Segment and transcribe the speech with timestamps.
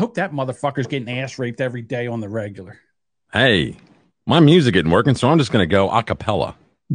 [0.00, 2.80] hope that motherfucker's getting ass raped every day on the regular.
[3.32, 3.76] Hey,
[4.26, 6.56] my music isn't working, so I'm just to go a cappella.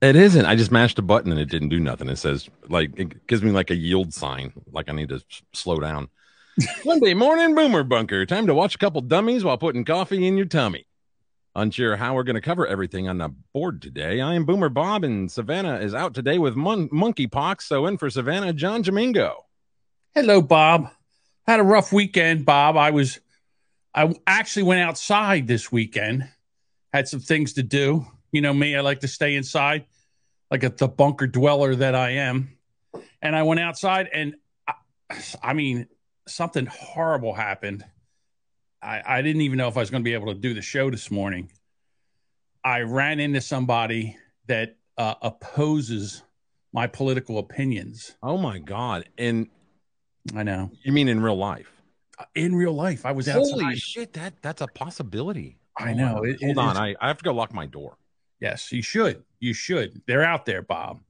[0.00, 0.46] it isn't.
[0.46, 2.08] I just mashed a button and it didn't do nothing.
[2.08, 5.22] It says, like, it gives me like a yield sign, like I need to
[5.52, 6.08] slow down.
[6.84, 8.24] Monday morning, Boomer Bunker.
[8.24, 10.86] Time to watch a couple dummies while putting coffee in your tummy.
[11.54, 14.22] Unsure how we're going to cover everything on the board today.
[14.22, 17.62] I am Boomer Bob, and Savannah is out today with mon- monkeypox.
[17.62, 19.34] So in for Savannah, John Jamingo.
[20.14, 20.90] Hello, Bob.
[21.46, 22.76] Had a rough weekend, Bob.
[22.76, 23.20] I was,
[23.94, 26.28] I actually went outside this weekend.
[26.92, 28.06] Had some things to do.
[28.30, 29.86] You know me, I like to stay inside,
[30.50, 32.56] like a, the bunker dweller that I am.
[33.20, 34.74] And I went outside, and I,
[35.42, 35.86] I mean,
[36.26, 37.84] something horrible happened.
[38.82, 40.62] I, I didn't even know if I was going to be able to do the
[40.62, 41.50] show this morning.
[42.64, 44.16] I ran into somebody
[44.46, 46.22] that uh, opposes
[46.72, 48.16] my political opinions.
[48.22, 49.08] Oh my God.
[49.18, 49.48] And
[50.34, 50.70] I know.
[50.84, 51.68] you mean in real life?
[52.34, 53.60] In real life, I was outside.
[53.62, 55.58] Holy shit, that that's a possibility.
[55.76, 56.22] I know.
[56.22, 57.96] It- Hold it on, I, I have to go lock my door.
[58.40, 59.24] Yes, you should.
[59.40, 60.02] You should.
[60.06, 61.00] They're out there, Bob.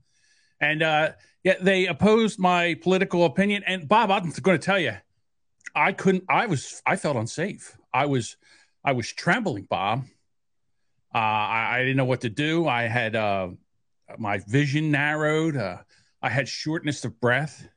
[0.61, 1.13] And uh
[1.45, 3.65] yeah, they opposed my political opinion.
[3.67, 4.93] And Bob, I'm going to tell you,
[5.75, 6.25] I couldn't.
[6.29, 6.81] I was.
[6.87, 7.77] I felt unsafe.
[7.93, 8.37] I was.
[8.85, 10.05] I was trembling, Bob.
[11.15, 12.67] Uh, I, I didn't know what to do.
[12.69, 13.49] I had uh,
[14.19, 15.57] my vision narrowed.
[15.57, 15.79] Uh,
[16.23, 17.69] I had shortness of breath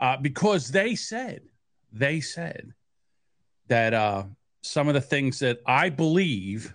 [0.00, 1.42] uh, because they said
[1.92, 2.72] they said
[3.68, 4.24] that uh,
[4.62, 6.74] some of the things that I believe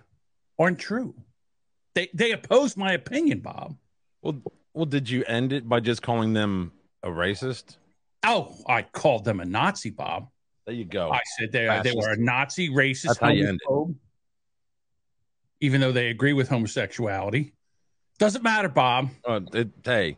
[0.58, 1.14] aren't true.
[1.94, 3.76] They they opposed my opinion, Bob.
[4.22, 4.40] Well,
[4.74, 7.76] well, did you end it by just calling them a racist?
[8.24, 10.28] Oh, I called them a Nazi, Bob.
[10.66, 11.10] There you go.
[11.10, 13.68] I said they, they were a Nazi, racist, That's how you end it.
[13.68, 13.94] homophobe,
[15.60, 17.54] even though they agree with homosexuality.
[18.18, 19.08] Doesn't matter, Bob.
[19.24, 20.16] Uh, it, hey,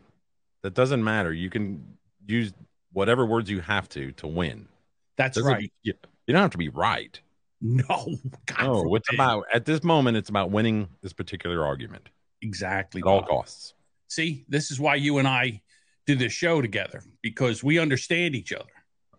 [0.62, 1.32] that doesn't matter.
[1.32, 1.84] You can
[2.26, 2.52] use
[2.92, 4.68] whatever words you have to to win.
[5.16, 5.72] That's Doesn't- right.
[5.82, 5.94] You,
[6.26, 7.18] you don't have to be right.
[7.60, 7.84] No,
[8.46, 10.16] God No, it's about at this moment.
[10.16, 12.08] It's about winning this particular argument
[12.42, 13.74] exactly at all costs.
[14.08, 15.62] See, this is why you and I
[16.06, 18.64] do this show together because we understand each other.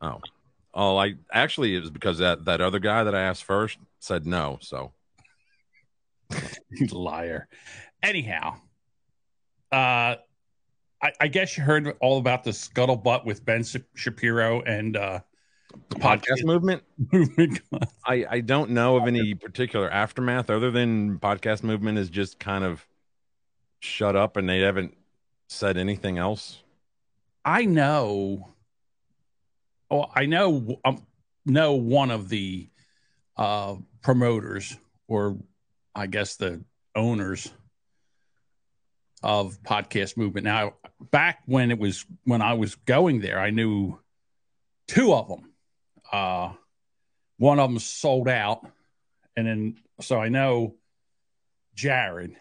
[0.02, 0.20] Oh,
[0.74, 4.26] oh, I actually it was because that that other guy that I asked first said
[4.26, 4.60] no.
[4.62, 4.92] So
[6.92, 7.48] liar.
[8.02, 8.58] Anyhow,
[9.72, 10.16] uh,
[11.04, 15.20] I, I guess you heard all about the scuttlebutt with Ben Shapiro and uh,
[15.90, 16.82] the podcast movement.
[17.12, 17.60] movement.
[18.06, 22.64] I, I don't know of any particular aftermath other than podcast movement is just kind
[22.64, 22.88] of
[23.80, 24.96] shut up and they haven't
[25.50, 26.64] said anything else.
[27.44, 28.54] I know.
[29.92, 30.80] Oh, I know.
[30.86, 31.06] Um,
[31.46, 32.70] know one of the
[33.36, 34.78] uh, promoters,
[35.10, 35.38] or
[35.94, 36.64] I guess the
[36.96, 37.52] owners
[39.24, 40.44] of podcast movement.
[40.44, 44.00] Now, back when it was when I was going there, I knew
[44.88, 45.54] two of them.
[46.12, 46.54] Uh,
[47.38, 48.68] one of them sold out,
[49.36, 50.76] and then so I know
[51.74, 52.36] Jared.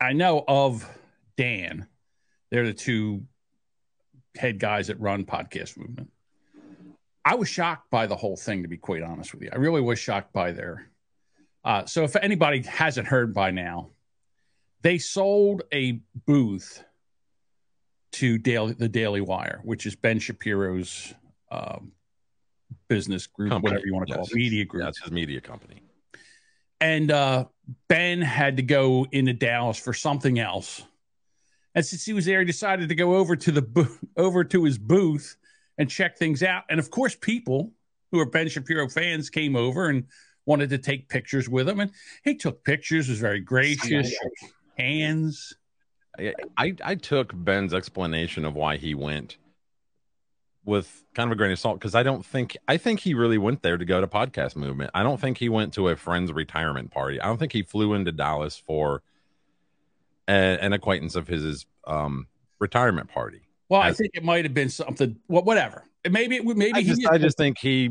[0.00, 0.88] I know of
[1.36, 1.86] Dan.
[2.50, 3.24] They're the two
[4.36, 6.10] head guys that run podcast movement.
[7.24, 9.50] I was shocked by the whole thing, to be quite honest with you.
[9.52, 10.88] I really was shocked by their.
[11.64, 13.90] Uh, so, if anybody hasn't heard by now,
[14.86, 16.84] they sold a booth
[18.12, 21.12] to Daily, the Daily Wire, which is Ben Shapiro's
[21.50, 21.90] um,
[22.86, 24.84] business group, Company, whatever you want to call it, media group.
[24.84, 25.82] That's his media company.
[26.80, 27.46] And uh,
[27.88, 30.84] Ben had to go into Dallas for something else.
[31.74, 34.62] And since he was there, he decided to go over to the bo- over to
[34.62, 35.36] his booth
[35.78, 36.62] and check things out.
[36.70, 37.72] And of course, people
[38.12, 40.04] who are Ben Shapiro fans came over and
[40.44, 41.80] wanted to take pictures with him.
[41.80, 41.90] And
[42.22, 44.14] he took pictures, was very gracious,
[44.76, 45.54] hands.
[46.18, 49.36] I, I I took Ben's explanation of why he went
[50.64, 53.38] with kind of a grain of salt because I don't think I think he really
[53.38, 54.90] went there to go to podcast movement.
[54.94, 57.20] I don't think he went to a friend's retirement party.
[57.20, 59.02] I don't think he flew into Dallas for
[60.28, 62.26] a, an acquaintance of his um,
[62.58, 63.42] retirement party.
[63.68, 65.16] Well, I think it might have been something.
[65.28, 65.84] Well, whatever.
[66.08, 66.44] Maybe it.
[66.44, 66.88] Maybe I he.
[66.88, 67.90] just, I just think he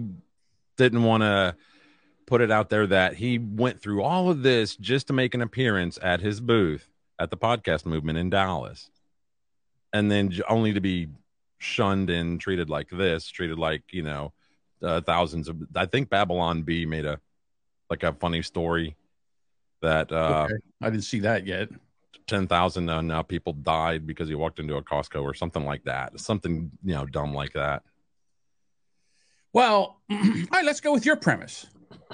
[0.77, 1.55] didn't want to
[2.25, 5.41] put it out there that he went through all of this just to make an
[5.41, 6.89] appearance at his booth
[7.19, 8.89] at the podcast movement in Dallas,
[9.93, 11.07] and then only to be
[11.57, 14.33] shunned and treated like this, treated like you know
[14.83, 15.57] uh, thousands of.
[15.75, 17.19] I think Babylon Bee made a
[17.89, 18.95] like a funny story
[19.81, 20.55] that uh, Okay.
[20.81, 21.69] I didn't see that yet.
[22.27, 25.83] ten thousand uh, now people died because he walked into a Costco or something like
[25.85, 27.83] that, something you know dumb like that.
[29.53, 30.17] Well, all
[30.51, 31.67] right, let's go with your premise.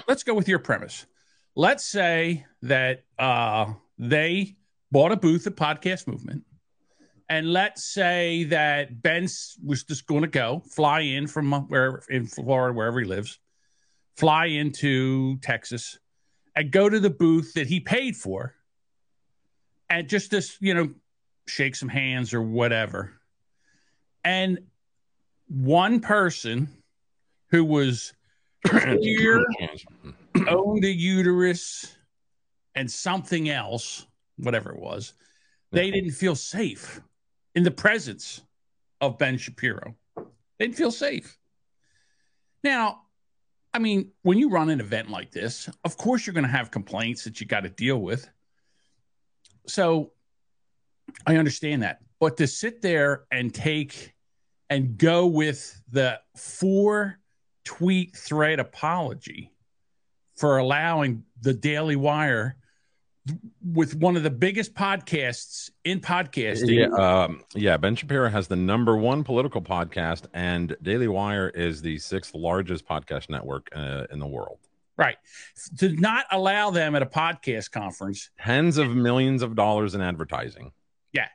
[0.08, 1.06] Let's go with your premise.
[1.54, 4.56] Let's say that uh, they
[4.90, 6.44] bought a booth at Podcast Movement
[7.32, 9.26] and let's say that Ben
[9.64, 13.38] was just going to go fly in from where in Florida, wherever he lives,
[14.18, 15.98] fly into Texas,
[16.54, 18.54] and go to the booth that he paid for,
[19.88, 20.90] and just this, you know,
[21.46, 23.14] shake some hands or whatever,
[24.22, 24.58] and
[25.48, 26.68] one person
[27.50, 28.12] who was
[28.64, 29.44] clear
[30.34, 30.48] mm.
[30.48, 31.96] owned a uterus
[32.74, 34.06] and something else,
[34.36, 35.14] whatever it was,
[35.72, 37.00] they didn't feel safe
[37.54, 38.42] in the presence
[39.00, 39.94] of Ben Shapiro.
[40.16, 41.38] They didn't feel safe.
[42.62, 43.02] Now,
[43.74, 46.70] I mean, when you run an event like this, of course you're going to have
[46.70, 48.28] complaints that you got to deal with.
[49.66, 50.12] So
[51.26, 52.00] I understand that.
[52.20, 54.14] But to sit there and take
[54.70, 57.18] and go with the four
[57.64, 59.52] tweet thread apology
[60.36, 62.56] for allowing the Daily Wire
[63.64, 66.76] with one of the biggest podcasts in podcasting.
[66.76, 67.76] Yeah, um, yeah.
[67.76, 72.86] Ben Shapiro has the number one political podcast, and Daily Wire is the sixth largest
[72.86, 74.58] podcast network uh, in the world.
[74.96, 75.16] Right.
[75.78, 80.72] To not allow them at a podcast conference, tens of millions of dollars in advertising.
[81.12, 81.28] Yeah.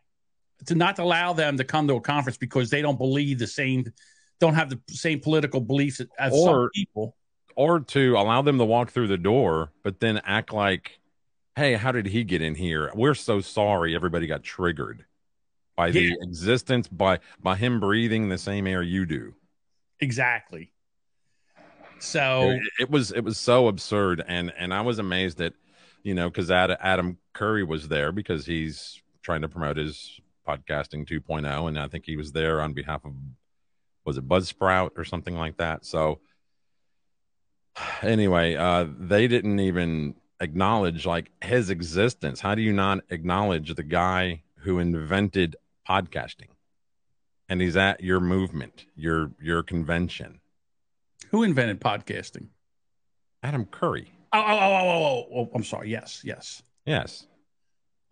[0.68, 3.91] To not allow them to come to a conference because they don't believe the same,
[4.39, 7.16] don't have the same political beliefs as or, some people.
[7.56, 11.00] Or to allow them to walk through the door, but then act like
[11.57, 12.92] hey, how did he get in here?
[12.94, 15.06] We're so sorry everybody got triggered
[15.75, 19.34] by the existence by by him breathing the same air you do.
[20.00, 20.72] Exactly.
[22.00, 25.54] So it, it was it was so absurd and and I was amazed that
[26.04, 31.68] you know cuz Adam Curry was there because he's trying to promote his podcasting 2.0
[31.68, 33.13] and I think he was there on behalf of
[34.07, 35.86] was it Buzzsprout or something like that.
[35.86, 36.21] So
[38.01, 42.39] anyway, uh they didn't even acknowledge like his existence?
[42.39, 45.57] How do you not acknowledge the guy who invented
[45.88, 46.48] podcasting?
[47.50, 50.39] And he's at your movement, your your convention.
[51.31, 52.48] Who invented podcasting?
[53.44, 54.10] Adam Curry.
[54.31, 55.89] Oh, oh, oh, oh, oh, oh I'm sorry.
[55.89, 56.63] Yes, yes.
[56.86, 57.27] Yes.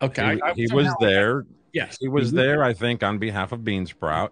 [0.02, 0.34] Okay.
[0.34, 1.46] He, I, I he was there.
[1.72, 1.96] Yes.
[1.98, 2.36] He was mm-hmm.
[2.36, 4.30] there, I think, on behalf of Beansprout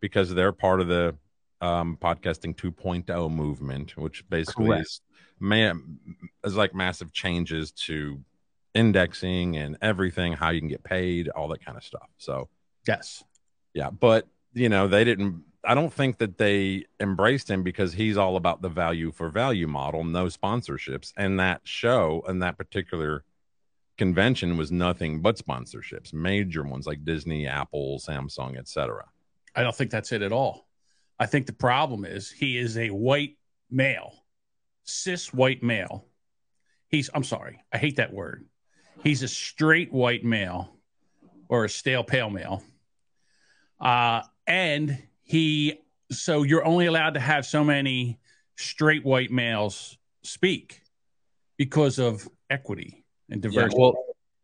[0.00, 1.16] because they're part of the
[1.60, 4.82] um, podcasting 2.0 movement, which basically Correct.
[4.82, 5.00] is
[5.40, 5.98] man
[6.44, 8.20] is like massive changes to
[8.74, 12.08] indexing and everything, how you can get paid, all that kind of stuff.
[12.18, 12.48] So
[12.86, 13.24] yes,
[13.74, 15.44] yeah, but you know they didn't.
[15.64, 19.66] I don't think that they embraced him because he's all about the value for value
[19.66, 23.24] model, no sponsorships, and that show and that particular
[23.98, 29.06] convention was nothing but sponsorships, major ones like Disney, Apple, Samsung, etc.
[29.58, 30.66] I don't think that's it at all.
[31.18, 33.36] I think the problem is he is a white
[33.70, 34.12] male
[34.88, 36.06] cis white male.
[36.88, 38.46] He's, I'm sorry, I hate that word.
[39.02, 40.74] He's a straight white male
[41.48, 42.62] or a stale pale male.
[43.80, 48.18] Uh, and he, so you're only allowed to have so many
[48.56, 50.80] straight white males speak
[51.58, 53.74] because of equity and diversity.
[53.74, 53.94] Yeah, well,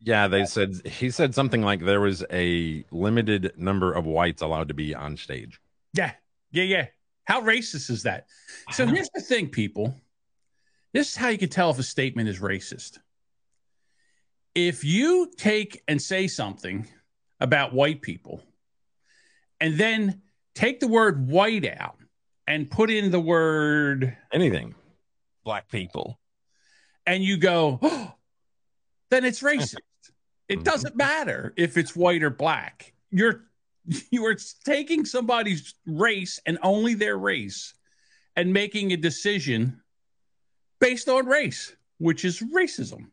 [0.04, 4.68] yeah, they said he said something like there was a limited number of whites allowed
[4.68, 5.60] to be on stage.
[5.94, 6.12] Yeah,
[6.52, 6.86] yeah, yeah.
[7.24, 8.26] How racist is that?
[8.70, 9.96] So here's the thing, people.
[10.92, 12.98] This is how you can tell if a statement is racist.
[14.54, 16.86] If you take and say something
[17.40, 18.42] about white people
[19.58, 20.20] and then
[20.54, 21.96] take the word white out
[22.46, 24.74] and put in the word anything,
[25.44, 26.20] black people,
[27.06, 28.12] and you go, oh,
[29.10, 29.76] then it's racist.
[30.48, 30.62] It mm-hmm.
[30.64, 32.92] doesn't matter if it's white or black.
[33.10, 33.44] You're
[34.10, 37.74] you are taking somebody's race and only their race
[38.36, 39.80] and making a decision
[40.80, 43.06] based on race, which is racism.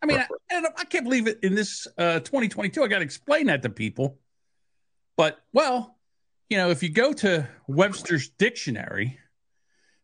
[0.00, 2.84] I mean, I, I, can't believe it in this uh, 2022.
[2.84, 4.18] I got to explain that to people.
[5.16, 5.96] But, well,
[6.48, 9.18] you know, if you go to Webster's dictionary,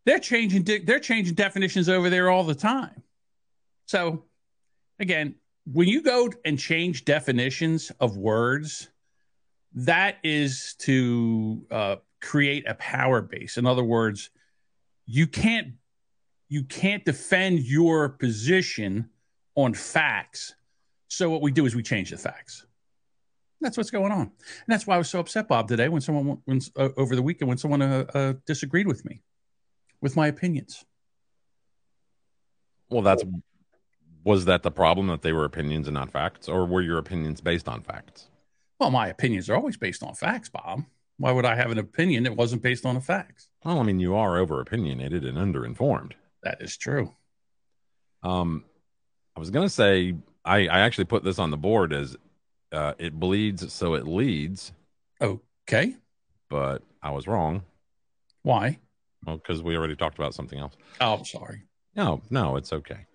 [0.05, 3.03] they're changing they're changing definitions over there all the time.
[3.87, 4.25] So,
[4.99, 8.89] again, when you go and change definitions of words,
[9.75, 13.57] that is to uh, create a power base.
[13.57, 14.31] In other words,
[15.07, 15.75] you can't
[16.49, 19.09] you can't defend your position
[19.57, 20.55] on facts.
[21.09, 22.67] So what we do is we change the facts.
[23.61, 24.21] That's what's going on.
[24.21, 24.31] And
[24.69, 27.49] that's why I was so upset, Bob, today when someone when, uh, over the weekend
[27.49, 29.23] when someone uh, uh, disagreed with me
[30.01, 30.85] with my opinions.
[32.91, 33.25] Well, that's
[34.25, 37.41] was that the problem that they were opinions and not facts, or were your opinions
[37.41, 38.29] based on facts?
[38.81, 40.85] Well, my opinions are always based on facts, Bob.
[41.19, 43.49] Why would I have an opinion that wasn't based on the facts?
[43.65, 46.13] Well, I mean, you are over opinionated and underinformed.
[46.43, 47.15] That is true.
[48.23, 48.65] Um,
[49.37, 52.17] I was gonna say I, I actually put this on the board as
[52.73, 54.73] uh, it bleeds, so it leads.
[55.21, 55.95] Okay.
[56.51, 57.63] But I was wrong.
[58.43, 58.79] Why?
[59.25, 60.75] Well, because we already talked about something else.
[61.01, 61.63] Oh, I'm sorry.
[61.97, 63.07] No, no, it's okay.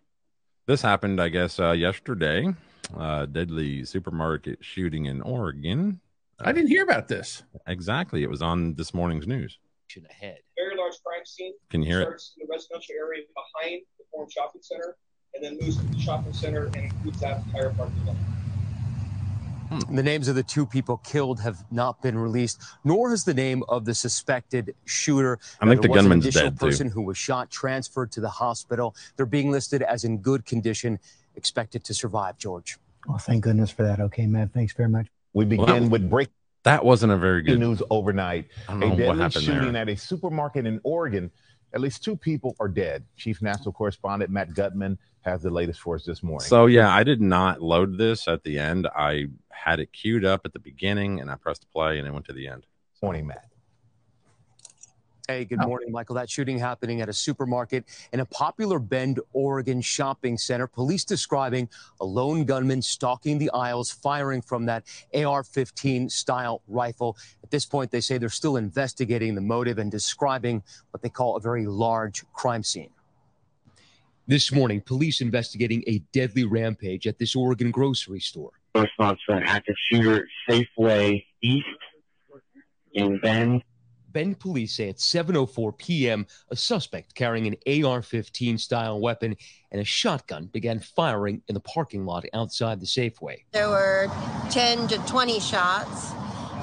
[0.70, 2.46] This happened, I guess, uh, yesterday.
[2.96, 6.00] Uh, deadly supermarket shooting in Oregon.
[6.40, 7.42] I didn't hear about this.
[7.66, 8.22] Exactly.
[8.22, 9.58] It was on this morning's news.
[10.08, 10.38] Ahead.
[10.56, 11.54] Very large crime scene.
[11.72, 12.04] Can you hear it?
[12.04, 14.96] Starts in the residential area behind the Forum Shopping Center
[15.34, 18.16] and then moves to the shopping center and includes that entire parking lot.
[19.70, 19.96] Hmm.
[19.96, 23.64] The names of the two people killed have not been released, nor has the name
[23.70, 25.38] of the suspected shooter.
[25.62, 26.66] I think There the was an gunman's additional dead, too.
[26.66, 28.96] person who was shot, transferred to the hospital.
[29.16, 31.00] They're being listed as in good condition,
[31.36, 32.38] expected to survive.
[32.38, 32.78] George.
[33.08, 34.00] Well, thank goodness for that.
[34.00, 35.08] Okay, Matt, thanks very much.
[35.34, 36.34] We Well, that begin was- with breaking
[36.64, 37.60] That wasn't a very good.
[37.60, 38.48] news overnight.
[38.68, 39.82] I don't A know what deadly happened shooting there.
[39.84, 41.32] at a supermarket in Oregon.
[41.74, 43.06] At least two people are dead.
[43.16, 46.48] Chief National Correspondent Matt Gutman has the latest for us this morning.
[46.48, 48.88] So yeah, I did not load this at the end.
[48.96, 49.28] I
[49.64, 52.34] had it queued up at the beginning, and I pressed play, and it went to
[52.34, 52.66] the end.
[53.02, 53.46] morning, Matt.
[55.30, 55.68] Hey, good Oh.
[55.68, 56.16] morning, Michael.
[56.16, 60.68] That shooting happening at a supermarket in a popular Bend, Oregon shopping center.
[60.68, 61.70] Police describing
[62.02, 67.16] a lone gunman stalking the aisles, firing from that AR 15 style rifle.
[67.42, 70.62] At this point, they say they're still investigating the motive and describing
[70.92, 72.92] what they call a very large crime scene.
[74.28, 78.59] This morning, police investigating a deadly rampage at this Oregon grocery store.
[78.76, 81.66] Response for an active shooter Safeway East
[82.94, 83.64] in Bend.
[84.12, 89.36] Bend police say at 7:04 p.m., a suspect carrying an AR-15 style weapon
[89.72, 93.44] and a shotgun began firing in the parking lot outside the Safeway.
[93.52, 94.10] There were
[94.50, 96.12] 10 to 20 shots,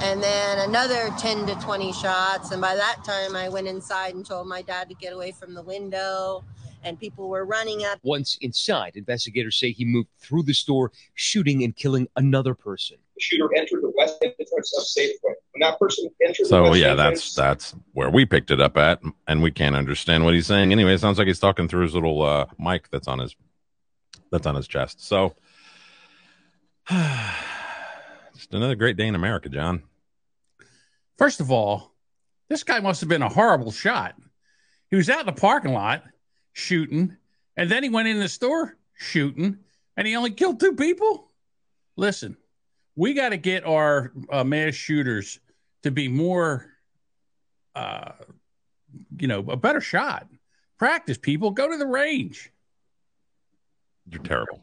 [0.03, 2.51] and then another 10 to 20 shots.
[2.51, 5.55] And by that time, I went inside and told my dad to get away from
[5.55, 6.45] the window,
[6.83, 7.99] and people were running up.
[8.03, 12.97] Once inside, investigators say he moved through the store, shooting and killing another person.
[13.15, 15.35] The shooter entered the west entrance of Safeway.
[15.53, 18.61] When that person entered the So west yeah, entrance, that's that's where we picked it
[18.61, 20.73] up at, and we can't understand what he's saying.
[20.73, 23.35] Anyway, it sounds like he's talking through his little uh, mic that's on his
[24.31, 25.05] that's on his chest.
[25.05, 25.35] So
[26.91, 29.83] just another great day in America, John.
[31.19, 31.93] First of all,
[32.49, 34.15] this guy must have been a horrible shot.
[34.91, 36.05] He was out in the parking lot
[36.57, 37.15] shooting,
[37.55, 39.59] and then he went in the store shooting,
[39.97, 41.31] and he only killed two people.
[41.97, 42.37] Listen,
[42.97, 45.39] we got to get our uh, mass shooters
[45.83, 46.67] to be more,
[47.75, 48.13] uh,
[49.19, 50.27] you know, a better shot.
[50.79, 51.51] Practice, people.
[51.51, 52.51] Go to the range.
[54.11, 54.63] You're terrible.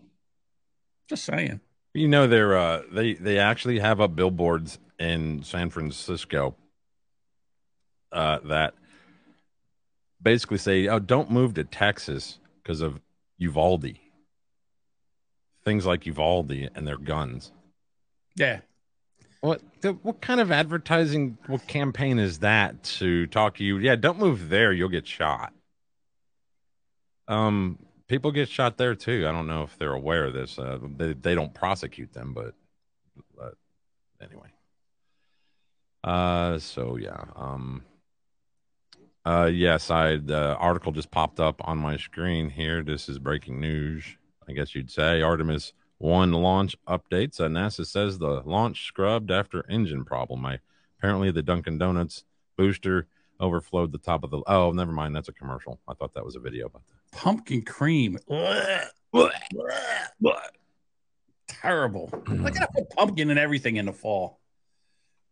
[1.08, 1.60] Just saying.
[1.94, 6.56] You know they're uh, they they actually have up billboards in San Francisco
[8.12, 8.74] uh, that
[10.24, 13.00] basically say, "Oh, don't move to Texas because of
[13.38, 13.98] Uvalde."
[15.64, 17.52] Things like Uvalde and their guns.
[18.36, 18.62] Yeah.
[19.42, 23.78] What the, what kind of advertising what campaign is that to talk to you?
[23.78, 25.54] Yeah, don't move there, you'll get shot.
[27.28, 27.78] Um,
[28.08, 29.26] people get shot there too.
[29.28, 30.58] I don't know if they're aware of this.
[30.58, 32.54] Uh, they they don't prosecute them, but,
[33.36, 33.56] but
[34.22, 34.48] anyway.
[36.04, 37.26] Uh, so yeah.
[37.36, 37.84] Um.
[39.26, 42.84] Uh, yes, I the article just popped up on my screen here.
[42.84, 44.04] This is breaking news.
[44.48, 47.40] I guess you'd say Artemis one launch updates.
[47.40, 50.46] Uh, NASA says the launch scrubbed after engine problem.
[50.46, 50.60] I
[50.98, 52.26] apparently the Dunkin' Donuts
[52.58, 53.08] booster
[53.40, 54.42] overflowed the top of the.
[54.46, 55.16] Oh, never mind.
[55.16, 55.80] That's a commercial.
[55.88, 57.18] I thought that was a video about that.
[57.18, 58.18] Pumpkin cream.
[61.48, 62.10] Terrible.
[62.28, 64.42] I gotta put pumpkin and everything in the fall.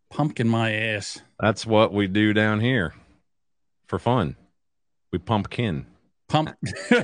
[0.10, 1.20] Pumpkin my ass.
[1.42, 2.94] That's what we do down here
[3.92, 4.36] for fun.
[5.12, 5.86] We pumpkin.
[6.30, 6.48] Pump.
[6.92, 7.04] now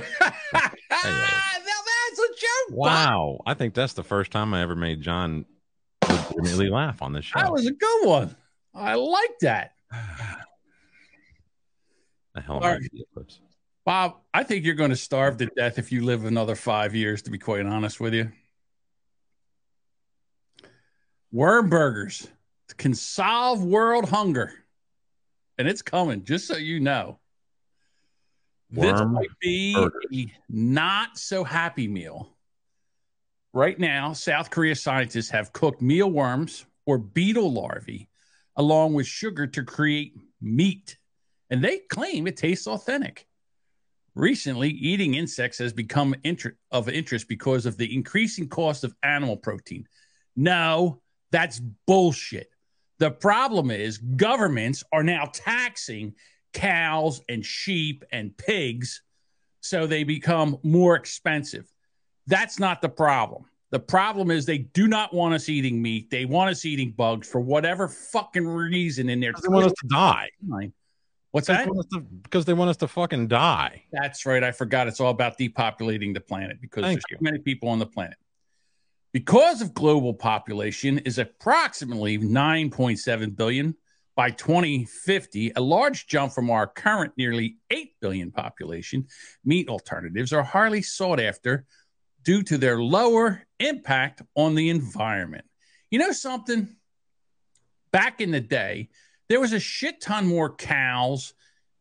[2.18, 2.70] a joke.
[2.70, 5.44] Wow, I think that's the first time I ever made John
[6.08, 7.38] legitimately laugh on this show.
[7.38, 8.34] That was a good one.
[8.74, 9.72] I like that.
[12.34, 12.90] the hell am All I right.
[13.12, 13.40] clips?
[13.84, 17.20] Bob, I think you're going to starve to death if you live another five years,
[17.22, 18.32] to be quite honest with you.
[21.32, 22.28] Worm burgers
[22.78, 24.54] can solve world hunger.
[25.58, 27.18] And it's coming, just so you know.
[28.70, 32.36] this might be not so happy meal.
[33.52, 38.08] Right now, South Korea scientists have cooked mealworms or beetle larvae
[38.56, 40.98] along with sugar to create meat.
[41.48, 43.26] And they claim it tastes authentic.
[44.14, 49.36] Recently, eating insects has become inter- of interest because of the increasing cost of animal
[49.36, 49.86] protein.
[50.34, 51.00] No,
[51.30, 52.48] that's bullshit.
[52.98, 56.14] The problem is governments are now taxing
[56.52, 59.02] cows and sheep and pigs
[59.60, 61.70] so they become more expensive.
[62.26, 63.44] That's not the problem.
[63.70, 66.10] The problem is they do not want us eating meat.
[66.10, 69.72] They want us eating bugs for whatever fucking reason in their Because they want us
[69.72, 70.30] to die.
[71.32, 71.68] What's They that?
[71.68, 73.82] us to- because they want us to fucking die.
[73.92, 74.42] That's right.
[74.42, 74.88] I forgot.
[74.88, 78.16] It's all about depopulating the planet because Thank there's too many people on the planet.
[79.12, 83.74] Because of global population is approximately 9.7 billion
[84.14, 89.06] by 2050, a large jump from our current nearly 8 billion population,
[89.44, 91.64] meat alternatives are highly sought after
[92.22, 95.44] due to their lower impact on the environment.
[95.90, 96.76] You know something?
[97.92, 98.90] Back in the day,
[99.28, 101.32] there was a shit ton more cows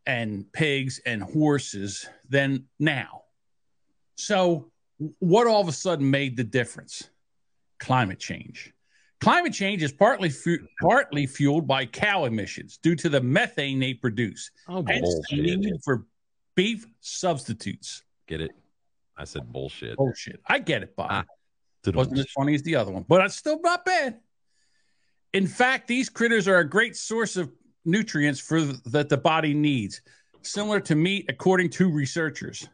[0.05, 3.23] and pigs and horses than now.
[4.15, 4.71] So,
[5.19, 7.09] what all of a sudden made the difference?
[7.79, 8.73] Climate change.
[9.19, 13.93] Climate change is partly fu- partly fueled by cow emissions due to the methane they
[13.93, 14.51] produce.
[14.67, 16.05] Oh, Hence the need for
[16.55, 18.03] beef substitutes.
[18.27, 18.51] Get it?
[19.17, 19.97] I said bullshit.
[19.97, 20.39] Bullshit.
[20.45, 21.07] I get it, Bob.
[21.09, 21.25] Ah.
[21.85, 24.19] Wasn't as funny as the other one, but it's still not bad.
[25.33, 27.51] In fact, these critters are a great source of
[27.85, 30.01] nutrients for that the body needs,
[30.41, 32.67] similar to meat, according to researchers.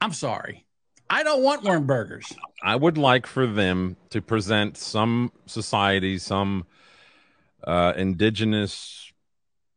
[0.00, 0.65] I'm sorry,
[1.08, 2.32] I don't want worm burgers.
[2.62, 6.66] I would like for them to present some society, some
[7.64, 9.12] uh, indigenous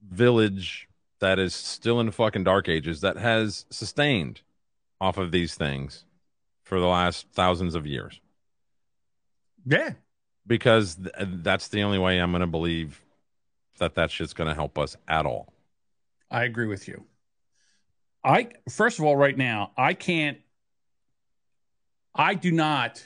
[0.01, 0.87] village
[1.19, 4.41] that is still in the fucking dark ages that has sustained
[5.01, 6.05] off of these things
[6.63, 8.19] for the last thousands of years.
[9.65, 9.93] Yeah,
[10.47, 13.01] Because th- that's the only way I'm going to believe
[13.77, 15.53] that that shit's going to help us at all.
[16.31, 17.03] I agree with you.
[18.23, 20.37] I first of all, right now, I can't.
[22.15, 23.03] I do not.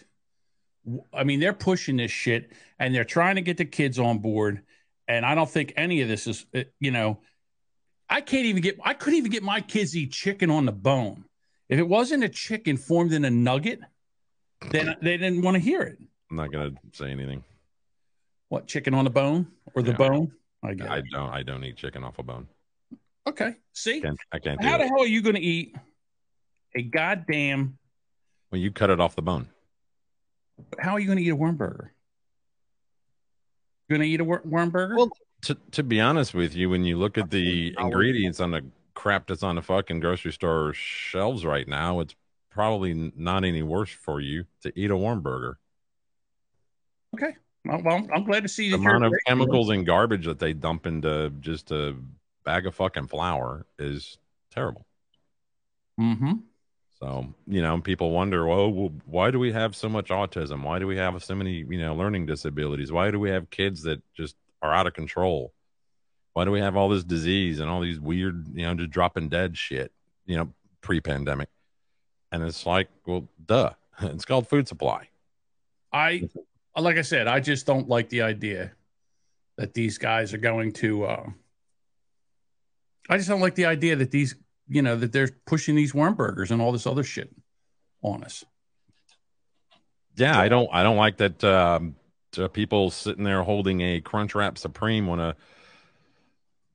[1.14, 4.62] I mean, they're pushing this shit, and they're trying to get the kids on board,
[5.08, 6.46] and I don't think any of this is.
[6.54, 7.22] uh, You know,
[8.10, 8.78] I can't even get.
[8.84, 11.26] I couldn't even get my kids to eat chicken on the bone.
[11.70, 13.80] If it wasn't a chicken formed in a nugget,
[14.72, 15.98] then they didn't want to hear it.
[16.30, 17.44] I'm not going to say anything.
[18.50, 19.98] What chicken on the bone or the Yeah.
[19.98, 20.32] bone?
[20.64, 21.30] I I don't.
[21.30, 22.48] I don't eat chicken off a bone.
[23.26, 23.56] Okay.
[23.74, 24.88] See, I can't, I can't how the it.
[24.90, 25.76] hell are you going to eat
[26.76, 27.78] a goddamn?
[28.54, 29.50] When you cut it off the bone.
[30.78, 31.92] How are you going to eat a worm burger?
[33.90, 34.96] Going to eat a wor- worm burger?
[34.96, 35.10] Well,
[35.46, 38.64] to to be honest with you, when you look at the ingredients on the
[38.94, 42.14] crap that's on the fucking grocery store shelves right now, it's
[42.52, 45.58] probably not any worse for you to eat a worm burger.
[47.16, 47.36] okay.
[47.66, 50.86] Well, well, I'm glad to see The amount of chemicals and garbage that they dump
[50.86, 51.96] into just a
[52.44, 54.20] bag of fucking flour is
[54.52, 54.86] terrible.
[56.00, 56.44] Mhm.
[57.04, 60.64] So, you know, people wonder, well, why do we have so much autism?
[60.64, 62.94] Why do we have so many, you know, learning disabilities?
[62.94, 65.52] Why do we have kids that just are out of control?
[66.32, 69.28] Why do we have all this disease and all these weird, you know, just dropping
[69.28, 69.92] dead shit,
[70.26, 71.50] you know, pre pandemic?
[72.32, 73.72] And it's like, well, duh.
[74.02, 75.10] It's called food supply.
[75.92, 76.30] I,
[76.78, 78.72] like I said, I just don't like the idea
[79.58, 81.04] that these guys are going to.
[81.04, 81.30] Uh,
[83.10, 84.36] I just don't like the idea that these,
[84.68, 87.34] you know, that they're pushing these worm burgers and all this other shit
[88.02, 88.44] on us.
[90.16, 91.44] Yeah, I don't, I don't like that.
[91.44, 91.96] Um,
[92.54, 95.36] people sitting there holding a Crunchwrap Supreme want to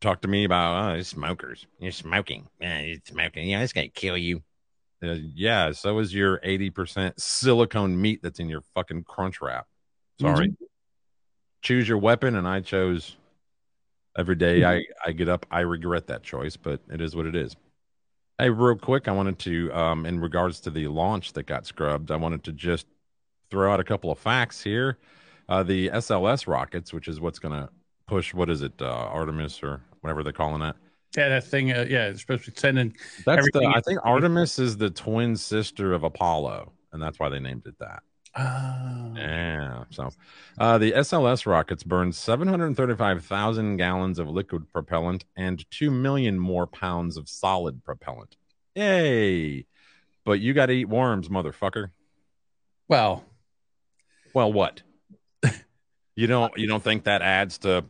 [0.00, 1.66] talk to me about, oh, smokers.
[1.78, 2.48] You're smoking.
[2.60, 3.48] Yeah, you're smoking.
[3.48, 4.42] Yeah, it's gonna kill you.
[5.02, 9.66] Uh, yeah, so is your 80% silicone meat that's in your fucking crunch wrap.
[10.20, 10.56] Sorry.
[11.62, 13.16] Choose your weapon, and I chose
[14.16, 17.36] every day I, I get up, I regret that choice, but it is what it
[17.36, 17.54] is.
[18.40, 22.12] Hey, real quick, I wanted to, um, in regards to the launch that got scrubbed,
[22.12, 22.86] I wanted to just
[23.50, 24.96] throw out a couple of facts here.
[25.48, 27.68] Uh, the SLS rockets, which is what's going to
[28.06, 30.76] push, what is it, uh, Artemis or whatever they're calling that?
[31.16, 31.72] Yeah, that thing.
[31.72, 32.94] Uh, yeah, it's supposed to be sending.
[33.26, 37.40] That's the, I think Artemis is the twin sister of Apollo, and that's why they
[37.40, 38.04] named it that.
[38.38, 39.84] Uh, Yeah.
[39.90, 40.10] So
[40.58, 47.16] uh, the SLS rockets burn 735,000 gallons of liquid propellant and 2 million more pounds
[47.16, 48.36] of solid propellant.
[48.74, 49.66] Yay.
[50.24, 51.90] But you got to eat worms, motherfucker.
[52.88, 53.24] well,
[54.34, 54.82] Well, what?
[56.14, 57.84] you don't you don't think that adds to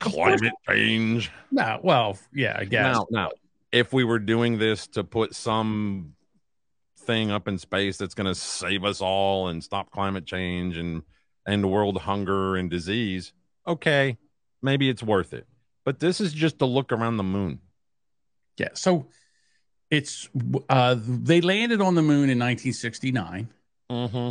[0.00, 1.30] climate change?
[1.50, 1.78] no.
[1.82, 2.94] Well, yeah, I guess.
[2.96, 3.30] Now, now,
[3.72, 6.14] if we were doing this to put some
[7.06, 11.02] thing up in space that's going to save us all and stop climate change and
[11.46, 13.32] end world hunger and disease,
[13.66, 14.18] okay,
[14.62, 15.46] maybe it's worth it.
[15.84, 17.60] But this is just to look around the moon.
[18.58, 18.70] Yeah.
[18.74, 19.06] So
[19.90, 20.28] it's
[20.68, 23.48] uh they landed on the moon in 1969
[23.90, 24.30] Mm-hmm.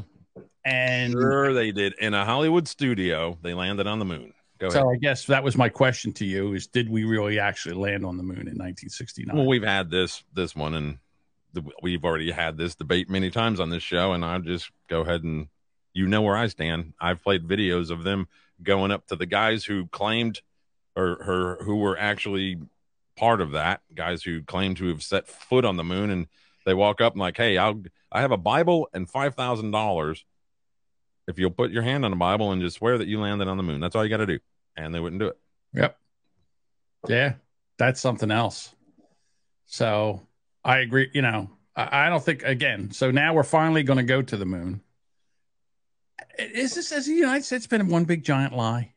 [0.66, 3.38] and Sure, they did in a Hollywood studio.
[3.42, 4.34] They landed on the moon.
[4.58, 4.82] Go ahead.
[4.82, 8.06] so I guess that was my question to you is did we really actually land
[8.06, 9.36] on the moon in 1969?
[9.36, 10.98] Well, we've had this this one, and
[11.82, 15.24] we've already had this debate many times on this show, and I'll just go ahead
[15.24, 15.48] and
[15.94, 16.94] you know where I stand.
[17.00, 18.28] I've played videos of them
[18.62, 20.42] going up to the guys who claimed
[20.96, 22.58] or her who were actually
[23.16, 26.28] part of that, guys who claimed to have set foot on the moon, and
[26.66, 30.26] they walk up and like, hey, I'll I have a Bible and five thousand dollars
[31.28, 33.58] if you'll put your hand on the Bible and just swear that you landed on
[33.58, 33.80] the moon.
[33.80, 34.40] That's all you got to do,
[34.76, 35.38] and they wouldn't do it.
[35.74, 35.98] Yep.
[37.08, 37.34] Yeah,
[37.78, 38.74] that's something else.
[39.66, 40.25] So
[40.66, 41.10] I agree.
[41.14, 42.92] You know, I, I don't think again.
[42.92, 44.82] So now we're finally going to go to the moon.
[46.40, 48.94] Is this as the United States been one big giant lie?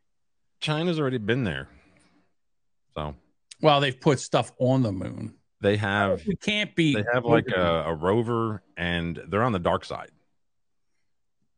[0.60, 1.68] China's already been there,
[2.94, 3.14] so
[3.60, 5.34] Well, they've put stuff on the moon.
[5.60, 6.94] they have We can't be.
[6.96, 10.10] they have like a, a rover, and they're on the dark side.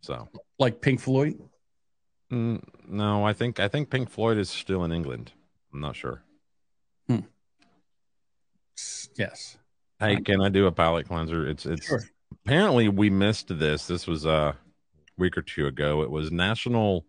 [0.02, 1.38] So like Pink Floyd.
[2.30, 5.32] mm, no, I think I think Pink Floyd is still in England.
[5.72, 6.22] I'm not sure.
[7.06, 7.20] Hmm.
[9.16, 9.56] Yes.
[10.00, 11.46] Hey, can I do a palate cleanser?
[11.46, 12.02] It's it's Sure.
[12.44, 13.86] apparently we missed this.
[13.86, 14.56] This was a
[15.18, 16.02] week or two ago.
[16.02, 17.04] It was National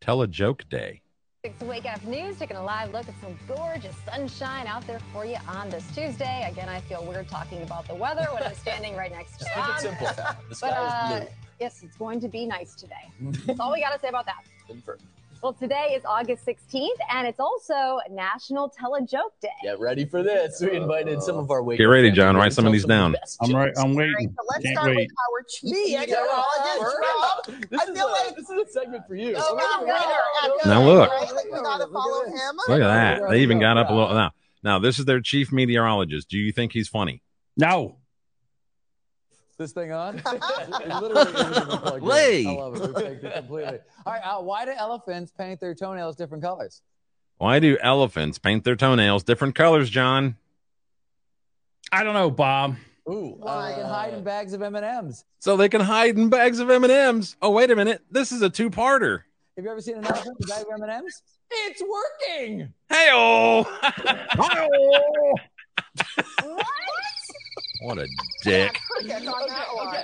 [0.00, 1.02] Tell a Joke Day.
[1.44, 5.26] Six Wake Up News taking a live look at some gorgeous sunshine out there for
[5.26, 6.48] you on this Tuesday.
[6.50, 9.54] Again, I feel weird talking about the weather when I'm standing right next to Just
[9.54, 10.38] keep it simple, Pat.
[10.48, 11.28] The But uh, is
[11.60, 13.10] yes, it's going to be nice today.
[13.46, 14.44] That's all we got to say about that.
[14.66, 15.02] Confirmed.
[15.44, 19.50] Well, today is August 16th, and it's also National Tell a Joke Day.
[19.62, 20.58] Get ready for this.
[20.58, 22.34] We invited some of our wake Get ready, John.
[22.34, 23.14] Write some of these down.
[23.42, 23.70] I'm right.
[23.76, 24.34] I'm All right, waiting.
[24.38, 24.96] so let's Can't start wait.
[24.96, 27.48] with our chief Me, meteorologist, Rob.
[27.60, 27.68] Rob.
[27.68, 29.34] This I is feel a- like- this is a segment for you.
[29.36, 31.10] Oh, wow, right, Now look.
[31.10, 32.56] I like we gotta follow him.
[32.66, 33.28] Look at that.
[33.28, 34.30] They even got up a little now.
[34.62, 36.30] Now this is their chief meteorologist.
[36.30, 37.20] Do you think he's funny?
[37.58, 37.98] No.
[39.54, 40.22] This thing on?
[40.26, 42.08] It literally isn't even plugged in.
[42.08, 42.46] Lee.
[42.46, 42.94] I love it.
[42.94, 43.78] We faked it completely.
[44.06, 44.22] All right.
[44.24, 46.82] Uh, why do elephants paint their toenails different colors?
[47.38, 50.36] Why do elephants paint their toenails different colors, John?
[51.92, 52.76] I don't know, Bob.
[53.08, 55.24] Ooh, uh, they can hide in bags of M and M's.
[55.38, 57.36] So they can hide in bags of M and M's.
[57.42, 58.02] Oh, wait a minute.
[58.10, 59.22] This is a two-parter.
[59.56, 61.22] Have you ever seen an elephant in a bag of M and M's?
[61.50, 62.72] It's working.
[62.88, 63.62] Hey oh!
[64.36, 64.68] What?
[67.82, 68.08] what a
[68.42, 68.78] dick.
[68.90, 69.96] Cricket on that one.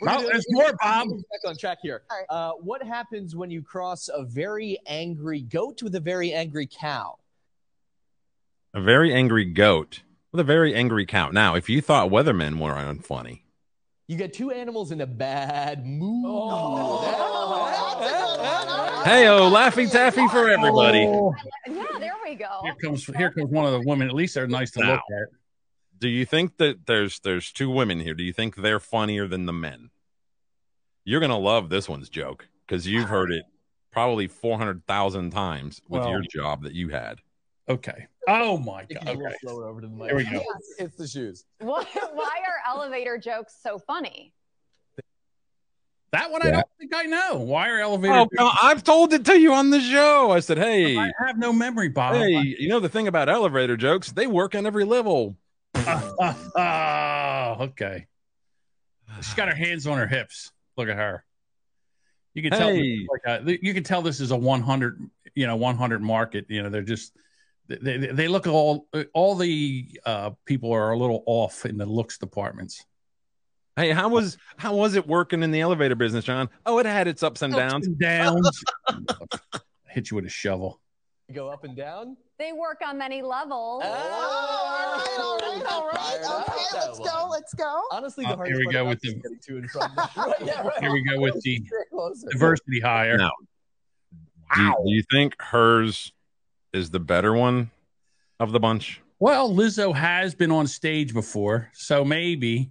[0.00, 1.08] We're No, gonna- there's more, Bob.
[1.08, 2.02] Back on track here.
[2.10, 2.26] All right.
[2.28, 7.18] Uh, what happens when you cross a very angry goat with a very angry cow?
[8.74, 11.30] A very angry goat with a very angry cow.
[11.30, 13.40] Now, if you thought weathermen were unfunny,
[14.08, 16.26] You get two animals in a bad mood.
[16.28, 18.68] Oh, that's a good one.
[18.68, 19.06] All right.
[19.06, 21.06] hey oh, laffy taffy for everybody.
[21.06, 21.34] Oh,
[21.66, 22.60] Yeah, there we go.
[22.62, 24.06] here comes here comes one of the women.
[24.08, 25.28] At least they're nice to look at.
[25.98, 28.14] Do you think that there's there's two women here?
[28.14, 29.90] Do you think they're funnier than the men?
[31.04, 33.44] You're gonna love this one's joke because you've heard it
[33.92, 37.20] probably four hundred thousand times with Well- your job that you had.
[37.68, 38.06] Okay.
[38.28, 39.00] Oh my god.
[39.06, 39.34] can Okay.
[39.40, 40.06] slow it over to the mic.
[40.08, 40.40] Here we go.
[40.56, 41.44] It's, it's the shoes.
[41.58, 44.32] Why, why are elevator jokes so funny?
[46.12, 47.38] That one I don't think I know.
[47.38, 48.14] Why are elevator?
[48.14, 50.30] Oh, no, I've told it to you on the show.
[50.30, 52.14] I said, hey, I have no memory, Bob.
[52.14, 54.12] hey, you know the thing about elevator jokes?
[54.12, 55.36] They work on every level.
[56.56, 58.06] Oh, okay.
[59.16, 60.52] She's got her hands on her hips.
[60.76, 61.24] Look at her.
[62.34, 62.68] You can tell.
[62.68, 63.06] Hey.
[63.10, 66.46] Like a, you can tell this is a 100, you know, 100 market.
[66.48, 67.12] You know, they're just
[67.68, 71.86] they they, they look all all the uh, people are a little off in the
[71.86, 72.84] looks departments.
[73.76, 76.48] Hey, how was how was it working in the elevator business, John?
[76.64, 77.74] Oh, it had its ups and downs.
[77.74, 78.64] Ups and downs.
[79.88, 80.80] Hit you with a shovel.
[81.28, 82.16] You go up and down.
[82.38, 83.82] They work on many levels.
[83.84, 86.44] Oh, all right, all right, all right.
[86.48, 87.28] Okay, let's go.
[87.28, 87.82] Let's go.
[87.90, 89.92] Honestly, the Uh, hardest here we go with the- is getting two in front.
[90.16, 90.78] right, yeah, right.
[90.80, 92.28] Here we go with the Get closer.
[92.30, 93.16] diversity hire.
[93.16, 93.32] Now,
[94.54, 96.12] Do, do you think hers
[96.72, 97.72] is the better one
[98.38, 99.00] of the bunch?
[99.18, 102.70] Well, Lizzo has been on stage before, so maybe.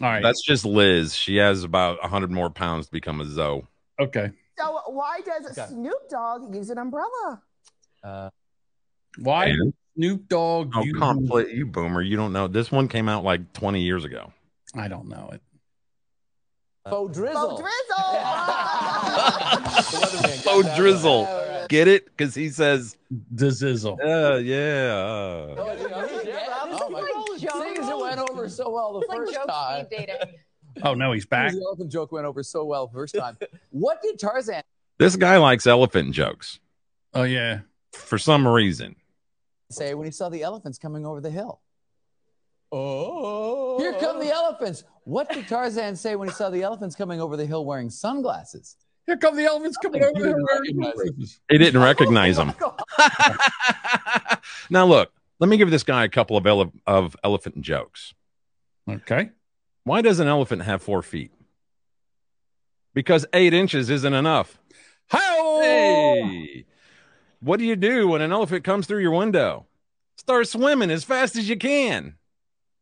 [0.00, 0.22] All right.
[0.22, 1.14] That's just Liz.
[1.14, 3.66] She has about hundred more pounds to become a Zoe.
[4.00, 4.30] okay.
[4.56, 5.66] So why does Okay.
[5.68, 7.42] Snoop Dogg use an umbrella?
[8.04, 8.30] Uh,
[9.18, 10.72] Why And- Snoop Dogg?
[10.74, 12.02] Oh, use- complete you boomer!
[12.02, 12.48] You don't know.
[12.48, 14.32] This one came out like twenty years ago.
[14.74, 15.40] I don't know it.
[16.88, 17.36] faux drizzle.
[17.36, 18.12] Oh, drizzle.
[20.22, 21.22] The Faux drizzle.
[21.22, 21.68] Yeah, right.
[21.68, 22.04] Get it?
[22.06, 22.96] Because he says,
[23.30, 23.98] The Zizzle.
[24.00, 24.92] uh, yeah.
[24.92, 25.88] uh." Oh, yeah,
[26.24, 26.66] yeah.
[26.68, 27.38] This Oh, is my like God.
[27.38, 27.52] joke.
[27.62, 29.86] Seeing as it went over so well the first time.
[30.82, 31.52] Oh no, he's back.
[31.52, 33.38] The elephant joke went over so well first time.
[33.70, 34.60] what did Tarzan
[34.98, 36.58] This guy likes elephant jokes
[37.14, 37.60] Oh yeah.
[37.94, 38.96] For some reason.
[39.70, 41.60] say when he saw the elephants coming over the hill?
[42.72, 44.84] Oh, here come the elephants.
[45.04, 48.76] What did Tarzan say when he saw the elephants coming over the hill wearing sunglasses?
[49.06, 50.34] Here come the elephants coming over you there.
[50.64, 51.38] didn't.
[51.50, 52.52] He didn't recognize him.
[54.70, 58.14] now look, let me give this guy a couple of ele- of elephant jokes.
[58.90, 59.30] Okay.
[59.84, 61.30] Why does an elephant have four feet?
[62.94, 64.58] Because eight inches isn't enough.
[65.08, 65.60] How?
[65.60, 66.64] Hey,
[67.44, 69.66] what do you do when an elephant comes through your window?
[70.16, 72.14] Start swimming as fast as you can.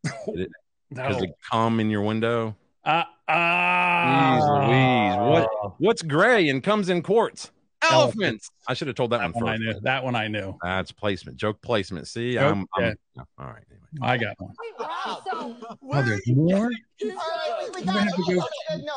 [0.03, 0.47] Because
[0.91, 1.09] No.
[1.23, 2.55] it come in your window.
[2.85, 5.17] Uh, Jeez Louise,
[5.49, 7.51] what what's gray and comes in quartz?
[7.83, 8.23] Elephant.
[8.23, 8.51] Elephants.
[8.69, 9.81] I should have told that, that one one I knew.
[9.83, 10.57] That one I knew.
[10.63, 12.07] That's placement, joke placement.
[12.09, 13.23] See, Joke, I'm, I'm yeah.
[13.39, 13.63] all right.
[13.71, 13.87] Anyway.
[14.03, 14.55] I got one.
[14.79, 15.57] So,
[15.91, 16.71] Oh, there's more.
[17.03, 18.47] We're gonna have to go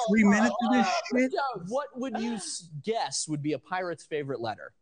[0.09, 1.31] three minutes of this shit.
[1.67, 2.37] What would you
[2.83, 4.73] guess would be a pirate's favorite letter?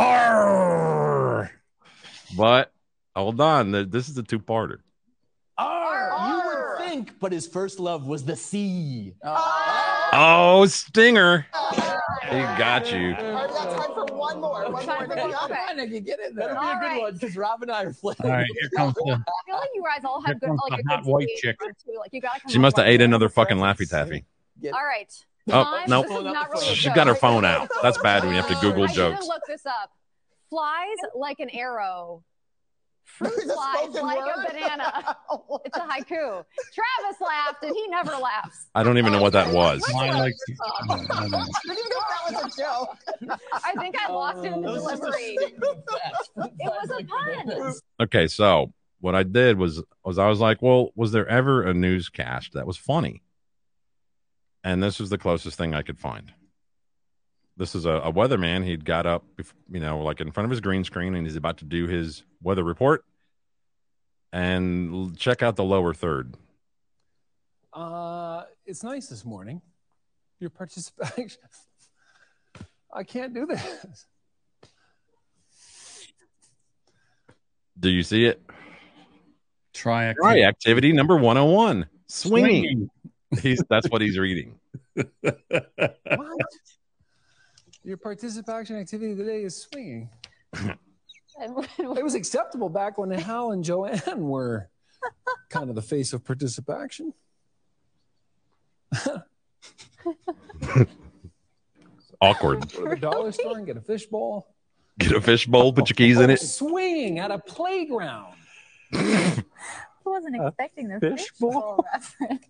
[0.00, 1.50] Arr!
[2.36, 2.72] But
[3.14, 4.78] hold on, this is a two-parter.
[5.58, 9.14] You would think, but his first love was the sea.
[9.24, 11.46] Oh, stinger!
[12.30, 13.12] He got you.
[13.14, 14.70] Alright, we got time for one more.
[14.70, 15.06] One more.
[15.06, 15.80] then we got it.
[15.80, 16.00] Okay.
[16.00, 16.54] Get in That'll there.
[16.54, 17.00] be a All good right.
[17.00, 18.16] one because Rob and I are playing.
[18.22, 19.02] All right, here comes the.
[19.12, 21.58] I feel like you guys all have good, like a hot good white chick.
[21.60, 21.96] too.
[21.98, 24.24] Like you gotta come She must have ate another fucking Laffy Taffy.
[24.62, 25.12] Get- All right.
[25.52, 26.02] Oh, no.
[26.02, 26.06] nope.
[26.08, 27.68] This is really a She's got her phone out.
[27.82, 29.18] That's bad when you have to Google I should jokes.
[29.20, 29.90] have looked this up.
[30.48, 32.24] Flies like an arrow.
[33.04, 34.44] Fruit flies like word?
[34.44, 35.16] a banana.
[35.64, 36.44] It's a haiku.
[36.74, 38.68] Travis laughed and he never laughs.
[38.74, 39.82] I don't even know oh, what that was.
[39.92, 40.32] Mine like.
[40.80, 43.38] I didn't even know if that was a joke.
[43.52, 45.84] I think I lost it in the That was just a delivery.
[46.36, 47.74] It was a pun.
[48.00, 51.74] Okay, so what I did was was I was like, well, was there ever a
[51.74, 53.22] newscast that was funny?
[54.62, 56.32] And this was the closest thing I could find.
[57.56, 58.64] This is a, a weatherman.
[58.64, 59.24] He'd got up,
[59.70, 62.24] you know, like in front of his green screen, and he's about to do his
[62.42, 63.04] weather report.
[64.32, 66.34] And check out the lower third.
[67.72, 69.60] Uh, it's nice this morning.
[70.38, 71.40] Your participation.
[72.92, 74.06] I can't do this.
[77.78, 78.42] Do you see it?
[79.72, 81.86] Try Try activity number one hundred one.
[82.08, 82.90] Swinging.
[83.40, 84.58] He's that's what he's reading.
[85.22, 86.46] What?
[87.84, 90.10] Your participation activity today is swinging.
[91.42, 94.68] It was acceptable back when Hal and Joanne were
[95.48, 97.14] kind of the face of participation.
[102.20, 102.70] Awkward.
[102.72, 104.54] Go to the dollar store and get a fishbowl.
[104.98, 106.40] Get a fishbowl, put your keys in it.
[106.40, 108.34] Swinging at a playground.
[108.92, 109.42] I
[110.04, 111.86] wasn't expecting this fishbowl?
[111.94, 112.44] reference.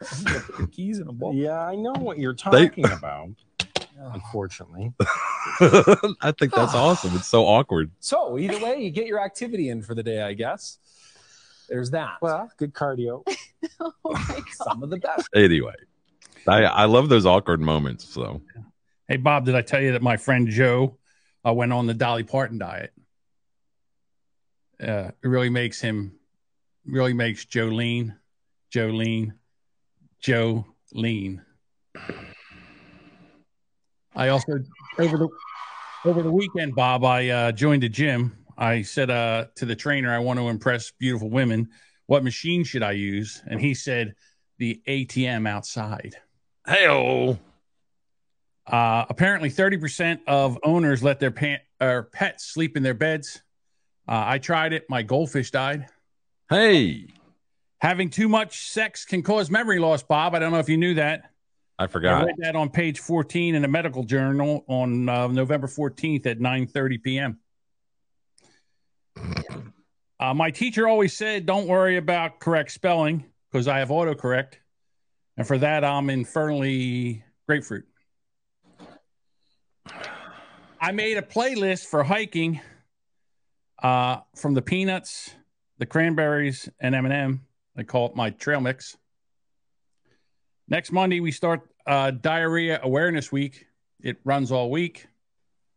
[0.00, 1.34] Put keys in a bowl.
[1.34, 3.28] Yeah, I know what you're They- talking about.
[4.02, 4.94] Unfortunately,
[5.60, 7.14] I think that's awesome.
[7.16, 7.90] It's so awkward.
[8.00, 10.78] So either way, you get your activity in for the day, I guess.
[11.68, 12.16] There's that.
[12.22, 13.22] well, good cardio.
[13.80, 14.42] oh my god.
[14.54, 15.28] Some of the best.
[15.34, 15.74] Anyway,
[16.48, 18.08] I I love those awkward moments.
[18.08, 18.40] So
[19.06, 20.96] Hey Bob, did I tell you that my friend Joe
[21.46, 22.94] uh, went on the Dolly Parton diet?
[24.82, 26.14] Uh, it really makes him,
[26.86, 28.14] really makes Joe lean,
[30.20, 31.42] Joe lean,
[34.14, 34.58] I also
[34.98, 35.28] over the
[36.04, 38.36] over the weekend, Bob, I uh, joined a gym.
[38.56, 41.68] I said uh, to the trainer, I want to impress beautiful women.
[42.06, 43.42] What machine should I use?
[43.46, 44.14] And he said,
[44.58, 46.16] the ATM outside.
[46.66, 46.86] hey
[48.66, 53.42] Uh, apparently, 30% of owners let their pa- or pets sleep in their beds.
[54.06, 54.84] Uh, I tried it.
[54.88, 55.86] My goldfish died.
[56.48, 57.08] hey,
[57.80, 60.34] Having too much sex can cause memory loss, Bob.
[60.34, 61.30] I don't know if you knew that.
[61.78, 62.22] I forgot.
[62.22, 66.38] I read that on page 14 in a medical journal on uh, November 14th at
[66.38, 67.38] 9:30 p.m.
[70.20, 74.54] Uh, my teacher always said, "Don't worry about correct spelling because I have autocorrect,
[75.38, 77.86] and for that I'm infernally grapefruit."
[80.82, 82.60] I made a playlist for hiking
[83.82, 85.34] uh, from the peanuts,
[85.78, 87.46] the cranberries, and M&M.
[87.76, 88.96] I call it my trail mix.
[90.68, 93.66] Next Monday, we start uh, Diarrhea Awareness Week.
[94.00, 95.06] It runs all week.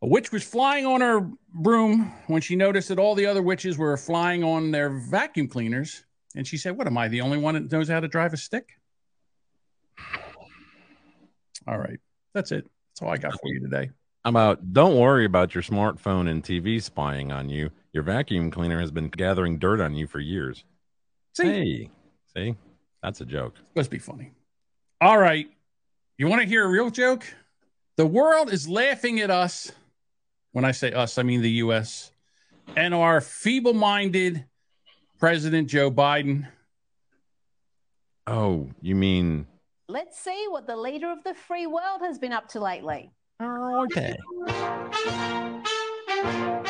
[0.01, 3.77] A witch was flying on her broom when she noticed that all the other witches
[3.77, 6.03] were flying on their vacuum cleaners.
[6.35, 8.37] And she said, What am I, the only one that knows how to drive a
[8.37, 8.69] stick?
[11.67, 11.99] All right.
[12.33, 12.69] That's it.
[12.91, 13.89] That's all I got for you today.
[14.23, 17.71] How about don't worry about your smartphone and TV spying on you.
[17.93, 20.63] Your vacuum cleaner has been gathering dirt on you for years.
[21.33, 21.43] See?
[21.43, 21.89] Hey,
[22.35, 22.55] see,
[23.01, 23.55] that's a joke.
[23.69, 24.31] Supposed to be funny.
[25.01, 25.49] All right.
[26.17, 27.25] You want to hear a real joke?
[27.97, 29.71] The world is laughing at us.
[30.51, 32.11] When I say us, I mean the U.S.
[32.75, 34.45] and our feeble minded
[35.19, 36.47] President Joe Biden.
[38.27, 39.47] Oh, you mean
[39.89, 43.11] Let's see what the leader of the free world has been up to lately.
[43.39, 43.85] Oh,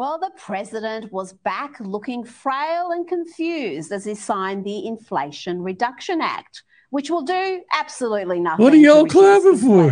[0.00, 6.22] Well, the president was back looking frail and confused as he signed the Inflation Reduction
[6.22, 8.64] Act, which will do absolutely nothing.
[8.64, 9.90] What are y'all clapping for?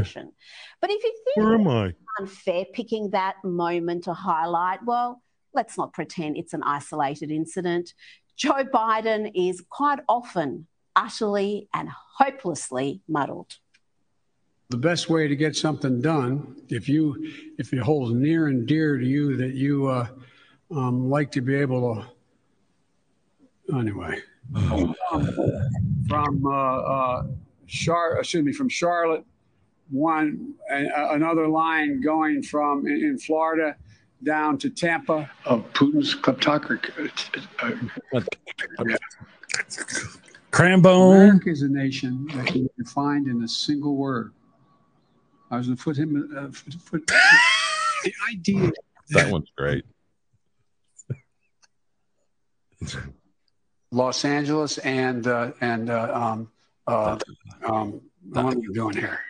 [0.81, 1.93] But if you think Where am I?
[2.19, 7.93] unfair picking that moment to highlight, well, let's not pretend it's an isolated incident.
[8.35, 13.59] Joe Biden is quite often utterly and hopelessly muddled.
[14.71, 18.99] The best way to get something done, if you if it holds near and dear
[18.99, 20.07] to you that you uh,
[20.71, 22.07] um, like to be able
[23.67, 24.21] to, anyway,
[24.55, 24.95] um,
[26.09, 27.27] from uh, uh,
[27.67, 29.25] Char, excuse me, from Charlotte,
[29.91, 33.75] one a- another line going from in, in Florida
[34.23, 37.09] down to Tampa of Putin's kleptocracy.
[40.51, 41.15] Crambone.
[41.15, 44.33] America is a nation that can be defined in a single word.
[45.51, 46.31] I was going to put him.
[46.37, 47.07] Uh, put, put,
[48.05, 48.71] the idea.
[49.11, 49.85] That one's great.
[53.91, 56.51] Los Angeles and uh, and uh, um,
[56.87, 57.19] uh,
[57.65, 59.21] um, what am I doing here?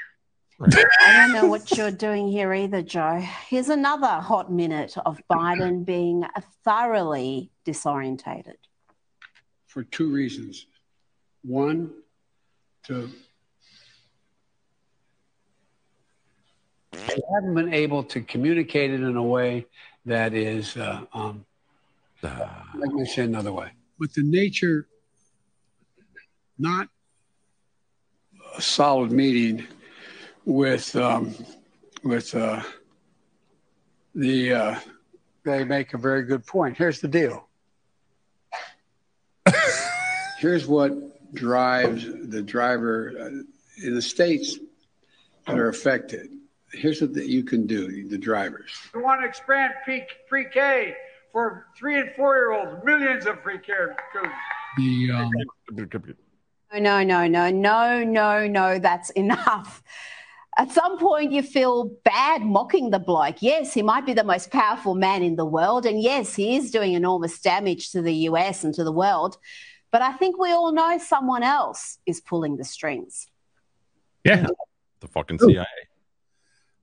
[0.61, 3.25] I don't know what you're doing here either, Joe.
[3.47, 6.25] Here's another hot minute of Biden being
[6.65, 8.57] thoroughly disorientated.
[9.69, 10.67] For two reasons.
[11.43, 11.93] One,
[12.85, 13.09] to
[17.07, 19.67] they haven't been able to communicate it in a way
[20.07, 20.77] that is.
[20.77, 21.45] Uh, um,
[22.23, 23.71] let me say another way.
[23.99, 24.89] But the nature,
[26.59, 26.89] not
[28.57, 29.67] a solid meeting
[30.45, 31.35] with um,
[32.03, 32.63] with uh,
[34.15, 34.55] the.
[34.55, 34.79] Uh,
[35.45, 36.77] they make a very good point.
[36.77, 37.49] Here's the deal.
[40.39, 40.93] Here's what
[41.35, 43.27] drives the driver uh,
[43.87, 44.59] in the states
[45.47, 46.29] that are affected.
[46.73, 48.73] Here's what you can do, the drivers.
[48.95, 50.95] We want to expand pre- pre-K
[51.33, 53.73] for three and four-year-olds, millions of pre-K
[54.11, 54.35] students.
[54.77, 55.31] The um,
[56.75, 59.83] No, no, no, no, no, no, that's enough.
[60.59, 63.37] At some point, you feel bad mocking the bloke.
[63.41, 65.87] Yes, he might be the most powerful man in the world.
[65.87, 69.39] And yes, he is doing enormous damage to the US and to the world.
[69.93, 73.29] But I think we all know someone else is pulling the strings.
[74.25, 74.47] Yeah.
[75.01, 75.65] The fucking CIA.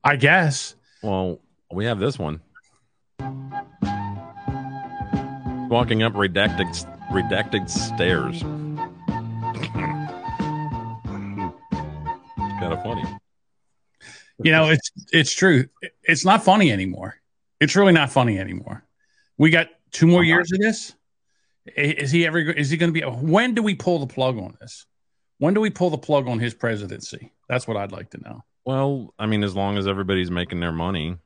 [0.06, 0.76] I guess.
[1.02, 1.40] Well,
[1.74, 2.40] we have this one.
[5.68, 6.68] Walking up redacted
[7.12, 8.36] redacted stairs.
[12.38, 13.04] it's kind of funny.
[14.44, 15.66] You know, it's it's true.
[16.04, 17.16] It's not funny anymore.
[17.60, 18.86] It's really not funny anymore.
[19.40, 20.28] We got two more uh-huh.
[20.28, 20.94] years of this.
[21.76, 22.38] Is he ever?
[22.38, 23.04] Is he going to be?
[23.04, 24.86] When do we pull the plug on this?
[25.40, 27.34] When do we pull the plug on his presidency?
[27.50, 28.44] That's what I'd like to know.
[28.66, 31.18] Well, I mean, as long as everybody's making their money.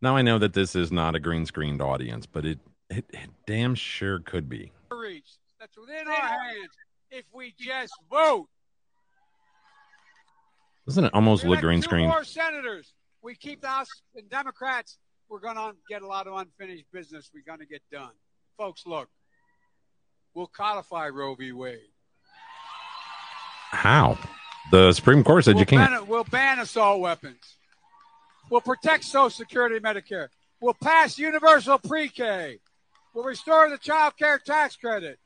[0.00, 2.58] Now I know that this is not a green screened audience, but it
[2.90, 4.72] it, it damn sure could be.
[4.90, 5.28] Reach.
[5.60, 6.70] That's within our hands
[7.10, 8.48] if we just vote.
[10.86, 12.08] Doesn't it almost We look green two screened?
[12.08, 12.94] More senators.
[13.22, 14.98] We keep the House and Democrats.
[15.28, 17.30] We're going to get a lot of unfinished business.
[17.34, 18.12] We're going to get done,
[18.56, 18.84] folks.
[18.86, 19.10] Look,
[20.34, 21.52] we'll codify Roe v.
[21.52, 21.78] Wade.
[23.70, 24.16] How?
[24.70, 25.90] The Supreme Court said we'll you can't.
[25.90, 27.56] Ban, we'll ban assault weapons.
[28.50, 30.28] We'll protect Social Security and Medicare.
[30.60, 32.58] We'll pass universal pre-K.
[33.14, 35.18] We'll restore the child care tax credit.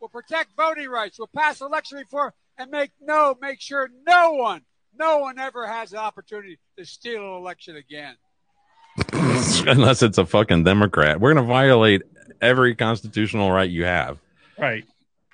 [0.00, 1.18] We'll protect voting rights.
[1.18, 4.62] We'll pass election reform and make no make sure no one,
[4.96, 8.16] no one ever has the opportunity to steal an election again.
[9.66, 11.20] Unless it's a fucking Democrat.
[11.20, 12.02] We're going to violate
[12.40, 14.18] every constitutional right you have.
[14.58, 14.84] Right.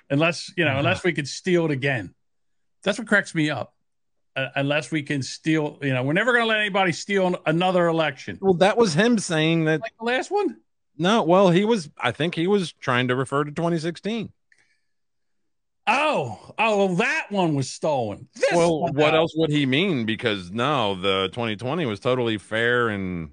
[0.09, 2.13] Unless you know, unless we could steal it again.
[2.85, 3.73] That's what cracks me up.
[4.35, 7.87] Uh, unless we can steal, you know, we're never going to let anybody steal another
[7.87, 8.37] election.
[8.41, 9.81] Well, that was him saying that.
[9.81, 10.57] Like the last one.
[10.97, 11.89] No, well, he was.
[11.97, 14.31] I think he was trying to refer to 2016.
[15.87, 18.27] Oh, oh, well, that one was stolen.
[18.33, 20.05] This well, what else would he mean?
[20.05, 23.31] Because no, the 2020 was totally fair and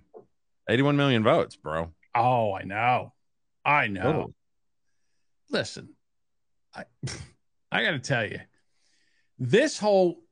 [0.69, 1.93] 81 million votes, bro.
[2.15, 3.13] Oh, I know.
[3.65, 4.35] I know.
[5.51, 5.91] Listen,
[6.75, 6.85] I
[7.73, 8.41] I got to tell you,
[9.43, 10.23] this whole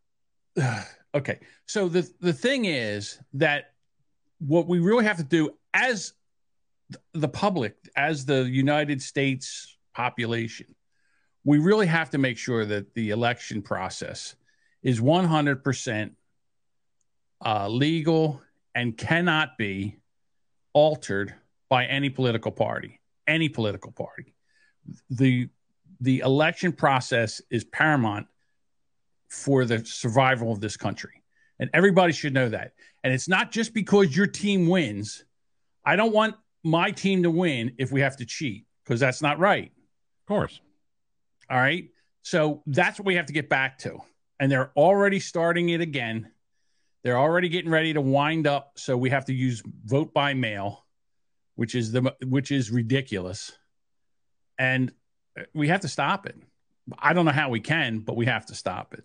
[1.14, 1.40] okay.
[1.66, 3.72] So the the thing is that
[4.38, 6.14] what we really have to do as
[7.12, 10.74] the public, as the United States population,
[11.44, 14.34] we really have to make sure that the election process
[14.82, 16.11] is 100%
[17.44, 18.40] uh, legal
[18.74, 19.96] and cannot be
[20.72, 21.34] altered
[21.68, 24.34] by any political party, any political party.
[25.11, 25.48] The
[26.00, 28.26] the election process is paramount
[29.31, 31.22] for the survival of this country.
[31.59, 32.72] And everybody should know that.
[33.05, 35.24] And it's not just because your team wins.
[35.85, 39.39] I don't want my team to win if we have to cheat because that's not
[39.39, 39.70] right.
[40.22, 40.61] Of course.
[41.49, 41.89] All right.
[42.22, 43.99] So that's what we have to get back to.
[44.39, 46.31] And they're already starting it again.
[47.03, 48.72] They're already getting ready to wind up.
[48.76, 50.85] So we have to use vote by mail,
[51.55, 53.53] which is the which is ridiculous.
[54.59, 54.93] And
[55.55, 56.37] we have to stop it.
[56.99, 59.05] I don't know how we can, but we have to stop it.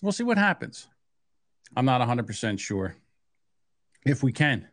[0.00, 0.88] So we'll see what happens.
[1.76, 2.96] I'm not 100% sure
[4.06, 4.66] if we can.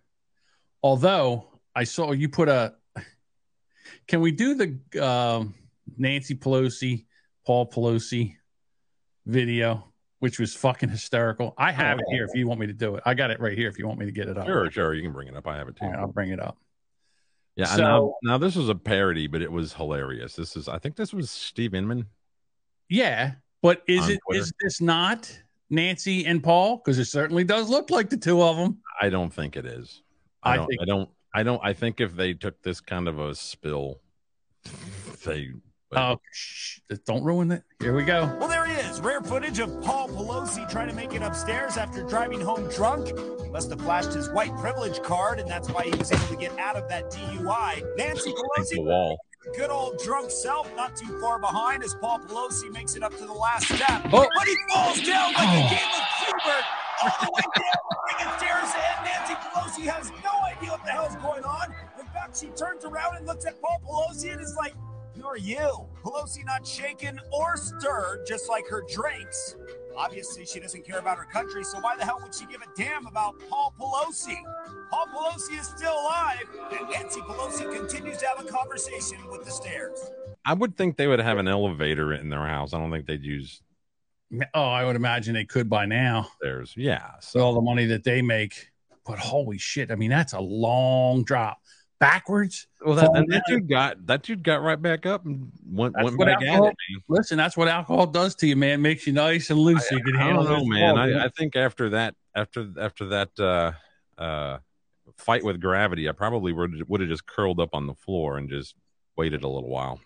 [0.82, 2.76] Although I saw you put a.
[4.08, 5.44] Can we do the uh,
[5.98, 7.08] Nancy Pelosi,
[7.46, 8.36] Paul Pelosi
[9.26, 11.54] video, which was fucking hysterical?
[11.58, 13.04] I have it here if you want me to do it.
[13.06, 14.46] I got it right here if you want me to get it up.
[14.46, 14.94] Sure, sure.
[14.94, 15.46] You can bring it up.
[15.46, 15.88] I have it too.
[15.88, 16.58] Right, I'll bring it up.
[17.58, 17.66] Yeah.
[17.66, 20.38] So- now, now this was a parody, but it was hilarious.
[20.38, 22.06] This is, I think this was Steve Inman.
[22.88, 23.34] Yeah,
[23.68, 24.42] but is On it Twitter.
[24.42, 25.40] is this not
[25.70, 26.78] Nancy and Paul?
[26.78, 28.78] Because it certainly does look like the two of them.
[29.02, 30.04] I don't think it is.
[30.42, 30.68] I, I don't.
[30.68, 31.10] think- I don't.
[31.36, 31.62] I don't.
[31.64, 34.00] I think if they took this kind of a spill,
[35.26, 35.50] they.
[35.96, 37.64] Oh, shh, don't ruin it.
[37.82, 38.26] Here we go.
[38.40, 39.00] Well, there he is.
[39.00, 43.08] Rare footage of Paul Pelosi trying to make it upstairs after driving home drunk.
[43.42, 46.36] He must have flashed his white privilege card, and that's why he was able to
[46.36, 47.84] get out of that DUI.
[47.98, 49.18] Nancy Against the wall.
[49.56, 53.26] Good old drunk self, not too far behind as Paul Pelosi makes it up to
[53.26, 54.02] the last step.
[54.12, 54.28] Oh.
[54.36, 55.66] But he falls down like Oh.
[55.66, 56.64] a game of Q*bert
[57.04, 60.92] all the way down the freaking stairs, and Nancy Pelosi has no idea what the
[60.92, 61.74] hell's going on.
[62.00, 64.74] In fact, she turns around and looks at Paul Pelosi and is like,
[65.16, 65.86] who are you?
[66.04, 69.56] Pelosi not shaken or stirred, just like her drinks.
[69.98, 72.78] Obviously, she doesn't care about her country, so why the hell would she give a
[72.78, 74.38] damn about Paul Pelosi?
[74.92, 79.52] Paul Pelosi is still alive, and Nancy Pelosi continues to have a conversation with the
[79.52, 80.00] stairs.
[80.46, 82.74] I would think they would have an elevator in their house.
[82.74, 83.62] I don't think they'd use
[84.54, 86.28] Oh, I would imagine they could by now.
[86.42, 87.12] There's Yeah.
[87.22, 88.72] So all the money that they make.
[89.06, 89.90] But holy shit!
[89.90, 91.62] I mean, that's a long drop
[92.00, 92.68] backwards.
[92.86, 95.94] Well, that, falling and that dude got that dude got right back up and went
[95.96, 96.76] That's went what back at alcohol- it.
[96.92, 97.02] Man.
[97.08, 98.82] Listen, that's what alcohol does to you, man.
[98.82, 99.88] Makes you nice and loose.
[99.90, 100.96] so you can I handle don't know, man.
[100.96, 103.72] ball, I, I think after that, after after that uh,
[104.22, 104.58] uh,
[105.18, 108.50] fight with gravity, I probably would would have just curled up on the floor and
[108.50, 108.76] just
[109.16, 110.00] waited a little while.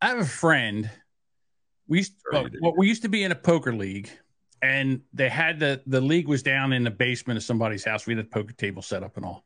[0.00, 0.90] I have a friend.
[1.88, 4.08] We used Sure well, well, we used to be in a poker league,
[4.62, 8.06] and they had the the league was down in the basement of somebody's house.
[8.06, 9.44] We had a poker table set up and all,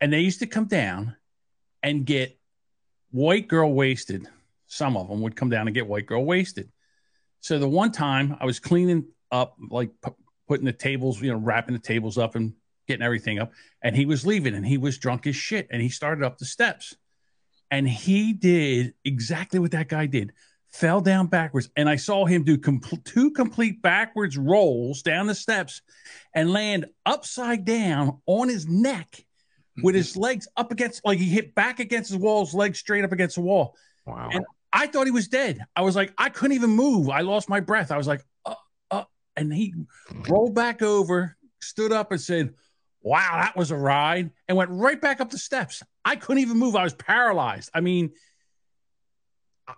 [0.00, 1.16] and they used to come down
[1.82, 2.38] and get
[3.10, 4.26] white girl wasted.
[4.66, 6.70] Some of them would come down and get white girl wasted.
[7.40, 11.38] So the one time I was cleaning up, like pu- putting the tables, you know,
[11.38, 12.54] wrapping the tables up and
[12.86, 15.88] getting everything up, and he was leaving, and he was drunk as shit, and he
[15.88, 16.96] started up the steps,
[17.70, 20.32] and he did exactly what that guy did
[20.70, 25.34] fell down backwards and i saw him do compl- two complete backwards rolls down the
[25.34, 25.80] steps
[26.34, 29.24] and land upside down on his neck
[29.82, 33.04] with his legs up against like he hit back against his wall his legs straight
[33.04, 33.76] up against the wall.
[34.06, 34.30] Wow.
[34.32, 35.64] and i thought he was dead.
[35.76, 37.08] I was like i couldn't even move.
[37.08, 37.90] I lost my breath.
[37.90, 38.54] I was like uh,
[38.90, 39.04] uh,
[39.36, 39.74] and he
[40.28, 42.54] rolled back over stood up and said
[43.02, 45.82] wow that was a ride and went right back up the steps.
[46.04, 46.76] I couldn't even move.
[46.76, 47.70] I was paralyzed.
[47.74, 48.12] I mean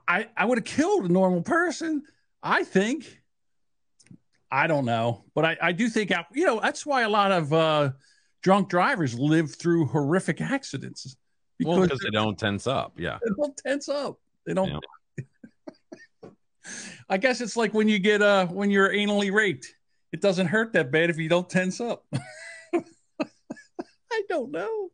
[0.06, 2.02] I, I would have killed a normal person.
[2.42, 3.20] I think.
[4.52, 7.52] I don't know, but I, I do think you know that's why a lot of
[7.52, 7.90] uh,
[8.42, 11.16] drunk drivers live through horrific accidents
[11.62, 12.94] Well, because because they don't tense up.
[12.98, 13.18] Yeah.
[13.22, 14.18] they don't tense up.
[14.46, 14.82] They don't.
[17.08, 19.66] I guess it's like when you get uh when you're anally raped.
[20.12, 22.04] It doesn't hurt that bad if you don't tense up.
[22.74, 24.90] I don't know.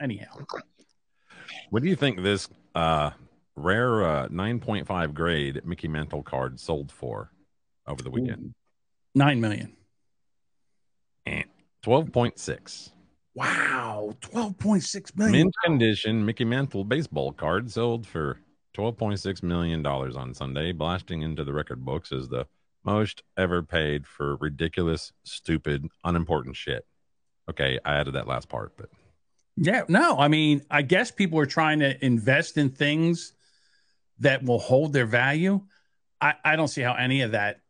[0.00, 0.36] Anyhow,
[1.70, 3.10] What do you think this uh,
[3.54, 7.30] rare uh, 9.5 grade Mickey Mantle card sold for
[7.86, 8.52] over the weekend?
[9.14, 9.76] nine million.
[11.24, 11.44] And
[11.84, 12.90] 12.6.
[13.34, 15.32] Wow, twelve point six million.
[15.32, 18.38] Mint condition Mickey Mantle baseball card sold for
[18.76, 22.46] $12.6 million on Sunday, blasting into the record books as the
[22.84, 26.86] most ever paid for ridiculous, stupid, unimportant shit.
[27.50, 28.88] Okay, I added that last part, but
[29.56, 33.34] Yeah, no, I mean, I guess people are trying to invest in things
[34.20, 35.60] that will hold their value.
[36.20, 37.60] I, I don't see how any of that,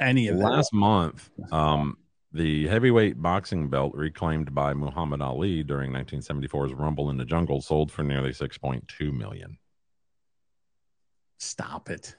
[0.00, 0.44] any of that.
[0.44, 1.98] last month, um,
[2.36, 7.90] the heavyweight boxing belt reclaimed by Muhammad Ali during 1974's Rumble in the Jungle sold
[7.90, 9.58] for nearly 6.2 million.
[11.38, 12.16] Stop it.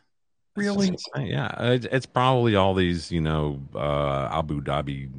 [0.55, 0.97] Really?
[1.15, 5.09] Yeah, it's, probably all these, you know, uh, Abu Dhabi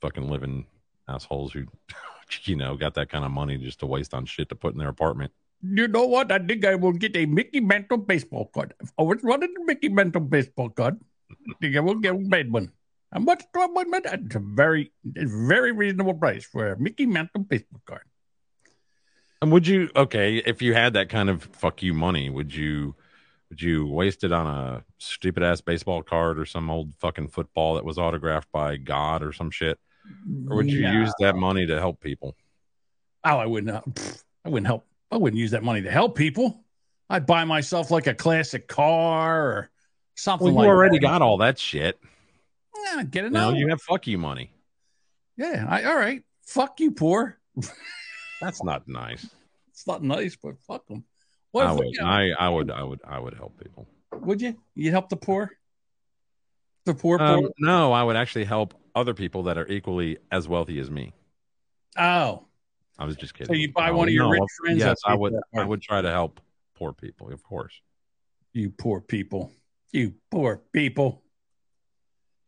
[0.00, 0.66] fucking living
[1.08, 1.66] assholes who,
[2.44, 4.78] you know, got that kind of money just to waste on shit to put in
[4.78, 5.30] their apartment.
[5.62, 6.32] You know what?
[6.32, 8.74] I think I will get a Mickey Mantle baseball card.
[8.82, 10.98] I've always wanted a Mickey Mantle baseball card.
[11.30, 12.72] I think I will get a bad one.
[13.12, 14.04] How much do I want?
[14.04, 18.02] That's a very, it's a very reasonable price for a Mickey Mantle baseball card.
[19.42, 22.30] And would you okay if you had that kind of fuck you money?
[22.30, 22.94] Would you
[23.50, 27.74] would you waste it on a stupid ass baseball card or some old fucking football
[27.74, 29.78] that was autographed by God or some shit,
[30.48, 30.92] or would you No.
[30.92, 32.36] use that money to help people?
[33.24, 33.76] Oh, I wouldn't.
[33.76, 34.86] uh, pff, I wouldn't help.
[35.10, 36.64] I wouldn't use that money to help people.
[37.10, 39.70] I'd buy myself like a classic car or
[40.14, 41.02] something Well, you like already that.
[41.06, 42.00] got all that shit.
[42.84, 44.52] Yeah, get it Now you have fuck you money.
[45.36, 46.22] Yeah, I, all right.
[46.46, 47.38] Fuck you, poor.
[48.40, 49.26] That's not nice.
[49.70, 51.04] It's not nice, but fuck them.
[51.52, 53.86] What I would, you know, I, I would, I would, I would help people.
[54.12, 54.56] would you?
[54.74, 55.50] You help the poor?
[56.84, 57.26] The poor, poor.
[57.26, 61.12] Um, no, I would actually help other people that are equally as wealthy as me.
[61.98, 62.46] oh,
[62.98, 63.54] I was just kidding.
[63.54, 65.34] So you buy No, one of your no, rich friends Yes, I would.
[65.54, 66.40] I would try to help
[66.76, 67.80] poor people, of course.
[68.52, 69.52] you poor people.
[69.92, 71.22] You poor people.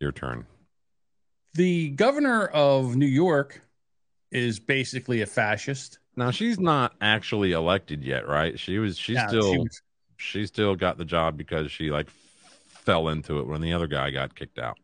[0.01, 0.47] Your turn.
[1.55, 3.63] The governor of New York
[4.33, 5.99] is basically a fascist.
[6.17, 8.59] Now she's not actually elected yet, right?
[8.59, 8.99] She was.
[8.99, 9.59] She's No, she still.
[9.65, 9.83] was-
[10.17, 12.09] she still got the job because she like
[12.69, 14.79] fell into it when the other guy got kicked out.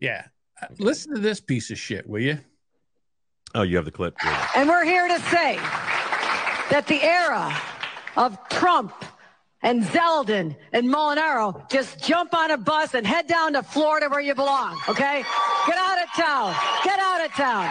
[0.00, 0.26] Yeah.
[0.60, 2.38] Uh, Listen to this piece of shit, will you?
[3.54, 4.16] Oh, you have the clip.
[4.18, 4.32] Good.
[4.56, 5.56] And we're here to say
[6.70, 7.54] that the era
[8.16, 8.92] of Trump
[9.62, 14.20] and Zeldin and Molinaro just jump on a bus and head down to Florida where
[14.20, 15.24] you belong, okay?
[15.66, 16.54] Get out of town.
[16.84, 17.70] Get out of town.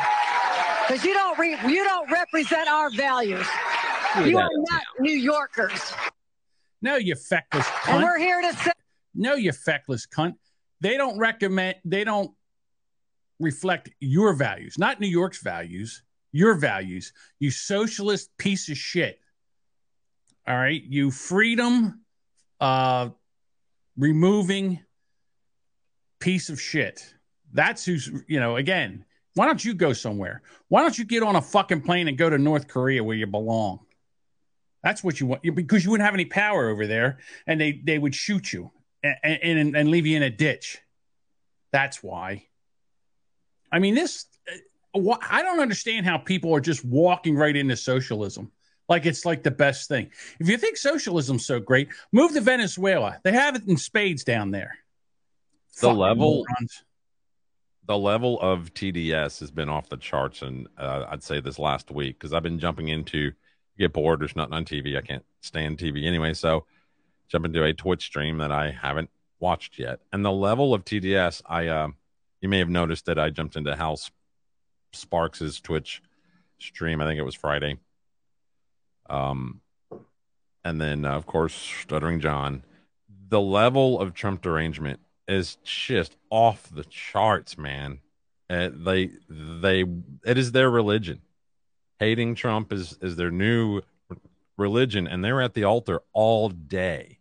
[0.88, 3.46] Because you don't re- you don't represent our values.
[4.16, 5.94] Get You are of not New Yorkers.
[6.82, 7.96] No, you feckless cunt.
[7.96, 8.72] And we're here to say
[9.14, 10.36] No, you feckless cunt.
[10.80, 12.32] They don't recommend, they don't
[13.39, 19.20] reflect your values, not New York's values, your values, you socialist piece of shit.
[20.48, 20.82] All right.
[20.84, 22.02] You freedom,
[22.60, 23.10] uh,
[23.98, 24.80] removing
[26.20, 27.14] piece of shit.
[27.54, 30.42] That's who's, you know, again, why don't you go somewhere?
[30.70, 33.28] Why don't you get on a fucking plane and go to North Korea where you
[33.28, 33.80] belong?
[34.84, 38.00] That's what you want because you wouldn't have any power over there, and they they
[38.00, 38.72] would shoot you
[39.04, 40.80] and and, and leave you in a ditch.
[41.72, 42.48] That's why.
[43.72, 44.26] I mean, this.
[44.96, 48.52] uh, I don't understand how people are just walking right into socialism
[48.92, 50.12] like it's like the best thing.
[50.39, 53.18] If you think socialism's so great, move to Venezuela.
[53.24, 54.78] They have it in spades down there.
[55.76, 56.46] The Fucking level.
[56.48, 56.84] morons.
[57.88, 61.89] The level of TDS has been off the charts, and uh, I'd say this last
[61.89, 63.32] week because I've been jumping into
[63.78, 64.20] get bored.
[64.20, 64.98] There's nothing on TV.
[64.98, 66.66] I can't stand TV anyway, so
[67.30, 70.02] jump into a Twitch stream that I haven't watched yet.
[70.12, 71.88] And the level of TDS, I uh,
[72.42, 74.14] you may have noticed that I jumped into Hal Sp-
[74.92, 76.02] Sparks's Twitch
[76.60, 77.00] stream.
[77.02, 77.78] I think it was Friday.
[79.12, 79.62] Um,
[80.64, 82.64] and then uh, of course Stuttering John.
[83.30, 87.99] The level of Trump derangement is just off the charts, man.
[88.49, 89.86] Uh, they they
[90.26, 91.22] it is their religion.
[91.99, 93.82] Hating Trump is is their new
[94.57, 97.20] religion, and they're at the altar all day.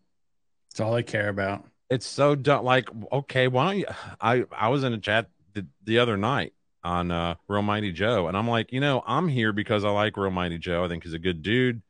[0.71, 1.65] It's all they care about.
[1.89, 2.65] It's so dumb.
[2.65, 3.87] Like, okay, why don't you?
[4.21, 6.53] I I was in a chat the, the other night
[6.83, 10.17] on uh Real Mighty Joe, and I'm like, you know, I'm here because I like
[10.17, 10.85] Real Mighty Joe.
[10.85, 11.83] I think he's a good dude.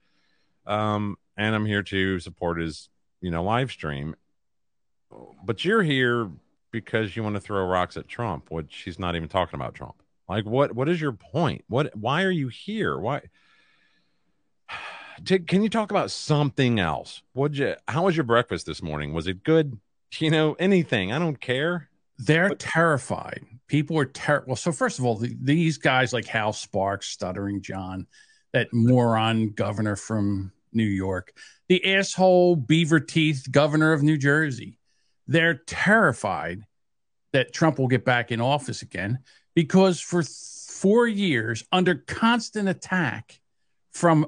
[0.66, 2.88] Um, and I'm here to support his,
[3.20, 4.14] you know, live stream.
[5.44, 6.30] But you're here
[6.70, 9.96] because you want to throw rocks at Trump, which he's not even talking about Trump.
[10.28, 11.64] Like, what what is your point?
[11.68, 12.98] What why are you here?
[12.98, 13.22] Why
[15.24, 17.22] can you talk about something else?
[17.34, 19.12] Would you how was your breakfast this morning?
[19.12, 19.78] Was it good?
[20.18, 21.12] You know, anything.
[21.12, 21.88] I don't care.
[22.18, 23.44] They're terrified.
[23.70, 24.48] People are terrible.
[24.48, 28.08] Well, so first of all, the, these guys like Hal Sparks, Stuttering John,
[28.52, 31.32] that moron governor from New York,
[31.68, 34.76] the asshole beaver teeth governor of New Jersey,
[35.28, 36.66] they're terrified
[37.32, 39.20] that Trump will get back in office again
[39.54, 43.40] because for four years, under constant attack
[43.92, 44.26] from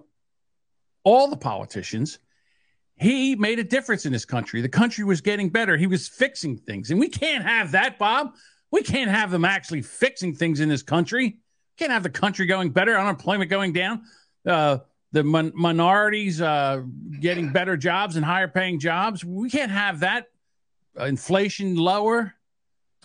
[1.03, 2.21] all the politicians,
[2.95, 4.61] he made a difference in this country.
[4.61, 5.77] The country was getting better.
[5.77, 6.93] He was fixing things.
[6.93, 8.35] And we can't have that, Bob.
[8.73, 11.37] We can't have them actually fixing things in this country.
[11.79, 14.03] Can't have the country going better, unemployment going down,
[14.47, 14.79] uh,
[15.13, 16.83] the min- minorities uh,
[17.21, 19.25] getting better jobs and higher paying jobs.
[19.25, 20.29] We can't have that.
[20.99, 22.35] Uh, inflation lower.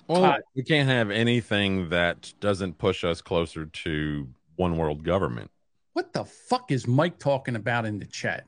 [0.07, 5.51] Well, Uh, we can't have anything that doesn't push us closer to one world government.
[5.93, 8.45] What the fuck is Mike talking about in the chat?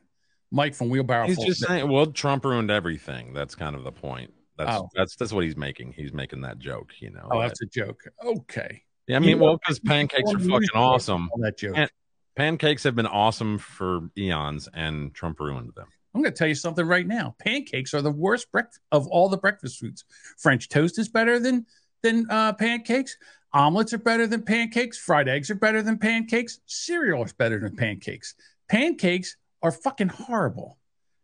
[0.52, 1.28] Mike from Wheelbarrow.
[1.28, 3.34] He's just saying, well, Trump ruined everything.
[3.34, 4.34] That's kind of the point.
[4.60, 4.90] That's Oh.
[4.94, 5.94] that's that's what he's making.
[5.94, 7.28] He's making that joke, you know.
[7.32, 8.02] Oh, that's a joke.
[8.24, 8.84] Okay.
[9.08, 11.30] yeah, I mean, You know, well, because pancakes are fucking awesome.
[11.40, 11.74] that joke.
[11.78, 11.90] And
[12.36, 15.88] pancakes have been awesome for eons, and Trump ruined them.
[16.14, 17.36] I'm going to tell you something right now.
[17.40, 20.04] Pancakes are the worst breakfast of all the breakfast foods.
[20.38, 21.66] French toast is better than
[22.04, 23.16] than uh, pancakes.
[23.54, 24.98] Omelets are better than pancakes.
[24.98, 26.60] Fried eggs are better than pancakes.
[26.66, 28.36] Cereal is better than pancakes.
[28.68, 30.78] pancakes are fucking horrible.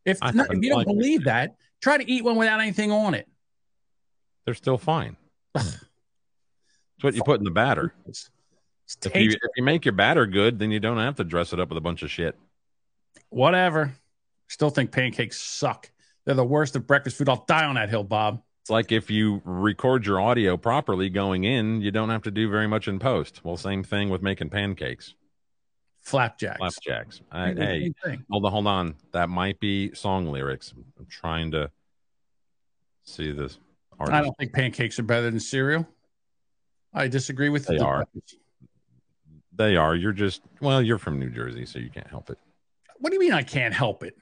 [0.05, 0.97] If not, if you don't liked it.
[0.97, 1.55] believe that,
[1.85, 3.27] try to eat one without anything on it.
[4.43, 5.17] They're still fine.
[5.53, 7.93] It's what you put in the batter.
[8.07, 8.31] It's
[9.05, 11.59] If you, if you make your batter good, then you don't have to dress it
[11.59, 12.35] up with a bunch of shit.
[13.29, 13.93] Whatever.
[14.47, 15.91] Still think pancakes suck.
[16.25, 17.29] They're the worst of breakfast food.
[17.29, 18.41] I'll die on that hill, Bob.
[18.61, 22.49] It's like if you record your audio properly going in, you don't have to do
[22.49, 23.43] very much in post.
[23.43, 25.13] Well, same thing with making pancakes.
[26.05, 26.57] Flapjacks.
[26.57, 27.21] Flapjacks.
[27.31, 27.93] I, hey,
[28.29, 28.95] hold on, hold on.
[29.11, 30.71] That might be song lyrics.
[30.99, 31.71] I'm trying to
[33.03, 33.57] see this.
[33.99, 35.87] I don't think pancakes are better than cereal.
[36.93, 38.05] I disagree with They the are.
[39.55, 39.95] They are.
[39.95, 40.81] You're just well.
[40.81, 42.37] You're from New Jersey, so you can't help it.
[42.99, 44.15] What do you mean I can't help it?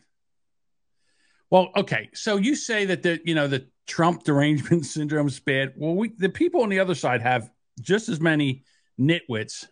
[1.50, 2.10] Well, okay.
[2.14, 5.74] So you say that the you know the Trump derangement syndrome is bad.
[5.76, 8.64] Well, we the people on the other side have just as many
[8.98, 9.66] nitwits.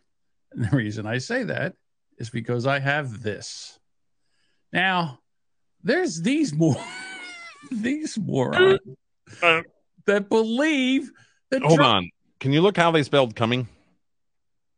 [0.52, 1.76] And the reason I say that
[2.22, 3.80] is because I have this.
[4.72, 5.20] Now,
[5.84, 6.78] there's these more
[7.72, 8.80] these morons
[9.42, 9.64] uh,
[10.06, 11.12] that believe
[11.50, 12.10] that Hold Trump- on.
[12.40, 13.68] Can you look how they spelled coming?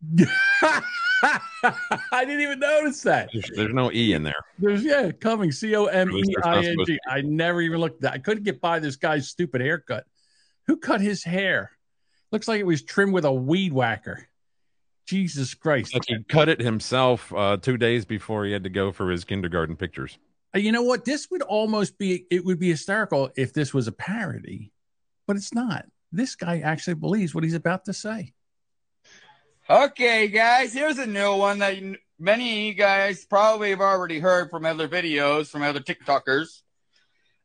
[0.17, 0.81] I
[2.25, 3.29] didn't even notice that.
[3.31, 4.33] There's, there's no e in there.
[4.59, 6.99] There's yeah, coming C O M E I N G.
[7.07, 8.13] I never even looked that.
[8.13, 10.05] I couldn't get by this guy's stupid haircut.
[10.67, 11.71] Who cut his hair?
[12.31, 14.27] Looks like it was trimmed with a weed whacker.
[15.05, 15.93] Jesus Christ.
[15.93, 19.23] Like he cut it himself uh, two days before he had to go for his
[19.23, 20.17] kindergarten pictures.
[20.55, 21.05] Uh, You know what?
[21.05, 24.71] This would almost be it would be hysterical if this was a parody,
[25.27, 25.85] but it's not.
[26.11, 28.33] This guy actually believes what he's about to say.
[29.69, 31.77] Okay, guys, here's a new one that
[32.19, 36.61] many of you guys probably have already heard from other videos from other TikTokers.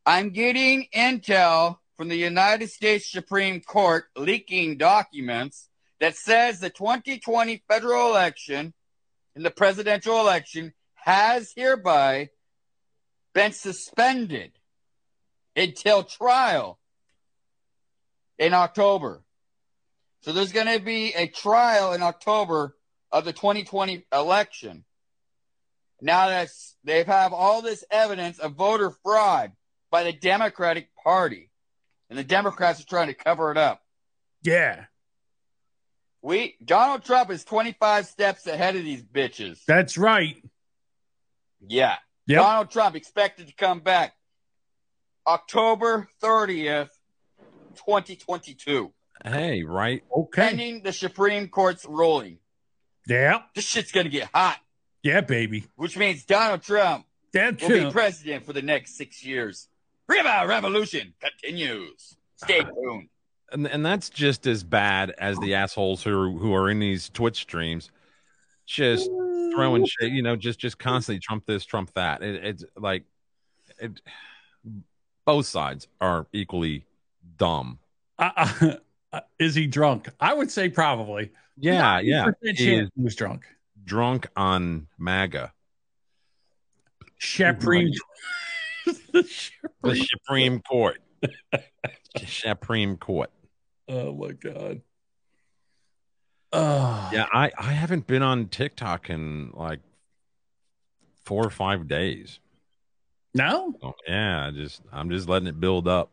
[0.05, 5.69] I'm getting intel from the United States Supreme Court leaking documents
[6.01, 8.73] that says the 2020 federal election
[9.35, 12.31] and the presidential election has hereby
[13.35, 14.53] been suspended
[15.57, 16.79] until trial
[18.39, 19.23] in October.
[20.23, 22.77] So there's going to be a trial in October
[23.11, 24.85] of the 2020 election.
[26.01, 26.49] Now that
[26.85, 29.53] they have all this evidence of voter fraud
[29.91, 31.51] by the Democratic Party,
[32.11, 33.83] and the Democrats are trying to cover it up.
[34.43, 34.85] Yeah,
[36.29, 39.65] We Donald Trump is 25 steps ahead of these bitches.
[39.65, 40.37] that's right.
[41.67, 41.95] Yeah.
[42.27, 42.43] Yep.
[42.43, 44.13] Donald Trump expected to come back
[45.27, 46.91] October 30th,
[47.77, 48.93] 2022.
[49.25, 50.03] Hey, right?
[50.15, 50.49] Okay.
[50.49, 52.41] Pending the Supreme Court's ruling.
[53.07, 53.39] Yeah.
[53.55, 54.59] This shit's going to get hot,
[55.03, 55.65] Yeah, baby.
[55.77, 59.67] which means Donald Trump Donald will be president for the next six years.
[60.07, 62.17] River Revolution continues.
[62.37, 63.09] Stay tuned.
[63.51, 67.37] And and that's just as bad as the assholes who who are in these Twitch
[67.37, 67.91] streams,
[68.67, 69.11] just
[69.55, 70.13] throwing shit.
[70.13, 72.23] You know, just just constantly Trump this, Trump that.
[72.23, 73.05] It, it's like,
[73.79, 74.01] it,
[75.25, 76.85] both sides are equally
[77.37, 77.79] dumb.
[78.19, 78.75] Uh,
[79.13, 80.09] uh, is he drunk?
[80.21, 81.31] I would say probably.
[81.57, 82.31] Yeah, yeah.
[82.45, 83.45] 90% He he was drunk.
[83.85, 85.53] drunk on MAGA.
[87.19, 87.93] Supreme.
[89.83, 91.01] The Supreme Court.
[92.27, 93.31] Supreme Court.
[93.89, 94.83] Oh my god.
[96.53, 97.11] Oh.
[97.13, 99.81] Yeah, I I haven't been on TikTok in like
[101.25, 102.41] four or five days.
[103.35, 103.75] No?
[103.83, 106.11] Oh, yeah, I just I'm just letting it build up.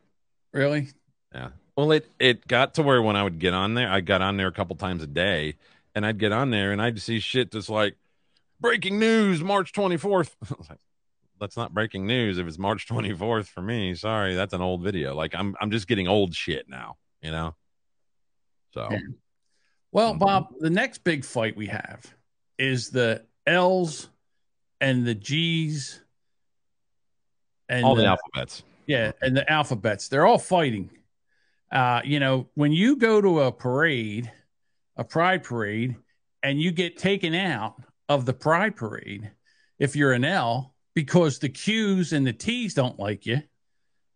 [0.51, 0.89] Really?
[1.33, 1.49] Yeah.
[1.75, 4.37] Well, it it got to where when I would get on there, I got on
[4.37, 5.55] there a couple times a day,
[5.93, 7.95] and I'd get on there and I'd see shit that's like
[8.59, 10.31] breaking news, March 24th.
[10.51, 10.79] I was like,
[11.39, 13.95] that's not breaking news if it's March 24th for me.
[13.95, 15.15] Sorry, that's an old video.
[15.15, 17.55] Like I'm I'm just getting old shit now, you know.
[18.75, 18.99] So Yeah.
[19.91, 22.13] Well, Bob, the next big fight we have
[22.59, 24.09] is the L's
[24.81, 26.01] and the G's
[27.69, 28.63] and all the alphabets.
[28.87, 30.09] Yeah, and the alphabets.
[30.09, 30.91] They're all fighting.
[31.71, 34.29] Uh, you know, when you go to a parade,
[34.97, 35.95] a pride parade,
[36.43, 39.31] and you get taken out of the pride parade,
[39.79, 43.41] if you're an L, because the Q's and the T's don't like you,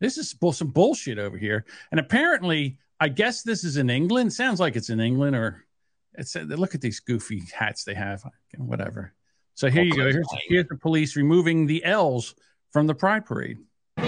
[0.02, 1.66] this is some bullshit over here.
[1.92, 4.34] And apparently, I guess this is in England.
[4.34, 5.66] Sounds like it's in England, or
[6.16, 8.24] it's uh, look at these goofy hats they have.
[8.58, 9.14] Whatever.
[9.56, 10.12] So here you go.
[10.12, 12.36] Here's, here's the police removing the L's
[12.72, 13.58] from the pride parade.
[13.98, 14.08] What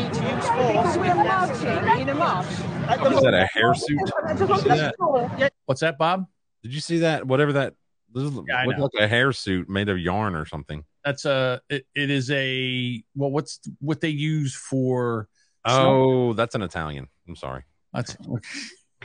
[3.14, 4.00] is that a hirsute?
[4.38, 5.52] Did you see that?
[5.66, 6.26] What's that, Bob?
[6.64, 7.26] Did you see that?
[7.26, 7.74] Whatever that
[8.14, 10.84] this is, Yeah, I like a hairsuit made of yarn or something.
[11.04, 15.28] That's a it, it is a well what's what they use for
[15.66, 17.08] Oh, that's an Italian.
[17.28, 17.64] I'm sorry.
[17.94, 18.42] that's Come on.
[18.42, 18.48] party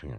[0.03, 0.12] in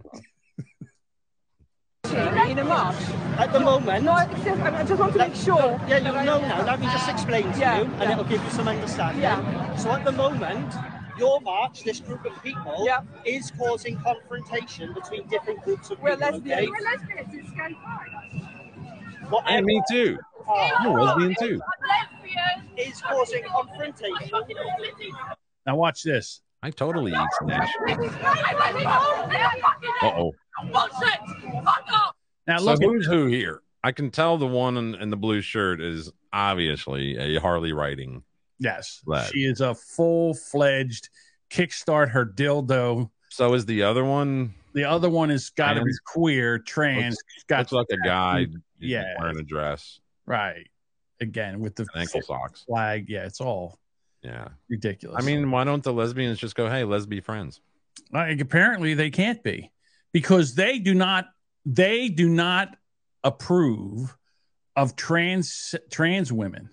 [2.58, 2.96] a march?
[3.38, 4.04] At the moment.
[4.04, 5.80] No, it's just, I just want to make sure.
[5.88, 6.64] Yeah, you know now.
[6.64, 8.12] Let me just explain to Yeah, you, and yeah.
[8.12, 9.22] it'll give you some understanding.
[9.22, 9.76] Yeah.
[9.76, 10.74] So at the moment,
[11.18, 12.86] your march, this group of people,
[13.24, 16.30] is causing confrontation between different groups of We're people.
[16.32, 16.60] lesbians.
[16.60, 16.68] Okay?
[16.68, 17.34] We're lesbians.
[17.34, 19.28] It's gay pride.
[19.30, 20.18] Whatever And me too.
[20.48, 21.60] I'm a lesbian too.
[22.76, 24.30] Is causing confrontation.
[25.66, 26.40] Now watch this.
[26.62, 27.72] I totally eat Nash.
[30.00, 30.32] Uh Uh-oh.
[32.46, 33.60] Now look at- who's who here?
[33.84, 38.22] I can tell the one in, in the blue shirt is obviously a Harley riding.
[38.58, 39.30] Yes, lad.
[39.32, 41.08] she is a full fledged
[41.50, 43.10] kickstart her dildo.
[43.28, 44.54] So is the other one?
[44.72, 47.14] The other one has got to be queer, trans.
[47.16, 48.46] Looks, got looks like a guy
[48.80, 49.04] Yeah.
[49.20, 50.66] wearing a dress, right.
[51.20, 52.64] Again with the and ankle socks.
[52.64, 53.06] flag.
[53.08, 53.78] Yeah, it's all
[54.28, 54.48] Yeah.
[54.68, 55.16] ridiculous.
[55.22, 57.60] I mean, why don't the lesbians just go, "Hey, let's be friends"?
[58.12, 59.72] Like, apparently they can't be
[60.12, 61.30] because they do not
[61.64, 62.76] they do not
[63.24, 64.16] approve
[64.76, 66.70] of trans trans women.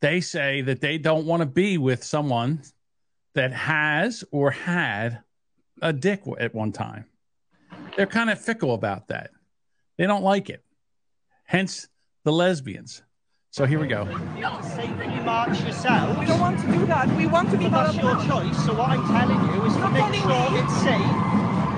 [0.00, 2.62] They say that they don't want to be with someone
[3.34, 5.22] that has or had
[5.82, 7.04] a dick at one time.
[7.96, 9.30] They're kind of fickle about that.
[9.96, 10.64] They don't like it.
[11.44, 11.88] Hence
[12.24, 13.02] the lesbians.
[13.50, 14.04] So here we go.
[15.28, 16.18] You say that you march yourself.
[16.18, 17.16] We don't want to do that.
[17.16, 18.64] We want to be But part that's of your the- choice.
[18.64, 21.14] So what I'm telling you is to You're make sure me- it's safe.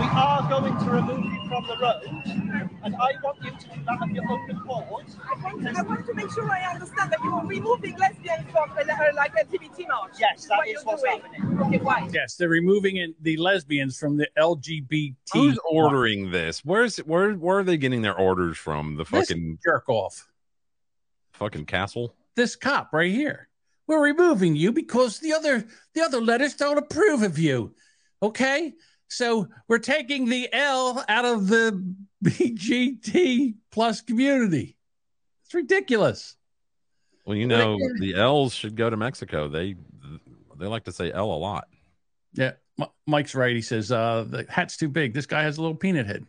[0.01, 2.03] We are going to remove you from the road,
[2.85, 4.85] and I want you to do that of your own accord.
[4.89, 8.51] I want, to, I want to make sure I understand that you are removing lesbians
[8.51, 8.85] from uh,
[9.15, 10.13] like LGBT march.
[10.19, 11.21] Yes, This that what is you're what's doing.
[11.21, 11.61] happening.
[11.67, 12.09] Okay, why?
[12.13, 15.15] Yes, they're removing it, the lesbians from the LGBT.
[15.35, 16.65] Who's ordering this?
[16.65, 18.97] Where's where where are they getting their orders from?
[18.97, 20.29] The This fucking jerk off.
[21.33, 22.15] fucking castle.
[22.41, 23.49] This cop right here.
[23.87, 27.75] We're removing you because the other the other letters don't approve of you.
[28.23, 28.73] Okay?
[29.09, 34.77] So we're taking the L out of the BGT plus community.
[35.45, 36.37] It's ridiculous.
[37.27, 39.49] Well, you know, the L's should go to Mexico.
[39.49, 39.77] They
[40.57, 41.69] they like to say L a lot.
[42.33, 42.53] Yeah,
[43.07, 43.55] Mike's right.
[43.55, 45.13] He says uh, the hat's too big.
[45.13, 46.25] This guy has a little peanut head.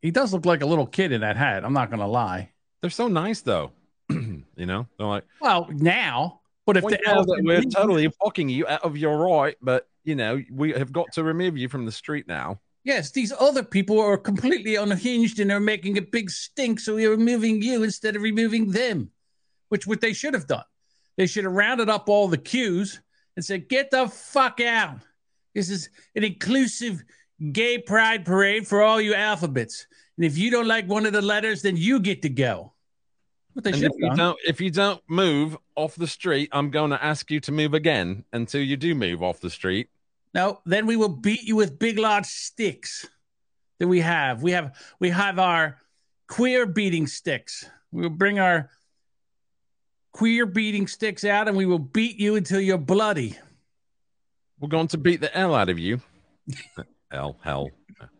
[0.00, 1.64] He does look like a little kid in that hat.
[1.64, 2.52] I'm not going to lie.
[2.80, 3.72] They're so nice though.
[4.56, 8.48] you know, they're like, Well, now, but if we the know that we're totally fucking
[8.48, 11.84] you out of your right, but you know, we have got to remove you from
[11.84, 12.60] the street now.
[12.84, 16.80] Yes, these other people are completely unhinged and are making a big stink.
[16.80, 19.10] So we're removing you instead of removing them,
[19.68, 20.64] which what they should have done.
[21.16, 23.00] They should have rounded up all the cues
[23.36, 25.00] and said, "Get the fuck out!
[25.54, 27.02] This is an inclusive
[27.52, 29.86] gay pride parade for all you alphabets.
[30.16, 32.72] And if you don't like one of the letters, then you get to go."
[33.52, 36.70] What they and should if you don't if you don't move off the street, I'm
[36.70, 39.88] going to ask you to move again until you do move off the street.
[40.34, 43.06] No, then we will beat you with big large sticks
[43.78, 44.42] that we have.
[44.42, 45.78] We have we have our
[46.28, 47.68] queer beating sticks.
[47.90, 48.70] We will bring our
[50.12, 53.36] queer beating sticks out and we will beat you until you're bloody.
[54.60, 56.00] We're going to beat the L out of you.
[57.12, 57.70] L hell.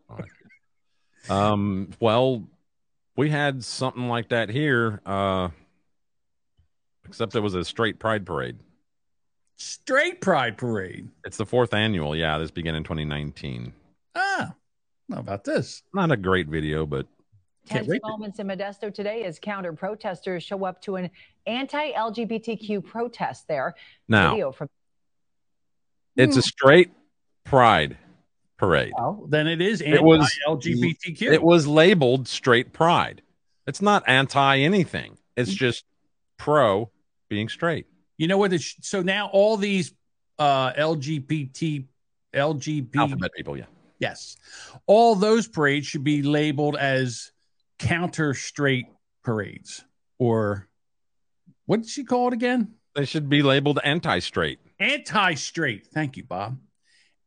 [0.08, 1.30] All right.
[1.30, 1.90] Um.
[2.00, 2.48] Well,
[3.20, 5.02] we had something like that here.
[5.04, 5.50] Uh.
[7.06, 8.56] Except it was a straight pride parade.
[9.56, 11.08] Straight pride parade.
[11.26, 12.16] It's the fourth annual.
[12.16, 13.74] Yeah, this began in 2019.
[14.14, 14.54] Ah,
[15.12, 15.82] how about this?
[15.92, 17.06] Not a great video, but
[17.66, 21.10] Tense moments in Modesto today as counter protesters show up to an
[21.46, 23.74] anti LGBTQ protest there.
[24.08, 24.68] Now- Video from
[26.16, 26.90] it's a straight
[27.44, 27.98] pride
[28.61, 28.92] parade.
[28.96, 31.32] Well, then it is It was anti-LGBTQ.
[31.32, 33.22] It was labeled straight pride.
[33.66, 35.16] It's not anti anything.
[35.34, 35.84] It's just
[36.36, 36.90] pro
[37.30, 37.86] being straight.
[38.18, 38.52] You know what?
[38.61, 39.94] So now all these
[40.38, 41.86] uh, LGBT,
[42.34, 43.64] LGBT Alphabet people, yeah.
[43.98, 44.36] Yes.
[44.86, 47.32] All those parades should be labeled as
[47.78, 48.86] counter straight
[49.22, 49.84] parades
[50.18, 50.68] or
[51.64, 52.74] what did she call it again?
[52.94, 54.58] They should be labeled anti straight.
[54.78, 55.86] Anti straight.
[55.86, 56.58] Thank you, Bob.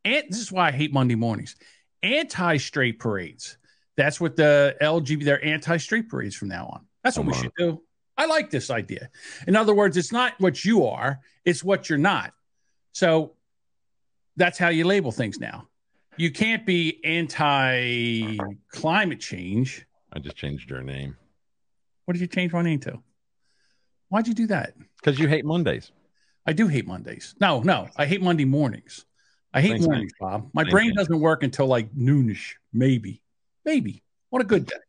[0.05, 1.55] And this is why I hate Monday mornings.
[2.01, 3.57] Anti straight parades.
[3.95, 6.85] That's what the LGBT, they're anti straight parades from now on.
[7.03, 7.81] That's what we should do.
[8.17, 9.09] I like this idea.
[9.47, 12.33] In other words, it's not what you are, it's what you're not.
[12.91, 13.33] So
[14.35, 15.67] that's how you label things now.
[16.17, 18.37] You can't be anti
[18.69, 19.85] climate change.
[20.11, 21.15] I just changed your name
[22.05, 23.01] What did you change my name to?
[24.09, 24.73] Why'd you do that?
[24.97, 25.91] because you hate Mondays.
[26.45, 27.35] I do hate Mondays.
[27.39, 29.05] No, no, I hate Monday mornings.
[29.53, 29.87] I hate Same thing.
[29.89, 30.49] mornings, Bob.
[30.53, 30.95] My Same brain thing.
[30.95, 33.21] doesn't work until like noonish, maybe.
[33.65, 34.03] Maybe.
[34.29, 34.75] What a good day.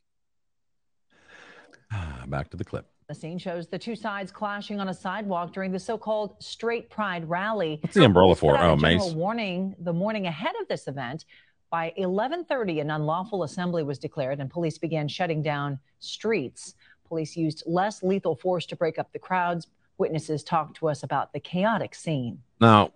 [1.92, 2.86] Ah, back to the clip.
[3.06, 7.28] the scene shows the two sides clashing on a sidewalk during the so-called Straight Pride
[7.28, 7.78] rally.
[7.82, 8.54] What's the umbrella for?
[8.56, 9.12] Oh, general mace.
[9.12, 11.24] warning the morning ahead of this event.
[11.70, 16.74] By 11:30, an unlawful assembly was declared, and police began shutting down streets.
[17.06, 19.68] Police used less lethal force to break up the crowds.
[19.98, 22.42] Witnesses talked to us about the chaotic scene.
[22.60, 22.92] Now,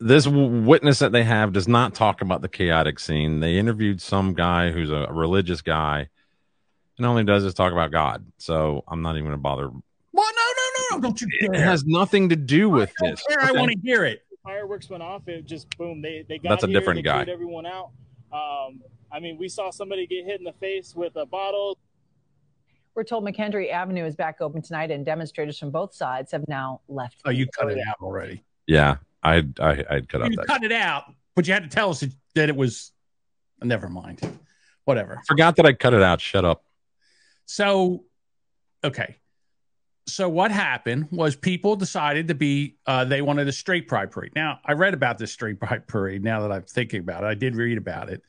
[0.00, 3.40] this witness that they have does not talk about the chaotic scene.
[3.40, 6.08] They interviewed some guy who's a religious guy,
[6.96, 8.24] and all he does is talk about God.
[8.38, 9.70] So I'm not even going to bother.
[10.12, 11.54] Well, no, no, no, don't you dare.
[11.54, 13.22] It has nothing to do with I don't this.
[13.28, 13.40] care.
[13.40, 14.22] I want to hear it.
[14.42, 15.28] Fireworks went off.
[15.28, 16.00] It just boom.
[16.00, 17.24] They they got That's a here, different they guy.
[17.28, 17.90] everyone out.
[18.32, 18.80] Um,
[19.12, 21.78] I mean, we saw somebody get hit in the face with a bottle.
[22.94, 26.80] We're told McHenry Avenue is back open tonight, and demonstrators from both sides have now
[26.88, 27.20] left.
[27.24, 28.42] Oh, you cut it out already.
[28.66, 30.46] Yeah, I I I'd cut out You that.
[30.46, 31.04] cut it out,
[31.34, 32.00] but you had to tell us
[32.34, 32.92] that- it was.
[33.62, 34.20] Never mind.
[34.84, 35.20] Whatever.
[35.26, 36.20] Forgot that I cut it out.
[36.20, 36.64] Shut up.
[37.46, 38.04] So,
[38.84, 39.16] okay.
[40.06, 42.76] So what happened was people decided to be.
[42.86, 44.32] Uh, they wanted a straight pride parade.
[44.34, 46.22] Now I read about this straight pride parade.
[46.24, 48.22] Now that I'm thinking about it, I did read about it,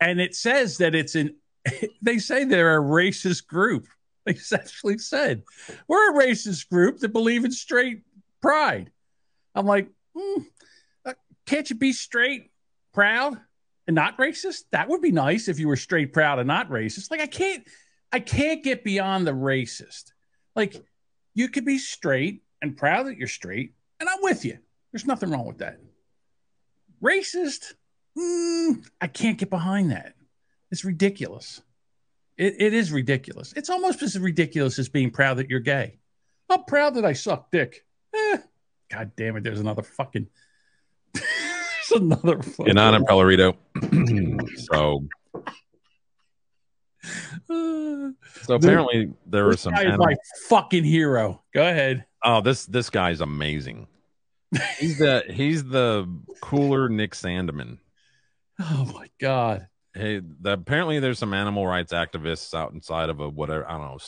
[0.00, 1.34] and it says that it's an.
[2.00, 3.88] They say they're a racist group.
[4.24, 5.42] They actually said
[5.88, 8.02] we're a racist group that believe in straight
[8.40, 8.90] pride.
[9.54, 9.88] I'm like,
[10.18, 10.42] hmm,
[11.04, 11.14] uh,
[11.46, 12.50] can't you be straight,
[12.92, 13.38] proud,
[13.86, 14.64] and not racist?
[14.72, 17.10] That would be nice if you were straight, proud, and not racist.
[17.10, 17.64] Like I can't,
[18.12, 20.12] I can't get beyond the racist.
[20.56, 20.84] Like
[21.34, 24.58] you could be straight and proud that you're straight, and I'm with you.
[24.92, 25.78] There's nothing wrong with that.
[27.02, 27.74] Racist,
[28.16, 30.14] mm, I can't get behind that.
[30.70, 31.62] It's ridiculous.
[32.36, 33.52] It, it is ridiculous.
[33.56, 35.98] It's almost as ridiculous as being proud that you're gay.
[36.48, 37.84] I'm proud that I suck dick.
[38.14, 38.38] Eh,
[38.90, 39.44] God damn it!
[39.44, 40.28] There's another fucking.
[41.14, 42.42] there's another.
[42.42, 42.74] Fucking...
[42.74, 43.56] Not in Pellerito.
[44.72, 45.06] so
[47.48, 48.14] so
[48.48, 50.14] apparently there were some guy is my
[50.48, 51.42] fucking hero.
[51.54, 52.04] Go ahead.
[52.22, 53.86] Oh, this this guy's amazing.
[54.78, 56.08] He's the he's the
[56.40, 57.78] cooler Nick Sandmann.
[58.60, 59.68] Oh my god.
[59.94, 63.82] Hey, the, apparently there's some animal rights activists out inside of a whatever I don't
[63.82, 63.98] know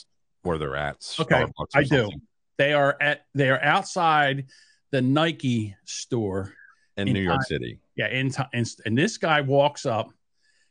[0.42, 0.96] where they're at.
[1.20, 2.10] Okay, Starbucks or I do.
[2.58, 3.26] They are at.
[3.32, 4.46] They are outside
[4.91, 6.55] the Nike store
[6.97, 7.80] in New York time- City.
[7.97, 10.11] Yeah, in time, and, and this guy walks up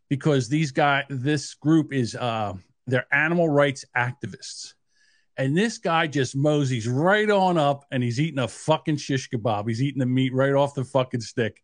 [0.09, 2.53] because these guy, this group is uh,
[2.87, 4.73] they're animal rights activists,
[5.37, 9.67] and this guy just moseys right on up, and he's eating a fucking shish kebab.
[9.67, 11.61] He's eating the meat right off the fucking stick,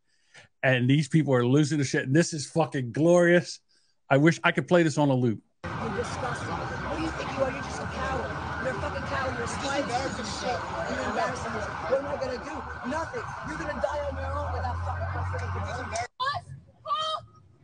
[0.62, 2.06] and these people are losing their shit.
[2.06, 3.60] And this is fucking glorious.
[4.08, 5.42] I wish I could play this on a loop.
[5.66, 6.48] You're disgusting.
[6.48, 7.50] What do you think you are?
[7.52, 8.30] You're just a coward.
[8.62, 9.34] You're a fucking coward.
[9.34, 10.60] You're a slime embarrassing shit.
[10.94, 11.66] You're embarrassing us.
[11.90, 12.56] What am I gonna do?
[12.86, 13.26] Nothing.
[13.50, 16.06] You're gonna die on your own without fucking us.
[16.22, 17.18] Oh,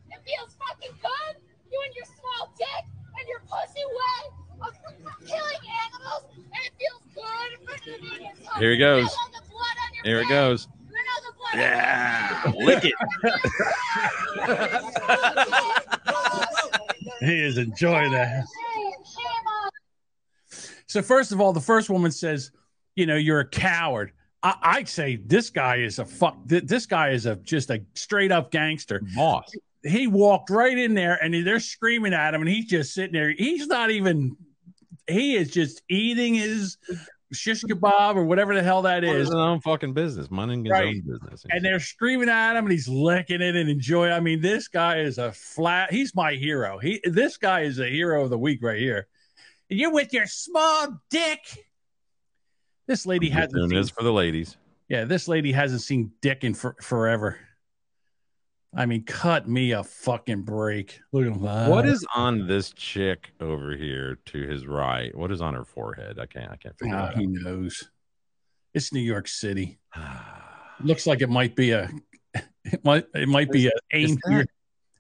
[0.10, 1.34] it feels fucking good.
[1.70, 4.22] You and your small dick and your pussy way
[4.66, 4.74] of
[5.30, 7.61] killing animals, and it feels good.
[8.60, 9.10] Here he goes.
[10.04, 10.68] Here it goes.
[11.54, 12.94] Yeah, lick it.
[17.20, 18.46] He is enjoying that.
[20.88, 22.52] So first of all, the first woman says,
[22.96, 24.12] "You know, you're a coward."
[24.44, 26.38] I, I'd say this guy is a fuck.
[26.50, 29.02] th- This guy is a just a straight up gangster.
[29.16, 29.52] Boss.
[29.84, 33.32] He walked right in there, and they're screaming at him, and he's just sitting there.
[33.32, 34.36] He's not even.
[35.08, 36.78] He is just eating his
[37.34, 39.12] shish kebab or whatever the hell that is.
[39.12, 39.28] Is.
[39.28, 40.88] his own fucking business, minding his Right.
[40.88, 41.46] own business.
[41.50, 44.12] and they're screaming at him and he's licking it and enjoying.
[44.12, 45.92] I mean, this guy is a flat.
[45.94, 46.78] He's my hero.
[46.80, 49.08] He this guy is a hero of the week right here.
[49.70, 51.40] And you're with your small dick.
[52.88, 54.58] This lady hasn't doing seen, this for the ladies.
[54.90, 57.38] yeah, this lady hasn't seen dick in for, forever.
[58.74, 61.02] I mean, cut me a fucking break.
[61.12, 61.42] Look at him.
[61.42, 65.14] What is on this chick over here to his right?
[65.16, 66.20] What is on her forehead?
[66.20, 66.52] I can't.
[66.52, 67.16] I can't figure ah, out.
[67.16, 67.90] who knows?
[68.74, 69.80] It's New York City.
[70.80, 71.90] Looks like it might be a
[72.64, 74.46] it might it might be a aim that- here.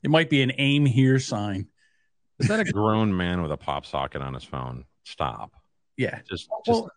[0.03, 1.67] It might be an aim here sign.
[2.39, 4.85] Is that a grown man with a pop socket on his phone?
[5.03, 5.51] Stop.
[5.95, 6.19] Yeah.
[6.27, 6.91] Just, just Well,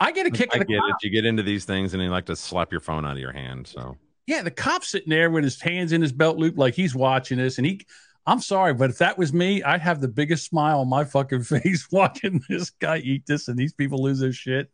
[0.00, 0.94] I get a kick I get it.
[1.02, 3.32] You get into these things and you like to slap your phone out of your
[3.32, 3.66] hand.
[3.66, 6.94] So Yeah, the cop's sitting there with his hands in his belt loop like he's
[6.94, 7.58] watching this.
[7.58, 7.86] And he
[8.26, 11.42] I'm sorry, but if that was me, I'd have the biggest smile on my fucking
[11.44, 14.68] face watching this guy eat this and these people lose their shit.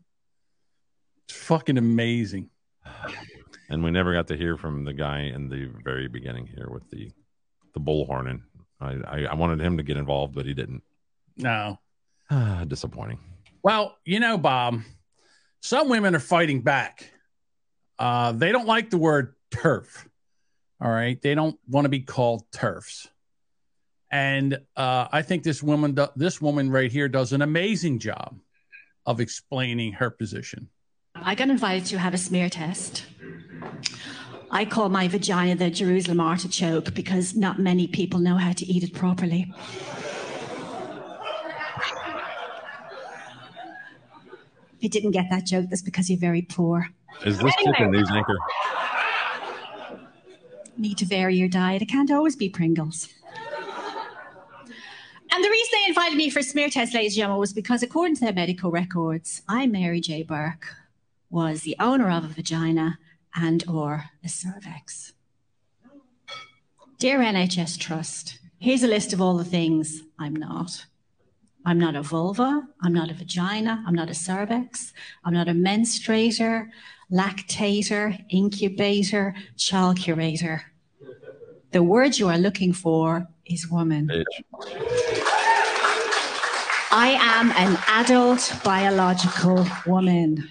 [1.28, 2.48] It's fucking amazing.
[3.68, 6.88] and we never got to hear from the guy in the very beginning here with
[6.90, 7.10] the
[7.74, 8.42] the bullhorning.
[8.80, 10.82] I, I I wanted him to get involved, but he didn't.
[11.36, 11.78] No.
[12.66, 13.18] Disappointing.
[13.62, 14.80] Well, you know, Bob,
[15.60, 17.10] some women are fighting back.
[17.98, 20.06] Uh, they don't like the word TERF.
[20.80, 21.20] All right.
[21.20, 23.08] They don't want to be called TERFs.
[24.10, 28.38] And uh, I think this woman, this woman right here, does an amazing job
[29.06, 30.68] of explaining her position.
[31.14, 33.06] I got invited to have a smear test.
[34.50, 38.82] I call my vagina the Jerusalem artichoke because not many people know how to eat
[38.82, 39.52] it properly.
[44.76, 46.88] If you didn't get that joke, that's because you're very poor.
[47.24, 48.36] Is this chick a news anchor?
[50.76, 51.82] Need to vary your diet.
[51.82, 53.08] It can't always be Pringles.
[55.34, 57.82] And the reason they invited me for a smear test, ladies and gentlemen, was because
[57.82, 60.22] according to their medical records, I, Mary J.
[60.22, 60.66] Burke,
[61.30, 62.98] was the owner of a vagina
[63.34, 65.14] and or a cervix.
[66.98, 70.84] Dear NHS Trust, here's a list of all the things I'm not.
[71.64, 74.92] I'm not a vulva, I'm not a vagina, I'm not a cervix,
[75.24, 76.68] I'm not a menstruator,
[77.10, 80.62] lactator, incubator, child curator.
[81.70, 84.10] The word you are looking for is woman.
[86.90, 90.50] I am an adult biological woman.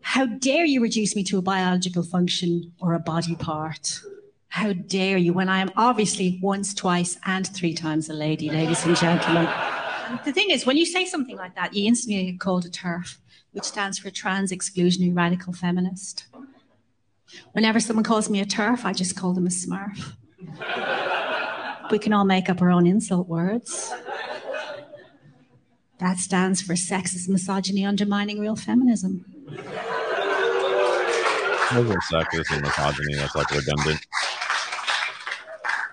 [0.00, 4.00] How dare you reduce me to a biological function or a body part?
[4.48, 8.84] How dare you when I am obviously once, twice, and three times a lady, ladies
[8.86, 9.46] and gentlemen?
[10.24, 13.18] The thing is, when you say something like that, you instantly get called a TERF,
[13.52, 16.26] which stands for Trans Exclusionary Radical Feminist.
[17.52, 20.14] Whenever someone calls me a TERF, I just call them a smurf.
[21.90, 23.92] We can all make up our own insult words.
[25.98, 29.24] That stands for sexist misogyny undermining real feminism.
[31.70, 33.14] Sexist and misogyny.
[33.16, 34.06] That's like redundant.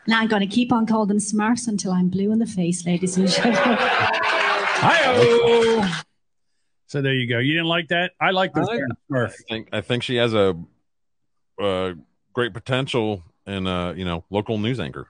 [0.07, 2.85] Now I'm going to keep on calling them smurfs until I'm blue in the face,
[2.85, 3.77] ladies and gentlemen.
[4.85, 6.01] Hi-oh!
[6.87, 7.39] So there you go.
[7.39, 8.11] You didn't like that?
[8.19, 8.81] I like the I
[9.11, 9.33] Smurf.
[9.49, 10.55] think I think she has a,
[11.61, 11.93] uh
[12.33, 15.07] great potential in uh you know local news anchor.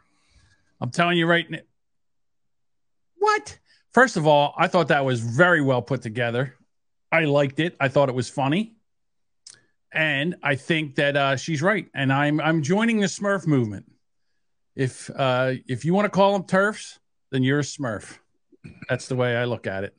[0.79, 1.59] I'm telling you right now.
[3.17, 3.57] What?
[3.93, 6.55] First of all, I thought that was very well put together.
[7.11, 7.75] I liked it.
[7.79, 8.75] I thought it was funny.
[9.91, 11.87] And I think that uh, she's right.
[11.93, 13.85] And I'm I'm joining the Smurf movement.
[14.75, 16.99] If uh, if you want to call them turfs,
[17.31, 18.17] then you're a Smurf.
[18.89, 19.95] That's the way I look at it.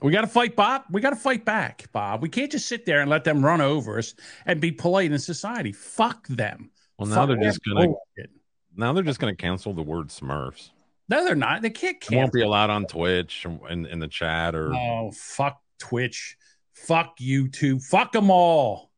[0.00, 0.82] We got to fight, Bob.
[0.90, 2.22] We got to fight back, Bob.
[2.22, 4.14] We can't just sit there and let them run over us
[4.46, 5.72] and be polite in society.
[5.72, 6.70] Fuck them.
[6.98, 8.30] Well, now Fuck they're just gonna Bullshit.
[8.76, 10.70] now they're just gonna cancel the word Smurfs.
[11.08, 11.62] No, they're not.
[11.62, 11.96] They can't.
[12.10, 16.36] It won't be allowed on Twitch and in, in the chat or Oh, fuck Twitch.
[16.72, 17.82] Fuck YouTube.
[17.84, 18.90] Fuck them all.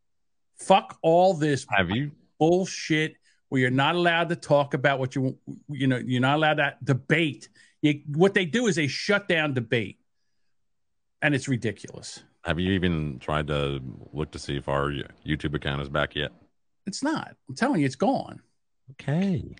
[0.58, 3.16] Fuck all this have you bullshit
[3.54, 5.38] where you're not allowed to talk about what you
[5.68, 7.48] you know, you're not allowed to debate.
[7.82, 10.00] You, what they do is they shut down debate.
[11.22, 12.24] And it's ridiculous.
[12.44, 13.80] have you even tried to
[14.12, 14.92] look to see if our
[15.24, 16.32] YouTube account is back yet?
[16.84, 17.36] It's not.
[17.48, 18.42] I'm telling you, it's gone.
[18.90, 19.54] Okay.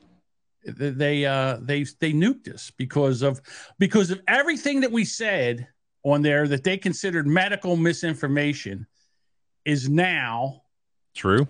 [0.67, 3.41] They they, uh they they nuked us because of
[3.79, 5.69] because of everything that we said
[6.03, 8.89] on there that they considered medical misinformation
[9.65, 10.63] is now
[11.15, 11.47] True.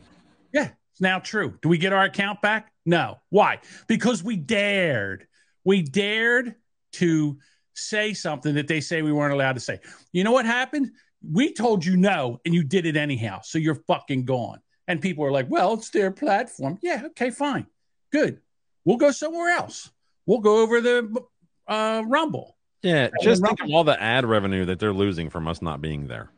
[0.94, 1.58] It's now true.
[1.60, 2.72] Do we get our account back?
[2.86, 3.18] No.
[3.30, 3.58] Why?
[3.88, 5.26] Because we dared.
[5.64, 6.54] We dared
[6.92, 7.38] to
[7.74, 9.80] say something that they say we weren't allowed to say.
[10.12, 10.92] You know what happened?
[11.28, 13.40] We told you no, and you did it anyhow.
[13.42, 14.60] So you're fucking gone.
[14.86, 16.78] And people are like, well, it's their platform.
[16.80, 17.66] Yeah, okay, fine.
[18.12, 18.40] Good.
[18.84, 19.90] We'll go somewhere else.
[20.26, 21.24] We'll go over the
[21.66, 22.56] uh, Rumble.
[22.82, 25.80] Yeah, just the think of all the ad revenue that they're losing from us not
[25.80, 26.30] being there.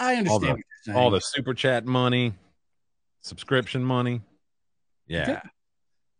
[0.00, 0.42] I All understand.
[0.42, 2.32] the, what you're all the super chat money,
[3.28, 4.20] subscription money.
[5.06, 5.22] Yeah.
[5.22, 5.40] Okay.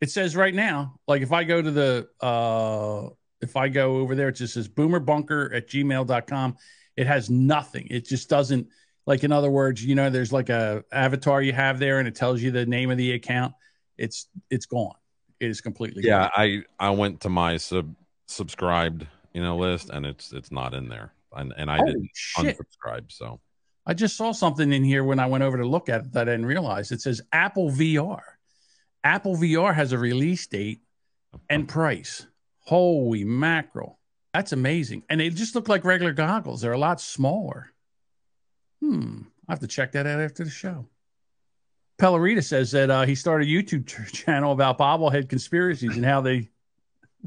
[0.00, 3.09] It says right now, like if I go to the uh
[3.40, 6.56] if I go over there, it just says boomerbunker at gmail.com.
[6.96, 7.86] It has nothing.
[7.90, 8.68] It just doesn't
[9.06, 12.14] like in other words, you know, there's like a avatar you have there and it
[12.14, 13.54] tells you the name of the account.
[13.96, 14.94] It's it's gone.
[15.40, 16.30] It is completely Yeah, gone.
[16.36, 17.94] I I went to my sub
[18.26, 21.12] subscribed, you know, list and it's it's not in there.
[21.32, 22.56] And and I Holy didn't shit.
[22.59, 23.40] unsubscribe, so
[23.89, 26.28] I just saw something in here when I went over to look at it that
[26.28, 26.93] I didn't realize.
[26.93, 28.20] It says Apple VR.
[29.03, 30.80] Apple VR has a release date
[31.49, 32.26] and price.
[32.61, 33.99] Holy mackerel.
[34.34, 35.05] That's amazing.
[35.09, 36.61] And they just look like regular goggles.
[36.61, 37.72] They're a lot smaller.
[38.82, 39.22] Hmm.
[39.49, 40.86] I have to check that out after the show.
[41.99, 46.20] Pellerita says that uh, he started a YouTube ch- channel about bobblehead conspiracies and how
[46.20, 46.51] they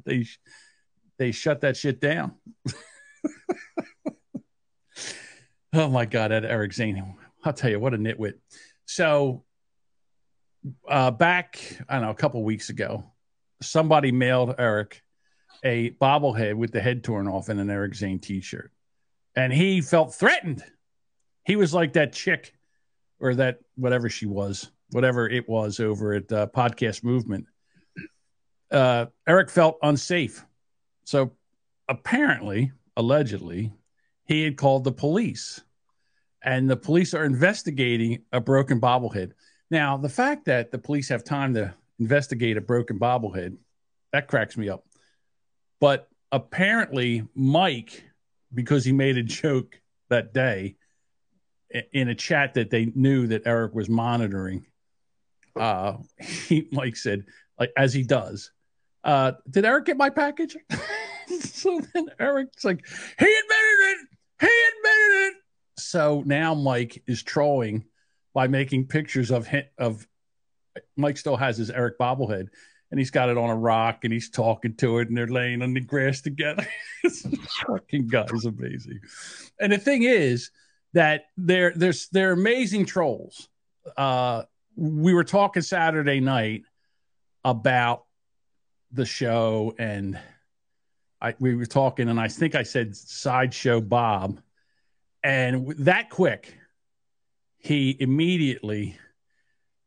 [0.05, 0.27] they
[1.17, 2.35] they shut that shit down.
[5.73, 7.15] Oh my God, that Eric Zane.
[7.43, 8.33] I'll tell you what a nitwit.
[8.85, 9.43] So
[10.87, 11.59] uh back,
[11.89, 13.03] I don't know, a couple weeks ago,
[13.61, 15.01] somebody mailed Eric
[15.63, 18.71] a bobblehead with the head torn off and an Eric Zane t-shirt.
[19.35, 20.63] And he felt threatened.
[21.45, 22.53] He was like that chick
[23.19, 27.45] or that whatever she was, whatever it was over at uh, Podcast Movement.
[28.71, 30.43] Uh, Eric felt unsafe.
[31.05, 31.31] So
[31.87, 33.71] apparently, allegedly,
[34.31, 35.59] he had called the police
[36.41, 39.33] and the police are investigating a broken bobblehead.
[39.69, 43.57] Now, the fact that the police have time to investigate a broken bobblehead,
[44.13, 44.85] that cracks me up.
[45.81, 48.05] But apparently, Mike,
[48.53, 50.77] because he made a joke that day
[51.91, 54.65] in a chat that they knew that Eric was monitoring,
[55.57, 55.97] uh,
[56.47, 57.25] he Mike said,
[57.59, 58.51] like as he does,
[59.03, 60.55] uh, did Eric get my package?
[61.41, 62.85] so then Eric's like,
[63.19, 64.07] he admitted it.
[64.41, 65.33] He admitted it.
[65.77, 67.85] So now Mike is trolling
[68.33, 70.07] by making pictures of him, of
[70.95, 72.47] Mike still has his Eric bobblehead
[72.91, 75.61] and he's got it on a rock and he's talking to it and they're laying
[75.61, 76.67] on the grass together.
[77.03, 77.25] this
[77.65, 78.99] fucking guy is amazing.
[79.59, 80.51] And the thing is
[80.93, 83.47] that they're they're, they're amazing trolls.
[83.97, 84.43] Uh
[84.75, 86.63] we were talking Saturday night
[87.43, 88.05] about
[88.91, 90.19] the show and
[91.21, 94.41] I we were talking and I think I said sideshow Bob
[95.23, 96.57] and that quick
[97.57, 98.97] he immediately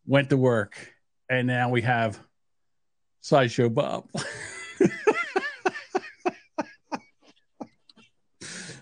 [0.07, 0.95] went to work
[1.29, 2.21] and now we have
[3.21, 4.09] sideshow Bob.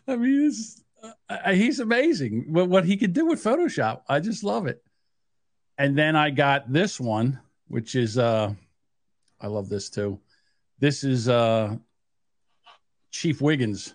[0.07, 0.83] I mean, it's,
[1.29, 2.53] uh, he's amazing.
[2.53, 4.83] What what he can do with Photoshop, I just love it.
[5.79, 8.53] And then I got this one, which is uh,
[9.41, 10.21] I love this too.
[10.79, 11.77] This is uh,
[13.13, 13.95] Chief Wiggins,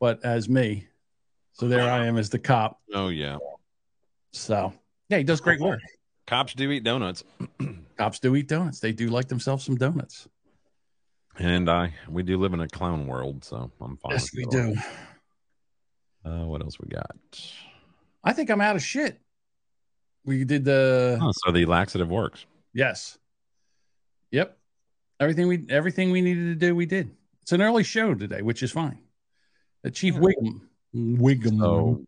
[0.00, 0.86] but as me.
[1.52, 2.80] So there I am as the cop.
[2.94, 3.36] Oh yeah.
[4.32, 4.72] So
[5.10, 5.80] yeah, he does great work.
[6.26, 7.24] Cops do eat donuts.
[7.98, 8.78] Cops do eat donuts.
[8.80, 10.28] They do like themselves some donuts.
[11.38, 14.12] And I we do live in a clown world, so I'm fine.
[14.12, 14.74] Yes, with we do.
[16.24, 17.16] Uh, what else we got?
[18.22, 19.20] I think I'm out of shit.
[20.24, 22.46] We did the Oh, so the laxative works.
[22.72, 23.18] yes.
[24.30, 24.56] Yep.
[25.20, 27.10] Everything we everything we needed to do, we did.
[27.48, 28.98] It's an early show today, which is fine.
[29.82, 30.60] The Chief Wiggum
[30.94, 31.58] Wiggum.
[31.58, 32.04] So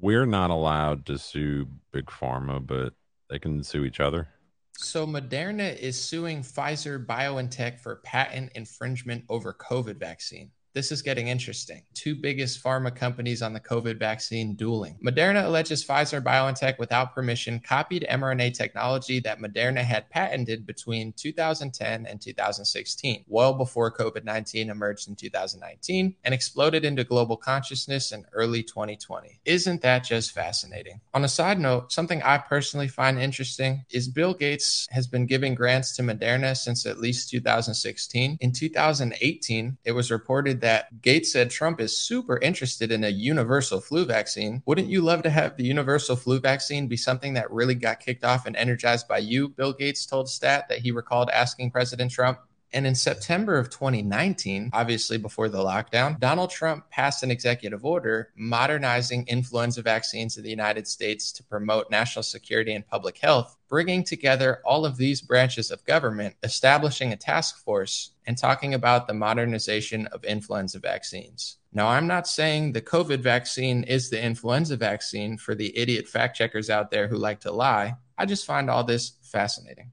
[0.00, 2.92] we're not allowed to sue Big Pharma, but
[3.28, 4.28] they can sue each other.
[4.76, 10.52] So Moderna is suing Pfizer BioNTech for patent infringement over COVID vaccine.
[10.74, 11.82] This is getting interesting.
[11.94, 14.98] Two biggest pharma companies on the COVID vaccine dueling.
[15.04, 22.06] Moderna alleges Pfizer BioNTech, without permission, copied mRNA technology that Moderna had patented between 2010
[22.06, 28.26] and 2016, well before COVID 19 emerged in 2019 and exploded into global consciousness in
[28.32, 29.40] early 2020.
[29.44, 31.00] Isn't that just fascinating?
[31.14, 35.54] On a side note, something I personally find interesting is Bill Gates has been giving
[35.54, 38.38] grants to Moderna since at least 2016.
[38.40, 43.80] In 2018, it was reported that Gates said Trump is super interested in a universal
[43.80, 44.62] flu vaccine.
[44.66, 48.24] Wouldn't you love to have the universal flu vaccine be something that really got kicked
[48.24, 49.48] off and energized by you?
[49.48, 52.38] Bill Gates told Stat that he recalled asking President Trump.
[52.72, 58.30] And in September of 2019, obviously before the lockdown, Donald Trump passed an executive order
[58.36, 64.04] modernizing influenza vaccines in the United States to promote national security and public health, bringing
[64.04, 69.14] together all of these branches of government, establishing a task force, and talking about the
[69.14, 71.56] modernization of influenza vaccines.
[71.72, 76.36] Now, I'm not saying the COVID vaccine is the influenza vaccine for the idiot fact
[76.36, 77.94] checkers out there who like to lie.
[78.18, 79.92] I just find all this fascinating.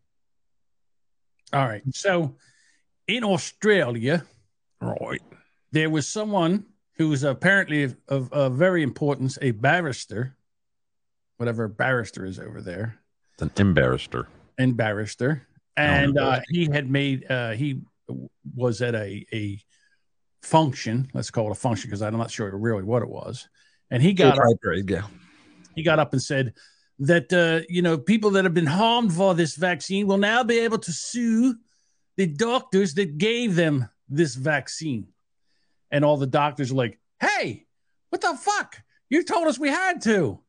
[1.54, 1.84] All right.
[1.94, 2.36] So
[3.08, 4.26] in Australia,
[4.82, 5.22] right,
[5.72, 6.66] there was someone
[6.98, 10.36] who was apparently of, of, of very importance, a barrister,
[11.38, 13.00] whatever barrister is over there,
[13.34, 14.28] It's an embarraster.
[14.58, 15.48] and barrister,
[15.78, 17.82] and uh, he had made uh, he
[18.56, 19.60] was at a a
[20.42, 21.10] function.
[21.14, 23.50] Let's call it a function because I'm not sure really what it was,
[23.92, 25.04] and he got up, you
[25.76, 26.54] he got up and said
[27.00, 30.60] that uh, you know people that have been harmed for this vaccine will now be
[30.60, 31.56] able to sue
[32.18, 35.08] the doctors that gave them this vaccine.
[35.92, 37.66] And all the doctors are like, "Hey,
[38.10, 38.82] what the fuck?
[39.10, 40.40] You told us we had to."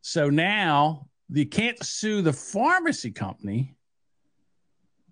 [0.00, 3.76] So now you can't sue the pharmacy company,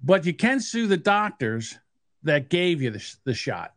[0.03, 1.79] but you can sue the doctors
[2.23, 3.75] that gave you the, the shot.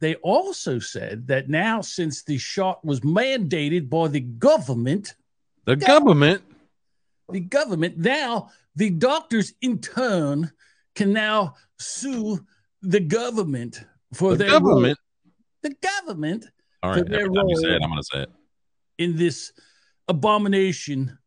[0.00, 5.14] They also said that now, since the shot was mandated by the government,
[5.66, 6.42] The government.
[7.28, 10.50] the government, now the doctors in turn
[11.00, 12.38] can now sue
[12.82, 14.98] the government for The their government?
[14.98, 15.32] role-
[15.62, 16.46] the government
[16.82, 18.30] All for their Every time you say role it, I'm going to say it.
[18.98, 19.52] in this
[20.08, 21.18] abomination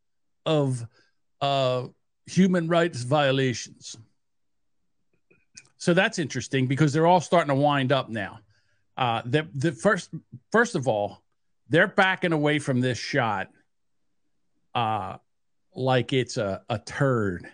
[0.45, 0.85] of
[1.41, 1.87] uh,
[2.27, 3.97] human rights violations.
[5.77, 8.39] So that's interesting because they're all starting to wind up now.
[8.95, 10.11] Uh, the, the first,
[10.51, 11.23] first of all,
[11.69, 13.49] they're backing away from this shot
[14.75, 15.17] uh,
[15.75, 17.47] like it's a, a turd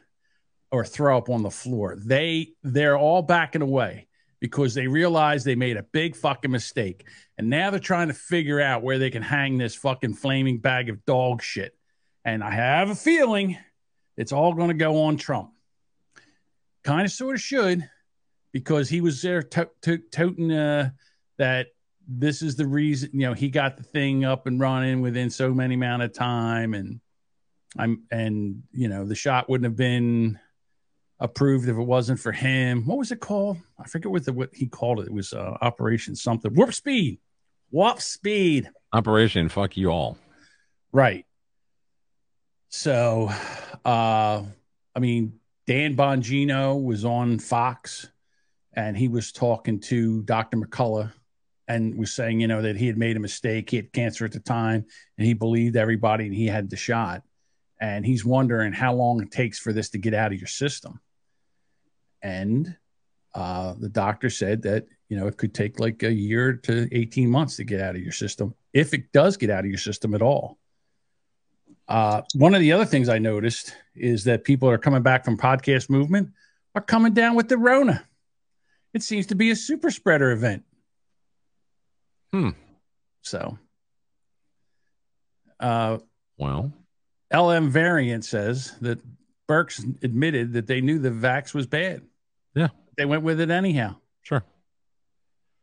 [0.71, 1.95] or throw up on the floor.
[1.97, 4.07] They they're all backing away
[4.39, 7.05] because they realize they made a big fucking mistake.
[7.37, 10.89] And now they're trying to figure out where they can hang this fucking flaming bag
[10.89, 11.75] of dog shit.
[12.23, 13.57] And I have a feeling
[14.15, 15.51] it's all going to go on Trump.
[16.83, 17.89] Kind of, sort of should,
[18.53, 20.91] because he was there to- to- toting uh,
[21.37, 21.67] that
[22.07, 25.53] this is the reason, you know, he got the thing up and running within so
[25.53, 26.73] many amount of time.
[26.73, 27.01] And
[27.77, 30.39] I'm, and, you know, the shot wouldn't have been
[31.19, 32.85] approved if it wasn't for him.
[32.85, 33.57] What was it called?
[33.77, 35.07] I forget what the what he called it.
[35.07, 36.53] It was uh, Operation something.
[36.53, 37.19] Warp Speed.
[37.71, 38.69] Warp Speed.
[38.93, 40.17] Operation Fuck You All.
[40.91, 41.25] Right.
[42.69, 43.29] So,
[43.85, 44.43] uh,
[44.95, 48.09] I mean, Dan Bongino was on Fox,
[48.73, 50.57] and he was talking to Dr.
[50.57, 51.11] McCullough,
[51.67, 53.69] and was saying, you know, that he had made a mistake.
[53.69, 54.85] He had cancer at the time,
[55.17, 57.23] and he believed everybody, and he had the shot.
[57.81, 60.99] And he's wondering how long it takes for this to get out of your system
[62.21, 62.75] and
[63.33, 67.29] uh, the doctor said that you know it could take like a year to 18
[67.29, 70.13] months to get out of your system if it does get out of your system
[70.13, 70.57] at all.
[71.87, 75.25] Uh, one of the other things i noticed is that people that are coming back
[75.25, 76.29] from podcast movement
[76.75, 78.05] are coming down with the rona.
[78.93, 80.63] It seems to be a super spreader event.
[82.31, 82.49] Hmm.
[83.23, 83.57] So
[85.59, 85.97] uh,
[86.37, 86.71] well.
[87.31, 88.99] Lm variant says that
[89.49, 92.03] Burks admitted that they knew the vax was bad.
[92.53, 92.67] Yeah.
[92.97, 93.95] They went with it anyhow.
[94.21, 94.43] Sure.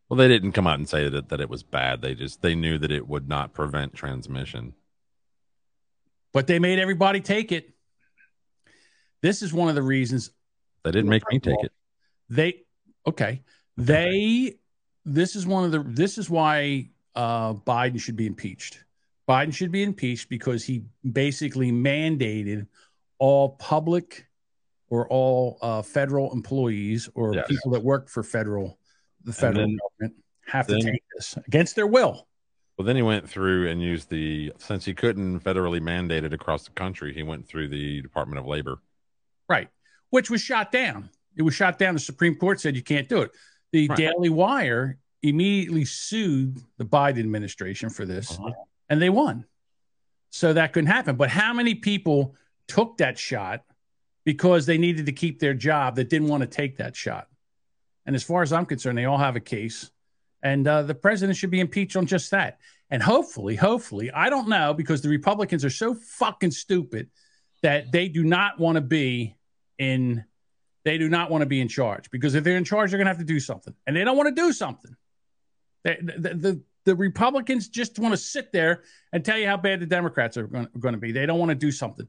[0.09, 2.03] Well, they didn't come out and say that, that it was bad.
[2.03, 4.75] They just they knew that it would not prevent transmission.
[6.33, 7.75] But they made everybody take it.
[9.23, 10.33] This is one of the reasons
[10.83, 11.71] They didn't make me take it.
[12.29, 12.65] they
[13.07, 13.43] okay.
[13.77, 14.57] They
[15.05, 18.83] this is one of the this is why uh Biden should be impeached.
[19.29, 20.83] Biden should be impeached because he
[21.13, 22.67] basically mandated
[23.19, 24.27] all public
[24.89, 27.47] or all uh, federal employees or Yes.
[27.49, 28.79] people that work for federal
[29.25, 32.29] the federal then- government have to take this against their will.
[32.79, 36.65] Well, then he went through and used the since he couldn't federally mandate it across
[36.65, 38.79] the country, he went through the Department of Labor.
[39.49, 39.69] Right.
[40.11, 41.11] Which was shot down.
[41.37, 41.95] It was shot down.
[41.95, 43.31] The Supreme Court said you can't do it.
[43.73, 43.99] The Right.
[43.99, 48.53] Daily Wire immediately sued the Biden administration for this Uh-huh.
[48.89, 49.47] and they won.
[50.31, 51.17] So that couldn't happen.
[51.17, 52.37] But how many people
[52.69, 53.65] took that shot
[54.25, 57.29] because they needed to keep their job that didn't want to take that shot?
[58.07, 59.91] And as far as I'm concerned, they all have a case.
[60.43, 62.59] And uh, the president should be impeached on just that.
[62.91, 67.11] And hopefully, hopefully, I don't know because the Republicans are so fucking stupid
[67.63, 69.37] that they do not want to be
[69.79, 70.25] in
[70.85, 73.07] they do not want to be in charge because if they're in charge they're going
[73.07, 74.95] to have to do something and they don't want to do something
[75.83, 78.83] they, the, the, the republicans just want to sit there
[79.13, 81.51] and tell you how bad the democrats are going, going to be they don't want
[81.51, 82.09] to do something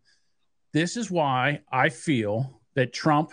[0.77, 3.31] this is why i feel that trump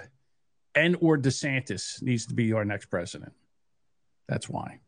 [0.74, 3.32] and or desantis needs to be our next president
[4.28, 4.80] that's why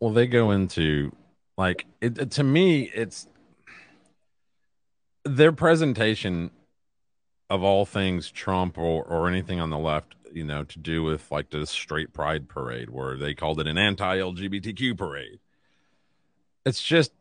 [0.00, 1.12] Well, they go into
[1.56, 3.26] like it, to me, it's
[5.24, 6.50] their presentation
[7.48, 11.30] of all things Trump or, or anything on the left, you know, to do with
[11.30, 15.38] like the straight pride parade where they called it an anti LGBTQ parade.
[16.64, 17.12] It's just,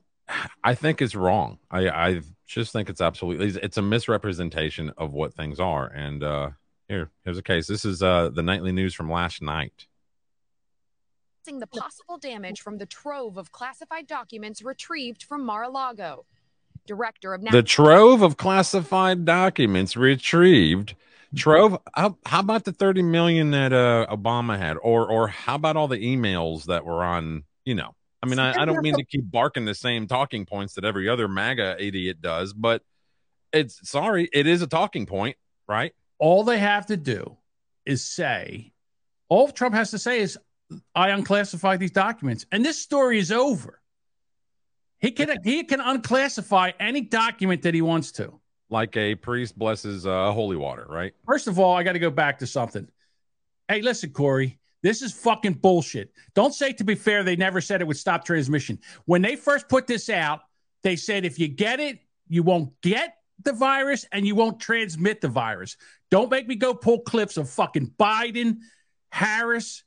[0.64, 1.60] I think it's wrong.
[1.70, 5.88] I, I just think it's absolutely, it's, a misrepresentation of what things are.
[5.88, 6.50] And, uh,
[6.88, 7.68] here, here's a case.
[7.68, 9.88] This is, uh, the nightly news from last night.
[11.46, 16.26] the possible damage from the trove of classified documents retrieved from Mar-a-Lago.
[16.88, 20.94] Director of the trove of classified documents retrieved
[21.36, 25.76] trove how, how about the 30 million that uh obama had or or how about
[25.76, 27.96] all the emails that were on you know
[28.26, 31.08] i mean I, I don't mean to keep barking the same talking points that every
[31.08, 32.82] other maga idiot does but
[33.54, 35.38] it's sorry it is a talking point
[35.68, 35.94] right?
[36.20, 37.38] All they have to do
[37.86, 38.72] is say
[39.30, 40.38] all trump has to say is
[40.94, 43.82] i unclassified these documents and this story is over.
[45.00, 48.40] He can he can unclassify any document that he wants to.
[48.70, 51.14] Like a priest blesses uh holy water right?
[51.26, 52.88] First of all, I got to go back to something.
[53.68, 56.12] Hey, listen, Corey, this is fucking bullshit.
[56.36, 58.78] Don't say to be fair, they never said it would stop transmission.
[59.06, 60.42] When they first put this out,
[60.84, 61.98] they said if you get it,
[62.28, 65.76] you won't get the virus and you won't transmit the virus.
[66.12, 68.58] Don't make me go pull clips of fucking Biden,
[69.10, 69.84] Harris,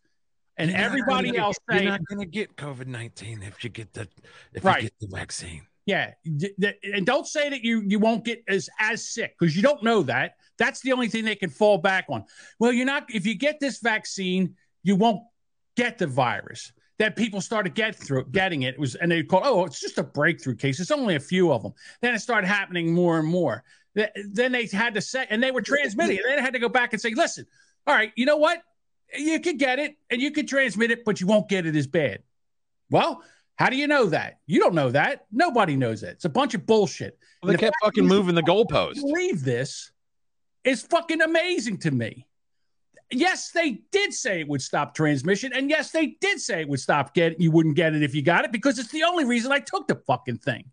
[0.56, 4.08] and You're everybody gonna else saying you're not gonna get covid-19 if you get the
[4.52, 4.82] if Right.
[4.82, 9.08] you get the vaccine Yeah, and don't say that you you won't get as as
[9.08, 10.34] sick because you don't know that.
[10.58, 12.24] That's the only thing they can fall back on.
[12.58, 13.06] Well, you're not.
[13.14, 14.56] If you get this vaccine,
[14.88, 15.22] you won't
[15.76, 16.72] get the virus.
[16.98, 19.98] That people started get through getting it, It was and they called oh it's just
[19.98, 20.80] a breakthrough case.
[20.80, 21.72] It's only a few of them.
[22.02, 23.62] Then it started happening more and more.
[23.94, 26.22] Then they had to say and they were transmitting it.
[26.26, 27.46] Then they had to go back and say, listen,
[27.86, 28.62] all right, you know what?
[29.16, 31.86] You could get it and you could transmit it, but you won't get it as
[31.86, 32.18] bad.
[32.90, 33.22] Well,
[33.58, 34.38] How do you know that?
[34.46, 35.26] You don't know that.
[35.32, 36.12] Nobody knows that.
[36.12, 37.18] It's a bunch of bullshit.
[37.42, 38.94] Well, they the kept fucking moving the goalpost.
[38.94, 39.90] Believe this
[40.62, 42.27] is fucking amazing to me.
[43.10, 46.80] Yes, they did say it would stop transmission, and yes, they did say it would
[46.80, 49.50] stop get you wouldn't get it if you got it because it's the only reason
[49.50, 50.64] I took the fucking thing.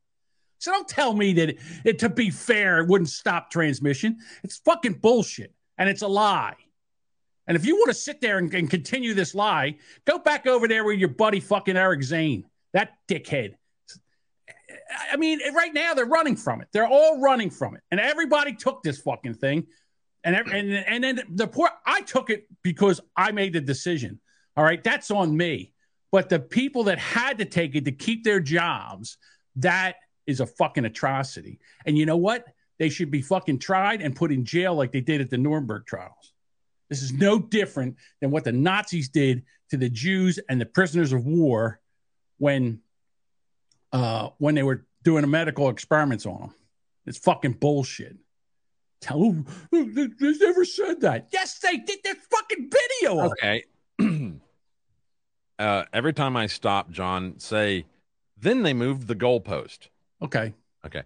[0.59, 4.17] So don't tell me that it, it to be fair it wouldn't stop transmission.
[4.43, 6.55] It's fucking bullshit, and it's a lie.
[7.47, 10.67] And if you want to sit there and, and continue this lie, go back over
[10.67, 13.53] there with your buddy fucking Eric Zane, that dickhead.
[15.11, 16.67] I mean, right now they're running from it.
[16.73, 19.67] They're all running from it, and everybody took this fucking thing,
[20.25, 21.69] and and and then the poor.
[21.85, 24.19] I took it because I made the decision.
[24.57, 25.73] All right, that's on me.
[26.11, 29.17] But the people that had to take it to keep their jobs,
[29.57, 29.95] that
[30.25, 31.59] is a fucking atrocity.
[31.85, 32.45] And you know what?
[32.79, 35.85] They should be fucking tried and put in jail like they did at the Nuremberg
[35.85, 36.33] trials.
[36.89, 41.13] This is no different than what the Nazis did to the Jews and the prisoners
[41.13, 41.79] of war
[42.37, 42.81] when
[43.93, 46.53] uh, when they were doing medical experiments on them.
[47.05, 48.17] It's fucking bullshit.
[49.01, 51.29] Tell them they never said that.
[51.31, 51.99] Yes, they did.
[52.03, 53.31] There's fucking video.
[53.31, 53.63] Okay.
[55.59, 57.85] uh, every time I stop, John, say,
[58.37, 59.89] then they moved the goalpost.
[60.21, 60.53] Okay.
[60.85, 61.03] Okay.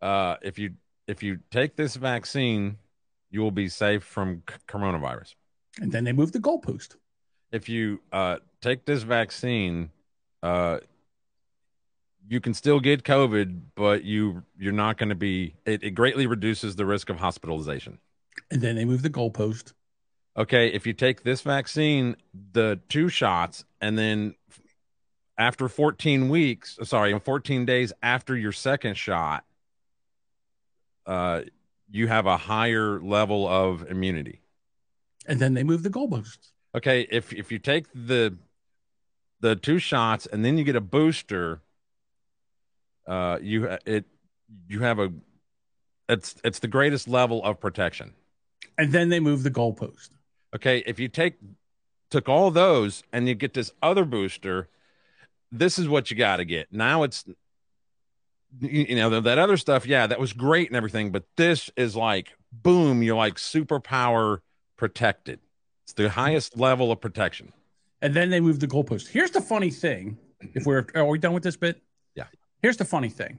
[0.00, 0.74] Uh, if you
[1.06, 2.78] if you take this vaccine,
[3.30, 5.34] you will be safe from c- coronavirus.
[5.80, 6.96] And then they moved the goalpost.
[7.52, 9.90] If you uh, take this vaccine,
[10.42, 10.78] uh,
[12.28, 15.54] you can still get COVID, but you you're not going to be.
[15.64, 17.98] It, it greatly reduces the risk of hospitalization.
[18.50, 19.72] And then they move the goalpost.
[20.36, 22.16] Okay, if you take this vaccine,
[22.52, 24.34] the two shots, and then
[25.36, 29.44] after 14 weeks, sorry, 14 days after your second shot,
[31.06, 31.42] uh,
[31.90, 34.40] you have a higher level of immunity.
[35.26, 36.38] And then they move the goalpost.
[36.74, 38.36] Okay, if if you take the
[39.40, 41.62] the two shots and then you get a booster,
[43.10, 44.04] uh, you it
[44.68, 45.12] you have a
[46.08, 48.14] it's it's the greatest level of protection.
[48.78, 50.10] And then they move the goalpost.
[50.54, 51.34] Okay, if you take
[52.10, 54.68] took all those and you get this other booster,
[55.50, 56.72] this is what you got to get.
[56.72, 57.24] Now it's
[58.60, 61.96] you, you know that other stuff, yeah, that was great and everything, but this is
[61.96, 64.38] like boom, you're like superpower
[64.76, 65.40] protected.
[65.84, 67.52] It's the highest level of protection.
[68.02, 69.08] And then they move the goalpost.
[69.08, 70.16] Here's the funny thing.
[70.54, 71.82] If we're are we done with this bit?
[72.62, 73.38] Here's the funny thing.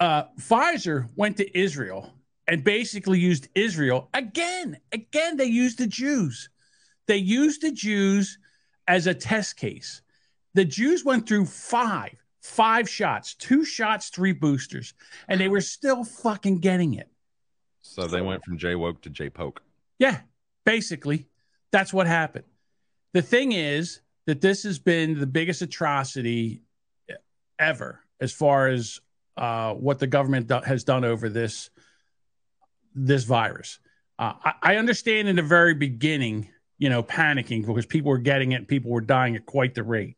[0.00, 2.12] Uh, Pfizer went to Israel
[2.48, 4.78] and basically used Israel again.
[4.92, 6.48] Again, they used the Jews.
[7.06, 8.38] They used the Jews
[8.88, 10.02] as a test case.
[10.54, 14.94] The Jews went through five, five shots, two shots, three boosters,
[15.28, 17.08] and they were still fucking getting it.
[17.82, 19.62] So they went from J woke to J poke.
[19.98, 20.20] Yeah,
[20.64, 21.28] basically,
[21.70, 22.44] that's what happened.
[23.12, 26.62] The thing is that this has been the biggest atrocity
[27.58, 29.00] ever as far as
[29.36, 31.70] uh, what the government do- has done over this
[32.94, 33.78] this virus.
[34.18, 38.52] Uh, I, I understand in the very beginning, you know, panicking because people were getting
[38.52, 40.16] it, people were dying at quite the rate,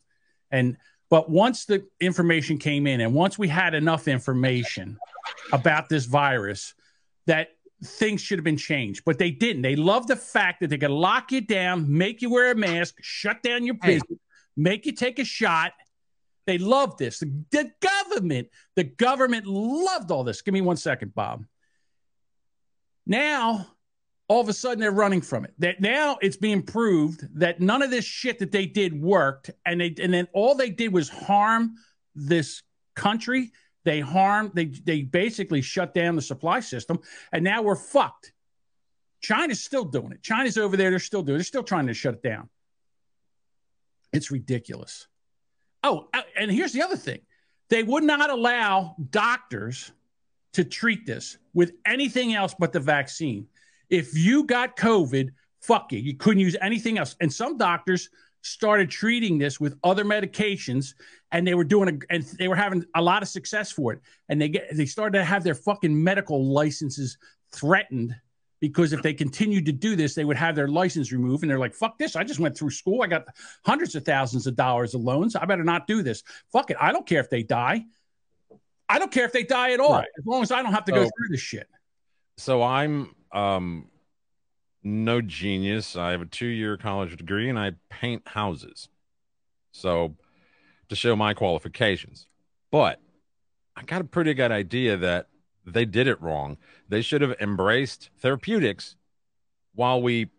[0.50, 0.76] and
[1.08, 4.98] but once the information came in, and once we had enough information
[5.52, 6.74] about this virus,
[7.26, 7.48] that
[7.82, 9.62] things should have been changed, but they didn't.
[9.62, 12.96] They love the fact that they could lock you down, make you wear a mask,
[13.00, 14.18] shut down your business,
[14.56, 15.72] make you take a shot.
[16.46, 17.18] They love this.
[17.18, 20.42] The, the government, the government loved all this.
[20.42, 21.44] Give me one second, Bob.
[23.06, 23.66] Now,
[24.28, 25.54] all of a sudden, they're running from it.
[25.58, 29.80] That now it's being proved that none of this shit that they did worked, and
[29.80, 31.74] they and then all they did was harm
[32.14, 32.62] this
[32.94, 33.52] country.
[33.84, 34.52] They harmed.
[34.54, 37.00] They they basically shut down the supply system,
[37.32, 38.32] and now we're fucked.
[39.20, 40.22] China's still doing it.
[40.22, 40.90] China's over there.
[40.90, 41.36] They're still doing.
[41.36, 41.38] it.
[41.38, 42.48] They're still trying to shut it down.
[44.12, 45.06] It's ridiculous.
[45.84, 47.20] Oh, uh, and here's the other thing:
[47.68, 49.92] they would not allow doctors
[50.54, 53.46] to treat this with anything else but the vaccine.
[53.90, 55.30] If you got COVID,
[55.60, 55.98] fuck you.
[55.98, 57.16] You couldn't use anything else.
[57.20, 58.08] And some doctors
[58.42, 60.94] started treating this with other medications
[61.32, 64.00] and they were doing a, and they were having a lot of success for it.
[64.28, 67.18] And they get they started to have their fucking medical licenses
[67.52, 68.14] threatened
[68.68, 71.42] because if they continued to do this, they would have their license removed.
[71.42, 72.16] And they're like, fuck this.
[72.16, 73.02] I just went through school.
[73.02, 73.26] I got
[73.64, 75.36] hundreds of thousands of dollars of loans.
[75.36, 76.22] I better not do this.
[76.52, 76.76] Fuck it.
[76.80, 77.84] I don't care if they die.
[78.88, 80.08] I don't care if they die at all, Right.
[80.18, 81.68] as long as I don't have to go through this shit.
[82.36, 83.88] So I'm um
[84.82, 85.96] no genius.
[85.96, 88.88] I have a two year college degree and I paint houses.
[89.72, 90.16] So
[90.88, 92.26] to show my qualifications.
[92.70, 93.00] But
[93.76, 95.28] I got a pretty good idea that
[95.66, 96.56] they did it wrong.
[96.88, 98.96] They should have embraced therapeutics
[99.74, 100.30] while we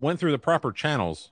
[0.00, 1.30] went through the proper channels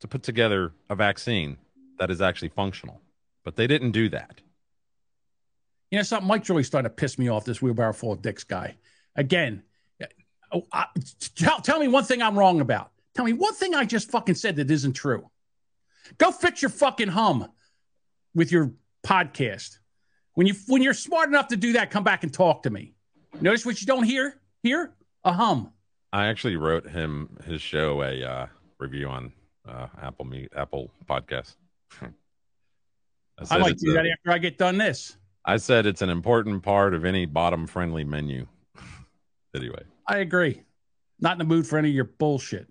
[0.00, 1.56] to put together a vaccine
[1.98, 3.00] that is actually functional.
[3.44, 4.40] but they didn't do that.
[5.90, 6.26] You know something?
[6.26, 7.44] Mike's really starting to piss me off.
[7.44, 8.76] This wheelbarrow full of dicks guy.
[9.14, 9.62] Again,
[10.02, 10.06] uh,
[10.52, 10.86] oh, I-
[11.36, 12.90] tell tell me one thing I'm wrong about.
[13.14, 15.30] Tell me one thing I just fucking said that isn't true.
[16.18, 17.48] Go fix your fucking hum
[18.34, 18.72] with your
[19.04, 19.78] podcast.
[20.36, 22.92] When you when you're smart enough to do that, come back and talk to me.
[23.40, 24.92] Notice what you don't hear here?
[25.24, 25.72] A hum.
[26.12, 28.46] I actually wrote him his show a uh,
[28.78, 29.32] review on
[29.66, 31.56] uh, Apple Meet Apple Podcast.
[32.02, 32.06] I,
[33.50, 35.16] I might do a- that after I get done this.
[35.46, 38.46] I said it's an important part of any bottom friendly menu.
[39.56, 40.62] anyway, I agree.
[41.18, 42.66] Not in the mood for any of your bullshit.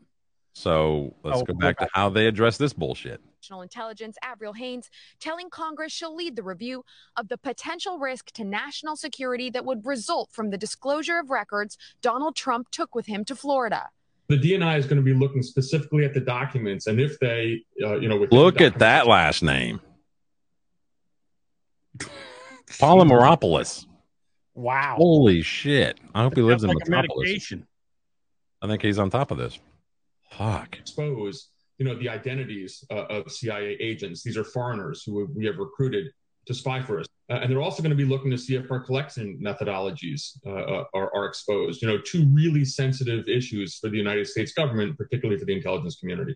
[0.53, 3.21] so let's Oh, go go back to how they address this bullshit.
[3.45, 4.89] National Intelligence Avril Haines
[5.19, 6.83] telling Congress she'll lead the review
[7.15, 11.77] of the potential risk to national security that would result from the disclosure of records
[12.01, 13.89] Donald Trump took with him to Florida.
[14.29, 17.99] The DNI is going to be looking specifically at the documents, and if they, uh,
[17.99, 19.79] you know, Look at that last name.
[22.65, 23.85] Polymeropoulos.
[24.55, 24.95] Wow.
[24.97, 25.99] Holy shit.
[26.15, 27.53] I hope he lives in Sounds like a Metropolis.
[28.63, 29.59] I think he's on top of this.
[30.31, 30.79] Fuck.
[30.79, 34.23] expose, you know, the identities uh, of CIA agents.
[34.23, 36.07] These are foreigners who we have recruited
[36.45, 38.71] to spy for us, uh, and they're also going to be looking to see if
[38.71, 41.81] our collection methodologies uh, uh, are, are exposed.
[41.81, 45.97] You know, two really sensitive issues for the United States government, particularly for the intelligence
[45.99, 46.35] community.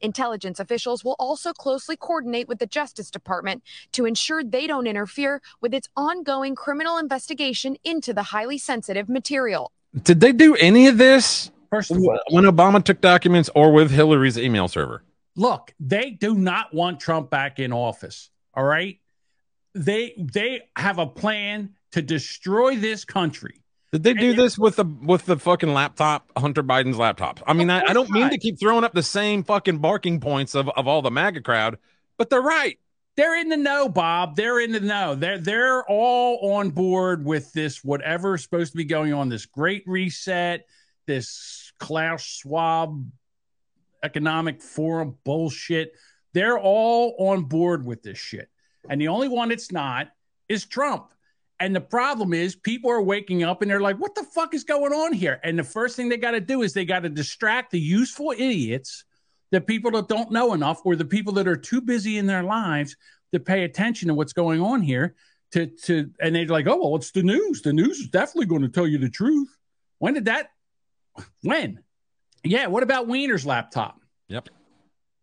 [0.00, 3.62] Intelligence officials will also closely coordinate with the Justice Department
[3.92, 9.72] to ensure they don't interfere with its ongoing criminal investigation into the highly sensitive material.
[10.02, 14.36] Did they do any of this First all, when Obama took documents or with Hillary's
[14.36, 15.04] email server?
[15.36, 18.30] look, they do not want Trump back in office.
[18.54, 18.98] All right.
[19.74, 23.62] They they have a plan to destroy this country.
[23.92, 27.40] Did they do this with the with the fucking laptop, Hunter Biden's laptop?
[27.46, 30.54] I mean, I, I don't mean to keep throwing up the same fucking barking points
[30.54, 31.78] of, of all the MAGA crowd,
[32.16, 32.78] but they're right.
[33.16, 34.36] They're in the know, Bob.
[34.36, 35.14] They're in the know.
[35.14, 39.28] They're they're all on board with this whatever's supposed to be going on.
[39.28, 40.66] This great reset,
[41.10, 43.04] this Klaus Schwab
[44.04, 45.92] economic forum bullshit.
[46.34, 48.48] They're all on board with this shit.
[48.88, 50.08] And the only one that's not
[50.48, 51.12] is Trump.
[51.58, 54.62] And the problem is, people are waking up and they're like, what the fuck is
[54.62, 55.40] going on here?
[55.42, 58.30] And the first thing they got to do is they got to distract the useful
[58.30, 59.04] idiots,
[59.50, 62.44] the people that don't know enough, or the people that are too busy in their
[62.44, 62.96] lives
[63.32, 65.16] to pay attention to what's going on here.
[65.52, 67.62] To, to and they're like, oh, well, it's the news.
[67.62, 69.48] The news is definitely going to tell you the truth.
[69.98, 70.50] When did that?
[71.42, 71.80] When?
[72.44, 72.66] Yeah.
[72.66, 74.00] What about Weiner's laptop?
[74.28, 74.48] Yep.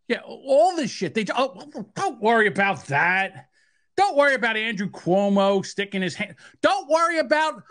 [0.08, 1.14] Yeah, all this shit.
[1.14, 3.48] They oh, don't worry about that.
[3.96, 6.36] Don't worry about Andrew Cuomo sticking his hand.
[6.62, 7.62] Don't worry about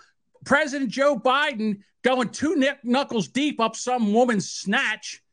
[0.46, 5.24] President Joe Biden going two knuckles deep up some woman's snatch.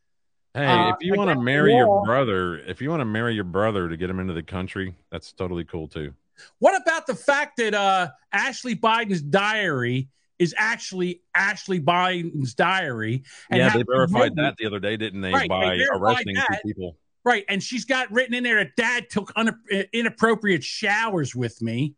[0.55, 3.35] Hey, Uh, if you want to marry the your brother, if you want to marry
[3.35, 6.15] your brother to get him into the country, that's totally cool too.
[6.59, 10.09] What about the fact that uh, Ashley Biden's diary
[10.39, 13.23] is actually Ashley Biden's diary?
[13.51, 15.33] yeah, they verified that the other day, didn't they?
[15.33, 16.61] Right, they by verified arresting that.
[16.63, 16.97] two people.
[17.25, 17.45] Right.
[17.49, 19.59] And she's got written in there that dad took un-
[19.93, 21.95] inappropriate showers with me.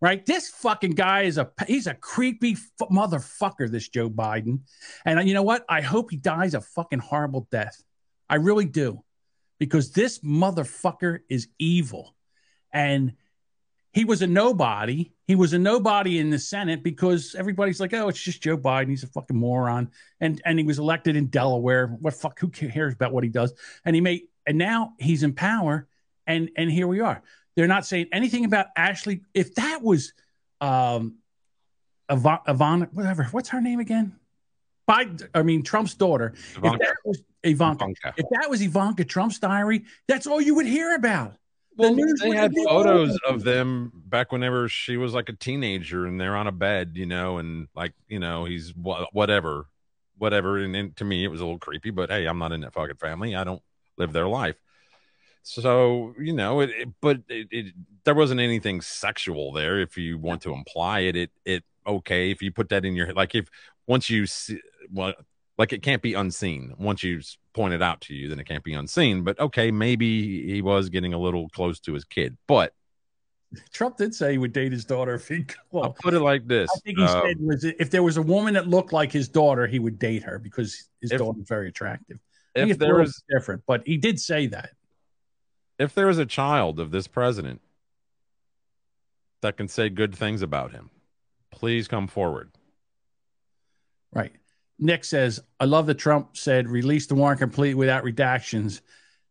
[0.00, 0.24] Right.
[0.24, 4.60] This fucking guy is a he's a creepy f- motherfucker, this Joe Biden.
[5.04, 5.64] And uh, you know what?
[5.68, 7.82] I hope he dies a fucking horrible death.
[8.28, 9.04] I really do.
[9.58, 12.14] Because this motherfucker is evil.
[12.72, 13.14] And
[13.92, 15.12] he was a nobody.
[15.26, 18.88] He was a nobody in the Senate because everybody's like, oh, it's just Joe Biden.
[18.88, 19.90] He's a fucking moron.
[20.20, 21.86] And and he was elected in Delaware.
[21.86, 22.38] What fuck?
[22.38, 23.52] Who cares about what he does?
[23.84, 25.88] And he made and now he's in power.
[26.26, 27.22] And and here we are.
[27.56, 29.22] They're not saying anything about Ashley.
[29.34, 30.12] If that was
[30.60, 31.16] um
[32.08, 34.16] Ivan, Ivan whatever, what's her name again?
[34.88, 36.34] Biden, I mean Trump's daughter.
[36.56, 36.68] Ivanka.
[36.74, 38.14] If that was Ivanka, Ivanka.
[38.16, 41.36] if that was Ivanka Trump's diary, that's all you would hear about.
[41.80, 46.04] Well, the news they had photos of them back whenever she was like a teenager
[46.06, 49.66] and they're on a bed, you know, and like, you know, he's whatever,
[50.18, 50.58] whatever.
[50.58, 52.74] And, and to me, it was a little creepy, but hey, I'm not in that
[52.74, 53.34] fucking family.
[53.34, 53.62] I don't
[53.96, 54.56] live their life.
[55.42, 57.74] So, you know, it, it but it, it,
[58.04, 59.80] there wasn't anything sexual there.
[59.80, 62.30] If you want to imply it, it, it, okay.
[62.30, 63.48] If you put that in your, like, if
[63.86, 64.60] once you see,
[64.92, 65.14] well,
[65.56, 66.74] like it can't be unseen.
[66.78, 67.20] Once you
[67.50, 69.22] s- point it out to you, then it can't be unseen.
[69.24, 72.36] But okay, maybe he was getting a little close to his kid.
[72.46, 72.74] But
[73.72, 75.44] Trump did say he would date his daughter if he.
[75.72, 78.16] Well, I'll put it like this: I think he said um, was if there was
[78.16, 81.48] a woman that looked like his daughter, he would date her because his If- daughter's
[81.48, 82.18] very attractive.
[82.54, 84.70] if I think it's a there was- different, but he did say that.
[85.78, 87.60] if there is a child of this president
[89.40, 90.90] that can say good things about him,
[91.50, 92.50] please come forward.
[94.12, 94.32] Right.
[94.80, 98.80] Nick says, I love that Trump said release the warrant complete without redactions.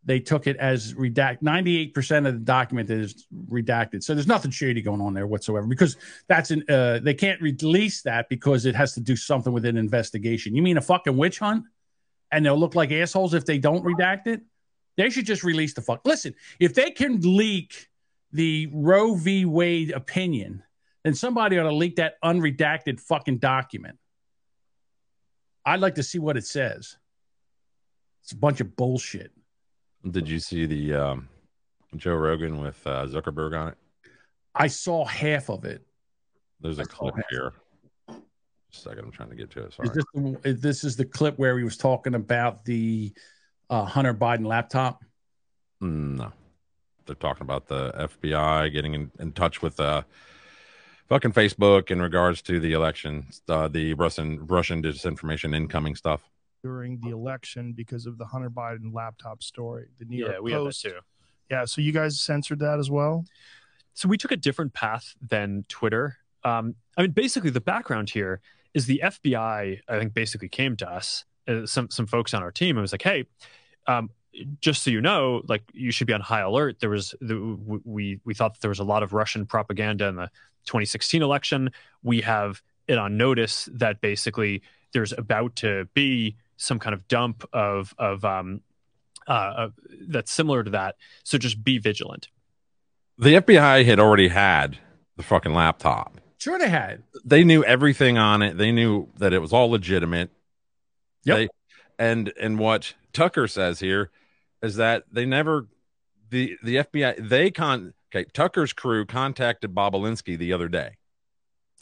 [0.06, 4.04] they took it as redact 98% of the document is redacted.
[4.04, 5.98] So there's nothing shady going on there whatsoever because
[6.28, 9.76] that's an uh, they can't release that because it has to do something with an
[9.76, 10.56] investigation.
[10.56, 11.66] You mean a fucking witch hunt?
[12.32, 14.42] And they'll look like assholes if they don't redact it?
[14.98, 16.02] They should just release the fuck.
[16.06, 17.90] Listen, if they can leak
[18.32, 19.46] the Roe v.
[19.46, 20.64] Wade opinion,
[21.04, 23.98] then somebody ought to leak that unredacted fucking document.
[25.70, 26.98] I'd like to see what it says.
[28.24, 29.32] It's a bunch of bullshit.
[30.10, 31.30] Did you see the um,
[31.96, 33.78] Joe Rogan with uh, Zuckerberg on it?
[34.56, 35.86] I saw half of it.
[36.60, 37.54] There's a clip here.
[38.72, 39.74] Just a second, I'm trying to get to it.
[39.74, 39.90] Sorry.
[39.90, 43.14] Is this, the, is- this is the clip where he was talking about the
[43.70, 45.04] uh, Hunter Biden laptop.
[45.84, 46.32] Mm, No,
[47.06, 50.02] they're talking about the FBI getting in, in touch with uh,
[51.10, 56.22] fucking Facebook in regards to the election, uh, the Russian Russian disinformation incoming stuff.
[56.62, 59.88] during the election because of the Hunter Biden laptop story.
[59.98, 60.82] The New York Yeah, we have that Post.
[60.82, 61.00] too.
[61.50, 63.24] Yeah, so you guys censored that as well.
[63.94, 66.18] So we took a different path than Twitter.
[66.44, 68.42] Um, I mean, basically, the background here
[68.74, 69.80] is the FBI.
[69.88, 72.92] I think basically came to us, uh, some some folks on our team, and was
[72.92, 73.26] like, "Hey,
[73.88, 74.10] um,
[74.62, 76.80] just so you know, like you should be on high alert.
[76.82, 80.16] There was the, we we thought that there was a lot of Russian propaganda in
[80.18, 80.30] the
[80.70, 81.72] 2016 election.
[82.04, 84.62] We have it on notice that basically
[84.94, 88.62] there's about to be some kind of dump of of um,
[89.28, 89.70] uh, uh,
[90.08, 90.96] that's similar to that.
[91.24, 92.30] So just be vigilant."
[93.18, 94.78] The FBI had already had
[95.18, 96.22] the fucking laptop.
[96.38, 97.04] Sure, they had.
[97.26, 98.58] They knew everything on it.
[98.58, 100.30] They knew that it was all legitimate.
[101.26, 101.38] Yep.
[101.38, 101.48] They,
[101.98, 104.12] and and what Tucker says here
[104.62, 105.68] is that they never
[106.30, 110.98] the the FBI they con okay Tucker's crew contacted Bobulinski the other day.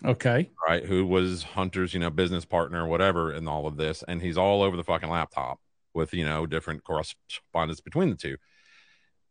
[0.05, 0.49] Okay.
[0.67, 0.85] right?
[0.85, 4.03] Who was Hunter's, you know, business partner whatever in all of this.
[4.07, 5.59] And he's all over the fucking laptop
[5.93, 8.37] with, you know, different correspondence between the two.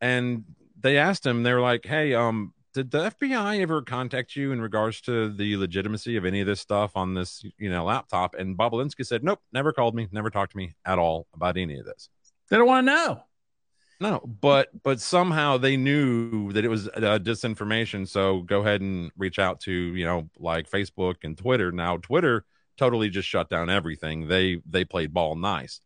[0.01, 0.45] And
[0.79, 4.61] they asked him, they were like, Hey, um, did the FBI ever contact you in
[4.61, 8.35] regards to the legitimacy of any of this stuff on this, you know, laptop?
[8.35, 11.79] And Bobulinski said, Nope, never called me, never talked to me at all about any
[11.79, 12.11] of this.
[12.51, 13.23] They don't want to know.
[14.01, 18.07] No, but but somehow they knew that it was uh, disinformation.
[18.07, 21.73] So go ahead and reach out to you know like Facebook and Twitter.
[21.73, 22.45] Now Twitter
[22.77, 24.29] totally just shut down everything.
[24.29, 25.81] They they played ball nice,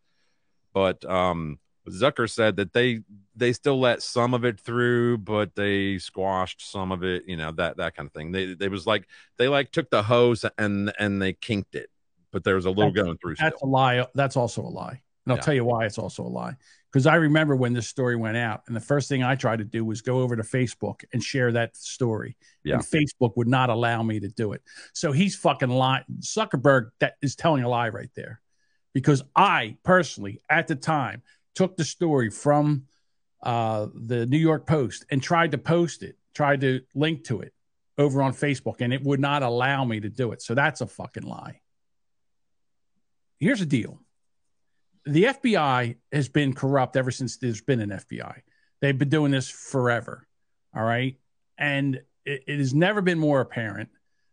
[0.75, 3.01] but um, Zucker said that they
[3.37, 7.23] they still let some of it through, but they squashed some of it.
[7.29, 8.33] You know that that kind of thing.
[8.33, 9.07] They they was like
[9.39, 11.91] they like took the hose and and they kinked it,
[12.33, 13.37] but there was a little That's- going through.
[13.37, 13.51] Still.
[13.51, 14.05] That's a lie.
[14.17, 15.01] That's also a lie.
[15.27, 15.43] And I'll Yeah.
[15.43, 16.57] tell you why it's also a lie.
[16.93, 19.65] Because I remember when this story went out, and the first thing I tried to
[19.65, 22.37] do was go over to Facebook and share that story.
[22.65, 22.75] Yeah.
[22.75, 24.63] And Facebook would not allow me to do it.
[24.93, 26.05] So he's fucking lying.
[26.21, 28.41] Zuckerberg that is telling a lie right there.
[28.93, 31.23] Because I personally, at the time,
[31.55, 32.87] took the story from
[33.43, 37.53] uh, the New York Post and tried to post it, tried to link to it
[37.99, 40.43] over on Facebook, and it would not allow me to do it.
[40.43, 41.61] So that's a fucking lie.
[43.39, 44.01] Here's the deal
[45.11, 48.41] the FBI has been corrupt ever since there's been an FBI.
[48.81, 50.27] They've been doing this forever.
[50.75, 51.17] All right.
[51.59, 53.89] And it, it has never been more apparent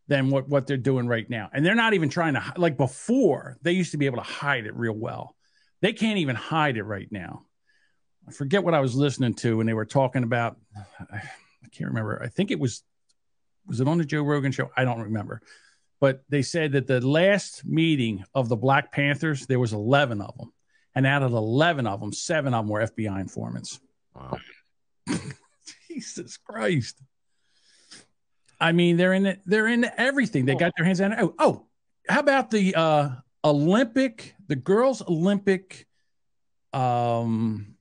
[0.07, 1.49] than what, what they're doing right now.
[1.51, 4.65] And they're not even trying to, like before, they used to be able to hide
[4.65, 5.35] it real well.
[5.81, 7.45] They can't even hide it right now.
[8.27, 10.57] I forget what I was listening to when they were talking about,
[10.99, 11.21] I
[11.71, 12.21] can't remember.
[12.23, 12.83] I think it was,
[13.65, 14.69] was it on the Joe Rogan show?
[14.77, 15.41] I don't remember.
[15.99, 20.37] But they said that the last meeting of the Black Panthers, there was 11 of
[20.37, 20.53] them.
[20.97, 23.79] And out of the 11 of them, seven of them were FBI informants.
[24.15, 24.39] Wow.
[25.87, 26.99] Jesus Christ.
[28.59, 30.45] I mean, they're in it, they're in everything.
[30.45, 31.19] They got their hands on it.
[31.21, 31.67] Oh, oh,
[32.09, 33.09] how about the uh
[33.45, 35.85] Olympic, the girls Olympic
[36.73, 37.75] um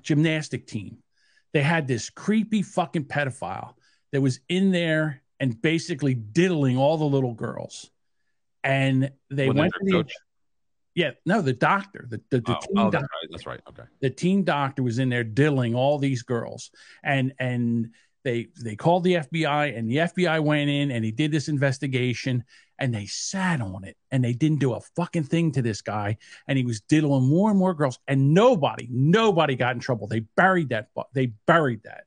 [0.00, 1.02] gymnastic team?
[1.52, 3.74] They had this creepy fucking pedophile
[4.12, 7.90] that was in there and basically diddling all the little girls.
[8.64, 10.14] And they went to the coach?
[11.00, 13.60] Yeah, no, the doctor, the the, the Oh, team oh, doctor that's right.
[13.64, 13.80] That's right.
[13.82, 13.88] Okay.
[14.00, 16.70] the teen doctor was in there diddling all these girls
[17.02, 17.90] and and
[18.22, 22.44] they they called the FBI and the FBI went in and he did this investigation
[22.78, 26.18] and they sat on it and they didn't do a fucking thing to this guy
[26.46, 30.20] and he was diddling more and more girls and nobody nobody got in trouble they
[30.36, 32.04] buried that they buried that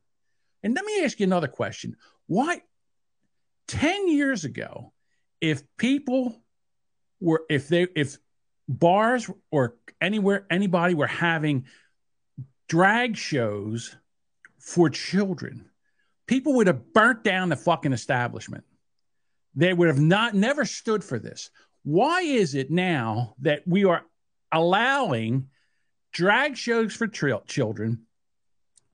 [0.61, 1.95] and let me ask you another question
[2.27, 2.61] why
[3.67, 4.93] 10 years ago
[5.41, 6.43] if people
[7.19, 8.17] were if they if
[8.67, 11.65] bars or anywhere anybody were having
[12.67, 13.95] drag shows
[14.59, 15.69] for children
[16.27, 18.63] people would have burnt down the fucking establishment
[19.55, 21.49] they would have not never stood for this
[21.83, 24.03] why is it now that we are
[24.53, 25.49] allowing
[26.13, 28.03] drag shows for tril- children,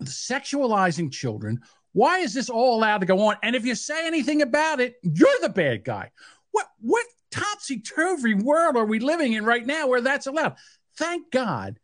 [0.04, 1.62] sexualizing children.
[1.92, 3.36] Why is this all allowed to go on?
[3.44, 6.12] And if you say anything about it, you're the bad guy.
[6.52, 10.56] What what topsy turvy world are we living in right now where that's allowed?
[10.98, 11.80] Thank God,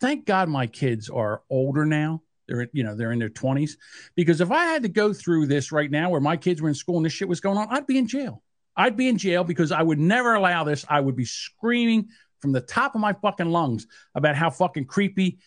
[0.00, 2.22] thank God, my kids are older now.
[2.46, 3.76] They're you know they're in their twenties
[4.14, 6.74] because if I had to go through this right now where my kids were in
[6.74, 8.42] school and this shit was going on, I'd be in jail.
[8.76, 10.84] I'd be in jail because I would never allow this.
[10.88, 12.08] I would be screaming
[12.40, 15.38] from the top of my fucking lungs about how fucking creepy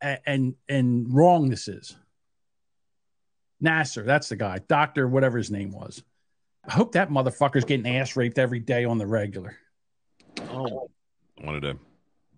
[0.00, 1.96] and and, and wrong this is.
[3.62, 6.02] Nassar, that's the guy, doctor, whatever his name was.
[6.68, 9.56] I hope that motherfucker's getting ass raped every day on the regular.
[10.50, 10.90] Oh,
[11.40, 11.78] I wanted to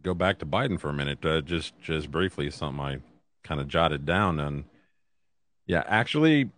[0.03, 2.51] go back to Biden for a minute, uh, just just briefly.
[2.51, 2.99] Something I
[3.43, 4.65] kind of jotted down, and
[5.67, 6.51] yeah, actually,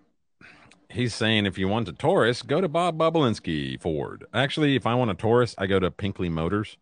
[0.88, 4.24] he's saying if you want a Taurus, go to Bob Bobulinski Ford.
[4.34, 6.76] Actually, if I want a Taurus, I go to Pinkley Motors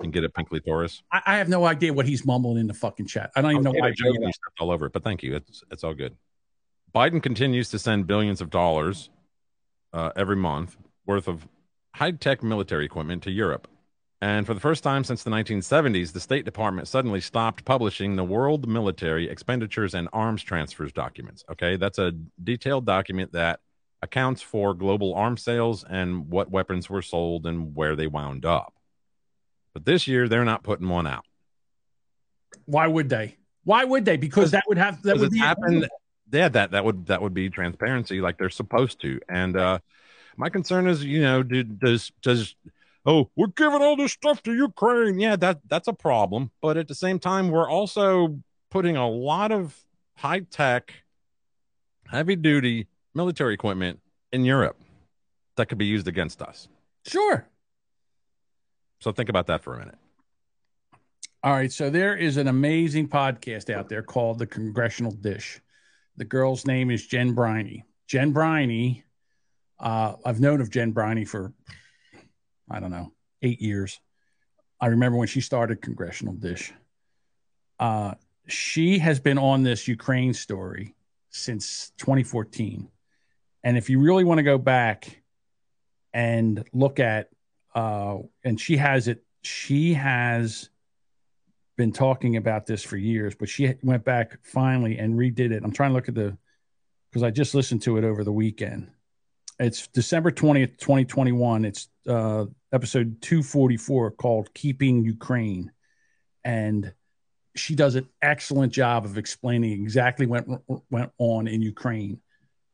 [0.00, 1.02] and get a Pinkley Taurus.
[1.12, 3.30] I, I have no idea what he's mumbling in the fucking chat.
[3.36, 3.80] I don't even know why.
[3.82, 4.30] they're joking
[4.60, 5.36] all over it, but thank you.
[5.36, 6.16] It's it's all good.
[6.94, 9.10] Biden continues to send billions of dollars
[9.92, 10.76] uh, every month
[11.06, 11.46] worth of
[11.94, 13.68] high tech military equipment to Europe.
[14.20, 18.24] And for the first time since the 1970s, the State Department suddenly stopped publishing the
[18.24, 21.44] World Military Expenditures and Arms Transfers documents.
[21.50, 23.60] Okay, that's a detailed document that
[24.02, 28.74] accounts for global arms sales and what weapons were sold and where they wound up.
[29.74, 31.26] But this year, they're not putting one out.
[32.64, 33.36] Why would they?
[33.64, 34.16] Why would they?
[34.16, 35.88] Because that would have that would be happened.
[36.32, 39.20] Yeah, that that would that would be transparency, like they're supposed to.
[39.28, 39.78] And uh
[40.36, 42.54] my concern is, you know, do, does does
[43.04, 45.18] oh we're giving all this stuff to Ukraine?
[45.18, 46.50] Yeah, that that's a problem.
[46.60, 48.40] But at the same time, we're also
[48.70, 49.76] putting a lot of
[50.16, 50.92] high tech,
[52.08, 54.00] heavy duty military equipment
[54.32, 54.78] in Europe
[55.56, 56.68] that could be used against us.
[57.06, 57.46] Sure.
[59.00, 59.98] So think about that for a minute.
[61.42, 65.60] All right, so there is an amazing podcast out there called The Congressional Dish.
[66.16, 67.84] The girl's name is Jen Briney.
[68.06, 69.04] Jen Briney,
[69.78, 71.52] uh, I've known of Jen Briney for,
[72.70, 73.12] I don't know,
[73.42, 74.00] eight years.
[74.80, 76.72] I remember when she started Congressional Dish.
[77.78, 78.14] Uh,
[78.46, 80.94] she has been on this Ukraine story
[81.30, 82.88] since 2014.
[83.62, 85.22] And if you really want to go back
[86.14, 87.28] and look at,
[87.74, 90.70] uh, and she has it, she has
[91.76, 95.62] been talking about this for years, but she went back finally and redid it.
[95.62, 96.36] I'm trying to look at the
[97.10, 98.90] because I just listened to it over the weekend.
[99.58, 101.64] It's December 20th, 2021.
[101.64, 105.72] It's uh, episode 244 called Keeping Ukraine.
[106.44, 106.92] And
[107.54, 110.46] she does an excellent job of explaining exactly what
[110.90, 112.20] went on in Ukraine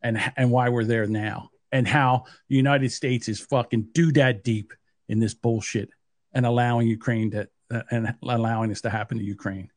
[0.02, 4.42] and, and why we're there now and how the United States is fucking do that
[4.42, 4.72] deep
[5.08, 5.90] in this bullshit
[6.32, 7.48] and allowing Ukraine to
[7.90, 9.70] and allowing this to happen to Ukraine.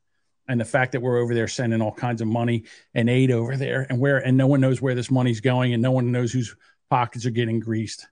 [0.48, 2.64] And the fact that we're over there sending all kinds of money
[2.94, 5.82] and aid over there and where and no one knows where this money's going and
[5.82, 6.54] no one knows whose
[6.88, 8.06] pockets are getting greased.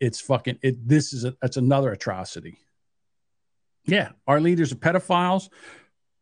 [0.00, 2.58] It's fucking it this is a that's another atrocity.
[3.86, 5.48] Yeah, our leaders are pedophiles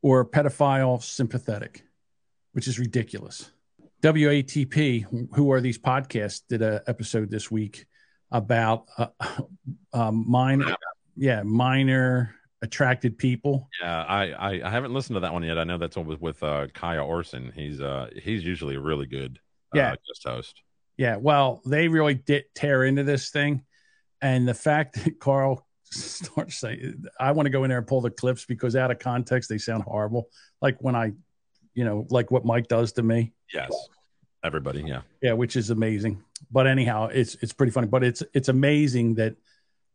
[0.02, 1.82] or pedophile sympathetic,
[2.52, 3.50] which is ridiculous.
[4.02, 7.86] WATP, who are these podcasts, did a episode this week
[8.30, 9.08] about uh,
[9.92, 10.76] um, minor,
[11.16, 13.68] yeah, minor attracted people.
[13.80, 15.58] Yeah, I, I I haven't listened to that one yet.
[15.58, 17.52] I know that's one with with uh, Kaya Orson.
[17.54, 19.38] He's uh he's usually a really good
[19.74, 19.90] uh, Yeah.
[19.90, 20.62] guest host.
[20.96, 23.64] Yeah, well, they really did tear into this thing,
[24.22, 28.00] and the fact that Carl starts saying, "I want to go in there and pull
[28.00, 30.30] the clips because out of context they sound horrible,"
[30.62, 31.12] like when I,
[31.74, 33.34] you know, like what Mike does to me.
[33.52, 33.70] Yes,
[34.42, 34.82] everybody.
[34.86, 36.22] Yeah, Yeah, which is amazing.
[36.50, 37.88] But anyhow, it's it's pretty funny.
[37.88, 39.36] But it's it's amazing that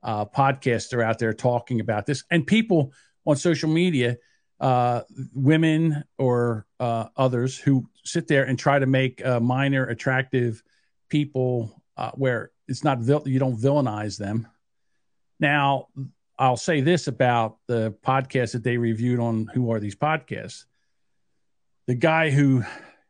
[0.04, 2.94] uh, podcasts are out there talking about this, and people
[3.26, 4.18] on social media,
[4.60, 5.02] uh,
[5.34, 10.64] women or uh, others who sit there and try to make uh, minor attractive
[11.10, 14.48] people uh, where it's not vil- you don't villainize them.
[15.40, 15.88] Now,
[16.38, 20.66] I'll say this about the podcast that they reviewed on Who Are These Podcasts.
[21.88, 22.64] The guy who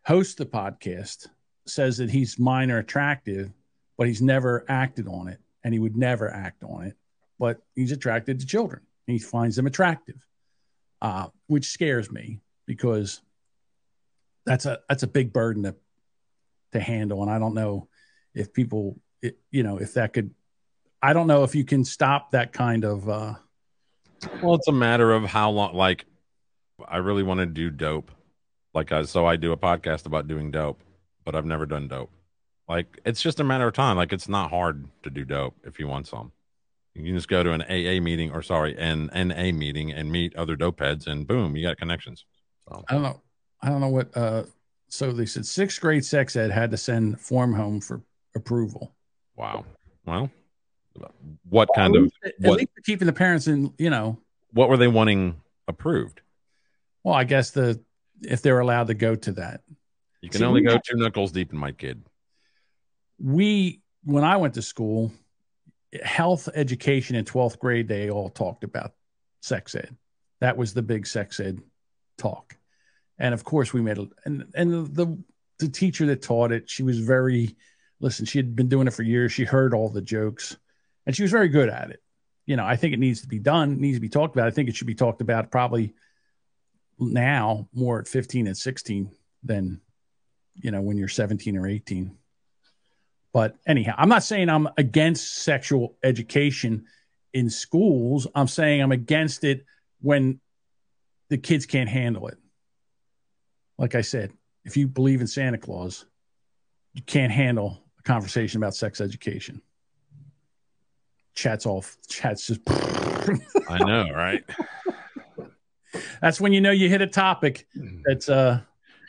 [0.06, 1.28] hosts the podcast
[1.68, 3.52] says that he's minor attractive,
[3.98, 6.96] but he's never acted on it and he would never act on it.
[7.40, 8.82] But he's attracted to children.
[9.08, 10.24] He finds them attractive,
[11.02, 13.22] uh, which scares me because
[14.46, 15.76] that's a that's a big burden to
[16.74, 17.22] to handle.
[17.22, 17.88] And I don't know
[18.34, 20.34] if people, it, you know, if that could.
[21.02, 23.10] I don't know if you can stop that kind of.
[23.10, 23.34] Uh,
[24.42, 25.74] Well, it's a matter of how long.
[25.74, 26.06] Like,
[26.88, 28.12] I really want to do dope.
[28.74, 30.84] Like, I, so I do a podcast about doing dope,
[31.26, 32.12] but I've never done dope.
[32.68, 33.98] Like, it's just a matter of time.
[33.98, 36.32] Like, it's not hard to do dope if you want some.
[36.94, 40.36] You can just go to an AA meeting or sorry, an NA meeting and meet
[40.36, 42.26] other dope heads, and boom, you got connections.
[42.68, 43.22] So I don't know.
[43.62, 44.16] I don't know what.
[44.16, 44.44] Uh,
[44.90, 48.02] so they said sixth grade sex ed had to send form home for
[48.36, 48.94] approval.
[49.36, 49.66] wow.
[50.06, 50.30] Well,
[51.50, 53.74] what kind of At what least they're keeping the parents in.
[53.78, 54.20] You know.
[54.52, 56.22] what were they wanting approved?
[57.04, 57.82] Well, I guess the
[58.22, 59.62] if they're allowed to go to that.
[60.22, 62.04] You can See, only go two knuckles deep in my kid.
[63.22, 65.12] We when I went to school,
[66.04, 68.94] health education in 12th grade, they all talked about
[69.42, 69.96] sex ed.
[70.40, 71.60] That was the big sex ed
[72.18, 72.58] talk.
[73.20, 75.18] And of course we made a and and the
[75.60, 77.56] the teacher that taught it, she was very
[78.00, 79.32] listen, she had been doing it for years.
[79.32, 80.58] She heard all the jokes
[81.06, 82.02] and she was very good at it.
[82.48, 84.48] You know, I think it needs to be done, needs to be talked about.
[84.48, 85.94] I think it should be talked about probably
[86.98, 89.12] now more at 15 and 16
[89.44, 89.82] than
[90.56, 92.18] you know when you're 17 or 18
[93.34, 96.86] but anyhow, I'm not saying I'm against sexual education
[97.34, 98.28] in schools.
[98.36, 99.66] I'm saying I'm against it
[100.02, 100.40] when
[101.30, 102.38] the kids can't handle it.
[103.78, 104.32] Like I said,
[104.66, 106.06] if you believe in Santa Claus,
[106.94, 109.62] you can't handle a conversation about sex education.
[111.34, 111.98] Chat's off.
[112.08, 112.62] Chat's just.
[112.70, 114.44] I know, right?
[116.22, 117.68] That's when you know you hit a topic
[118.06, 118.62] that's uh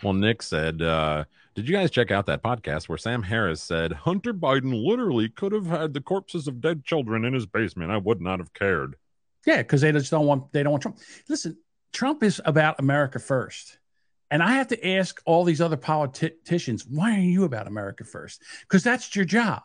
[0.02, 1.24] Well, Nick said, uh,
[1.54, 5.52] did you guys check out that podcast where Sam Harris said Hunter Biden literally could
[5.52, 7.90] have had the corpses of dead children in his basement?
[7.90, 8.96] I would not have cared.
[9.46, 10.98] Yeah, because they just don't want they don't want Trump.
[11.28, 11.58] Listen,
[11.92, 13.78] Trump is about America first.
[14.30, 18.42] And I have to ask all these other politicians, why are you about America first?
[18.62, 19.60] Because that's your job.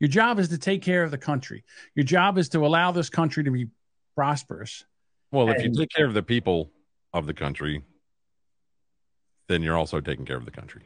[0.00, 1.62] Your job is to take care of the country.
[1.94, 3.68] Your job is to allow this country to be
[4.16, 4.84] prosperous.
[5.30, 6.72] Well, if you take care of the people
[7.12, 7.82] of the country,
[9.46, 10.82] then you're also taking care of the country.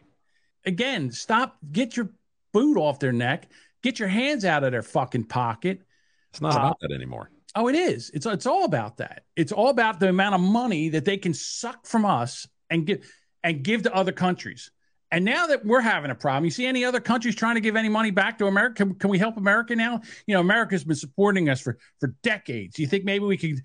[0.66, 2.10] Again, stop, get your
[2.52, 3.48] boot off their neck,
[3.82, 5.82] get your hands out of their fucking pocket.
[6.30, 7.30] It's not Uh, about that anymore.
[7.54, 8.10] Oh, it is.
[8.12, 9.24] It's it's all about that.
[9.34, 13.10] It's all about the amount of money that they can suck from us and give
[13.42, 14.70] and give to other countries.
[15.12, 17.76] And now that we're having a problem, you see any other countries trying to give
[17.76, 18.84] any money back to America?
[18.84, 20.00] Can, can we help America now?
[20.26, 22.74] You know, America's been supporting us for for decades.
[22.74, 23.62] Do you think maybe we could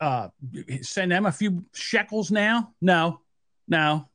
[0.00, 0.28] uh,
[0.82, 2.74] send them a few shekels now?
[2.82, 3.20] No,
[3.68, 4.08] no,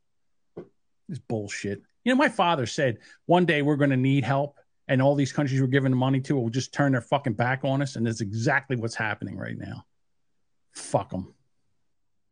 [1.10, 1.82] it's bullshit.
[2.06, 4.57] You know, my father said one day we're going to need help,
[4.88, 7.61] and all these countries we're giving the money to will just turn their fucking back
[7.64, 9.84] on us, and that's exactly what's happening right now.
[10.72, 11.34] Fuck them.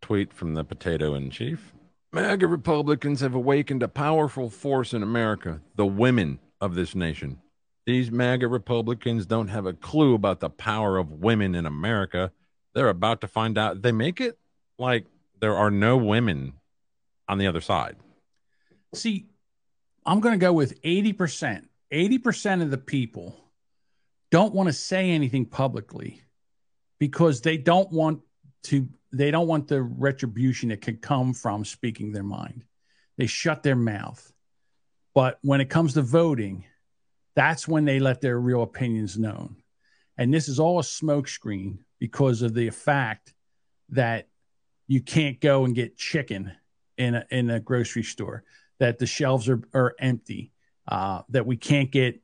[0.01, 1.73] Tweet from the potato in chief.
[2.11, 7.41] MAGA Republicans have awakened a powerful force in America, the women of this nation.
[7.87, 12.31] These MAGA Republicans don't have a clue about the power of women in America.
[12.75, 13.81] They're about to find out.
[13.81, 14.37] They make it
[14.77, 15.07] like
[15.41, 16.53] there are no women
[17.27, 17.95] on the other side.
[18.93, 19.25] See,
[20.05, 21.65] I'm going to go with 80%.
[21.91, 23.35] 80% of the people
[24.31, 26.23] don't want to say anything publicly
[26.99, 28.21] because they don't want
[28.63, 32.63] to they don't want the retribution that could come from speaking their mind.
[33.17, 34.33] They shut their mouth.
[35.13, 36.65] But when it comes to voting,
[37.35, 39.57] that's when they let their real opinions known.
[40.17, 43.33] And this is all a smokescreen because of the fact
[43.89, 44.27] that
[44.87, 46.51] you can't go and get chicken
[46.97, 48.43] in a, in a grocery store,
[48.83, 50.51] that the shelves are, are empty,
[50.89, 52.21] uh, that we can't get,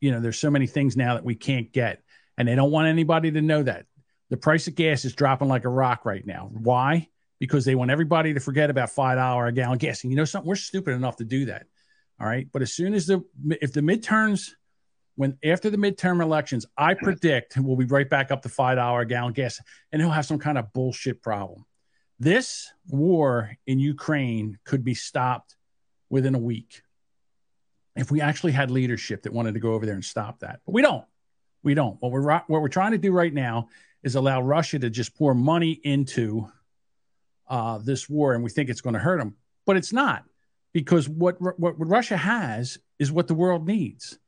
[0.00, 2.02] you know, there's so many things now that we can't get.
[2.38, 3.84] And they don't want anybody to know that.
[4.30, 6.48] The price of gas is dropping like a rock right now.
[6.50, 7.08] Why?
[7.40, 10.02] Because they want everybody to forget about five dollar a gallon gas.
[10.02, 10.48] And you know something?
[10.48, 11.66] We're stupid enough to do that.
[12.18, 12.48] All right.
[12.50, 13.22] But as soon as the
[13.60, 14.52] if the midterms,
[15.16, 19.00] when after the midterm elections, I predict we'll be right back up to five dollar
[19.02, 19.60] a gallon gas,
[19.92, 21.66] and he'll have some kind of bullshit problem.
[22.20, 25.56] This war in Ukraine could be stopped
[26.10, 26.82] within a week
[27.96, 30.60] if we actually had leadership that wanted to go over there and stop that.
[30.66, 31.04] But we don't.
[31.62, 31.96] We don't.
[32.00, 33.70] What we're what we're trying to do right now
[34.02, 36.46] is allow Russia to just pour money into
[37.48, 39.34] uh, this war, and we think it's going to hurt them,
[39.64, 40.24] but it's not
[40.74, 44.18] because what what Russia has is what the world needs.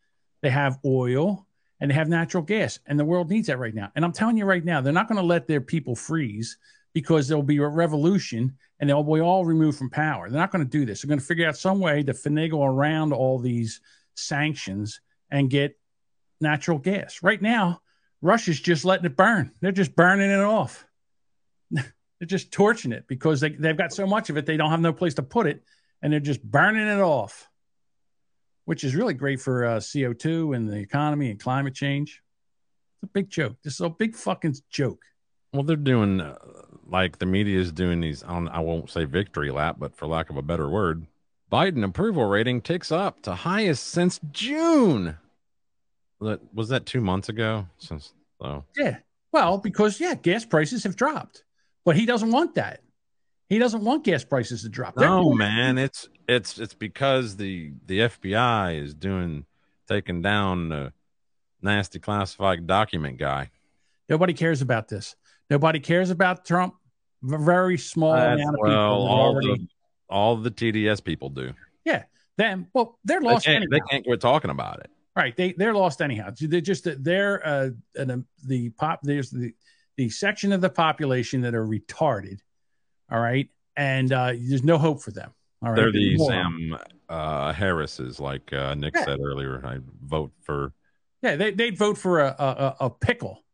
[0.40, 1.46] They have oil
[1.78, 3.92] and they have natural gas, and the world needs that right now.
[3.94, 6.56] And I'm telling you right now, they're not going to let their people freeze
[6.92, 10.28] because there'll be a revolution and they'll be all removed from power.
[10.28, 11.02] They're not going to do this.
[11.02, 13.80] They're going to figure out some way to finagle around all these
[14.14, 15.00] sanctions
[15.30, 15.78] and get
[16.40, 17.22] natural gas.
[17.22, 17.80] Right now,
[18.20, 19.52] Russia's just letting it burn.
[19.60, 20.86] They're just burning it off.
[21.70, 21.82] they're
[22.26, 24.92] just torching it because they, they've got so much of it, they don't have no
[24.92, 25.62] place to put it,
[26.02, 27.48] and they're just burning it off,
[28.64, 32.22] which is really great for uh, CO2 and the economy and climate change.
[32.96, 33.56] It's a big joke.
[33.64, 35.02] This is a big fucking joke.
[35.52, 36.38] Well, they're doing uh,
[36.88, 38.22] like the media is doing these.
[38.22, 41.06] I, I won't say victory lap, but for lack of a better word,
[41.50, 45.16] Biden approval rating ticks up to highest since June.
[46.20, 47.66] That was that two months ago.
[47.78, 48.98] Since So Yeah.
[49.32, 51.44] Well, because yeah, gas prices have dropped,
[51.84, 52.80] but he doesn't want that.
[53.48, 54.94] He doesn't want gas prices to drop.
[54.94, 59.44] They're no, man, it's it's it's because the the FBI is doing
[59.88, 60.92] taking down the
[61.60, 63.50] nasty classified document guy.
[64.08, 65.16] Nobody cares about this.
[65.52, 66.74] Nobody cares about Trump.
[67.30, 69.06] A very small That's- amount of well, people.
[69.06, 69.68] all already, the
[70.08, 71.52] all the TDS people do.
[71.84, 72.04] yeah,
[72.38, 72.66] them.
[72.72, 73.68] Well, they're They lost can't, anyhow.
[73.70, 74.90] they can't quit talking about it.
[75.14, 75.36] Right.
[75.36, 76.30] They they're lost anyhow.
[76.40, 79.00] They're just they're uh an, the pop.
[79.02, 79.52] There's the
[79.98, 82.38] the section of the population that are retarded.
[83.10, 85.32] All right, and uh there's no hope for them.
[85.62, 86.16] All right, They're the.
[86.18, 86.78] Sam
[87.10, 89.04] uh, Harris's, like uh, Nick Yeah.
[89.04, 89.60] said earlier.
[89.66, 90.72] I vote for.
[91.22, 93.44] Yeah, they they'd vote for a, a- a pickle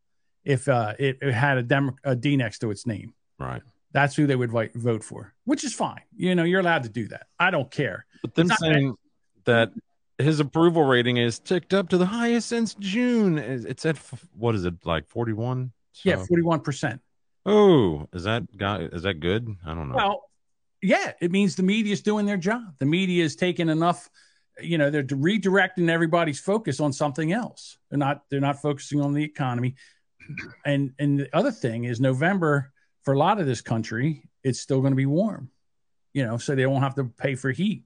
[0.44, 3.15] if uh it, it had a Demo- a D next to its name.
[3.39, 3.62] Right.
[3.93, 6.02] That's who they would vi- vote for, which is fine.
[6.16, 7.27] You know, you're allowed to do that.
[7.39, 8.06] I don't care.
[8.23, 8.94] But them saying
[9.44, 9.73] that
[10.19, 13.39] his approval rating is ticked up to the highest since June.
[13.39, 13.97] It's at
[14.36, 15.73] what is it like forty one?
[16.05, 17.01] yeah, forty one percent.
[17.47, 18.82] Oh, is that guy?
[18.93, 19.48] Is that good?
[19.65, 19.97] I don't know.
[19.97, 20.31] Well,
[20.82, 22.74] yeah, it means the media is doing their job.
[22.78, 24.09] The media is taking enough,
[24.60, 27.78] you know, they're redirecting everybody's focus on something else.
[27.90, 29.77] They're not they're not focusing on the economy.
[30.65, 32.73] And and the other thing is November
[33.03, 35.51] for a lot of this country, it's still going to be warm.
[36.12, 37.85] You know, so they won't have to pay for heat.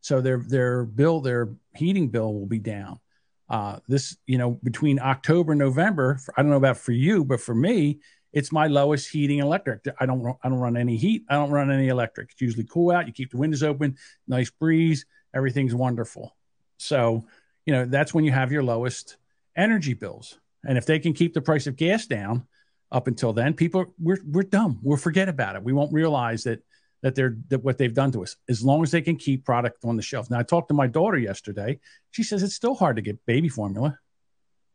[0.00, 3.00] So their their bill, their heating bill will be down.
[3.48, 7.40] Uh, this, you know, between October and November, I don't know about for you, but
[7.40, 8.00] for me,
[8.32, 9.84] it's my lowest heating electric.
[10.00, 11.24] I don't I don't run any heat.
[11.28, 12.32] I don't run any electric.
[12.32, 13.06] It's usually cool out.
[13.06, 13.96] You keep the windows open,
[14.26, 16.36] nice breeze, everything's wonderful.
[16.78, 17.26] So,
[17.64, 19.16] you know, that's when you have your lowest
[19.56, 20.38] energy bills.
[20.66, 22.46] And if they can keep the price of gas down
[22.90, 24.78] up until then, people we're we're dumb.
[24.82, 25.62] We'll forget about it.
[25.62, 26.62] We won't realize that
[27.02, 28.36] that they're that what they've done to us.
[28.48, 30.30] As long as they can keep product on the shelf.
[30.30, 31.80] Now I talked to my daughter yesterday.
[32.10, 33.98] She says it's still hard to get baby formula.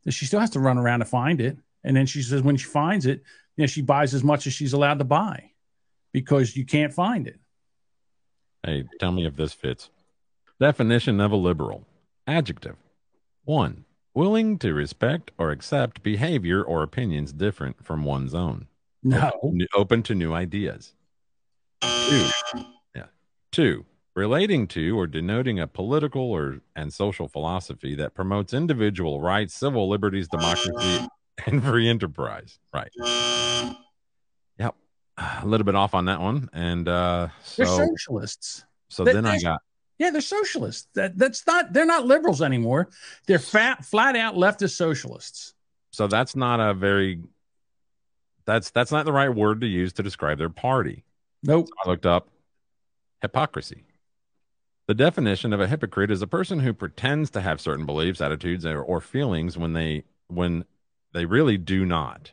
[0.07, 1.57] She still has to run around to find it.
[1.83, 3.23] And then she says when she finds it,
[3.55, 5.51] you know, she buys as much as she's allowed to buy
[6.11, 7.39] because you can't find it.
[8.63, 9.89] Hey, tell me if this fits.
[10.59, 11.85] Definition of a liberal.
[12.27, 12.75] Adjective.
[13.45, 13.85] One,
[14.19, 18.67] willing to respect or accept behavior or opinions different from one's own.
[19.01, 19.31] No.
[19.41, 20.93] Open, open to new ideas.
[21.81, 22.27] Two,
[22.95, 23.05] yeah.
[23.53, 23.85] Two,
[24.15, 29.87] relating to or denoting a political or and social philosophy that promotes individual rights, civil
[29.87, 31.07] liberties, democracy,
[31.45, 32.59] and free enterprise.
[32.73, 32.91] Right.
[34.59, 34.75] Yep.
[35.17, 36.49] A little bit off on that one.
[36.51, 38.65] And uh so They're socialists.
[38.89, 39.61] so They- then I got
[39.99, 40.87] Yeah, they're socialists.
[40.95, 42.89] That that's not they're not liberals anymore.
[43.27, 45.53] They're fat flat out leftist socialists.
[45.91, 47.21] so that's not a very
[48.45, 51.03] that's that's not the right word to use to describe their party.
[51.43, 51.67] Nope.
[51.67, 52.29] So I looked up
[53.21, 53.83] hypocrisy.
[54.87, 58.65] The definition of a hypocrite is a person who pretends to have certain beliefs, attitudes,
[58.65, 60.65] or, or feelings when they when
[61.13, 62.31] they really do not.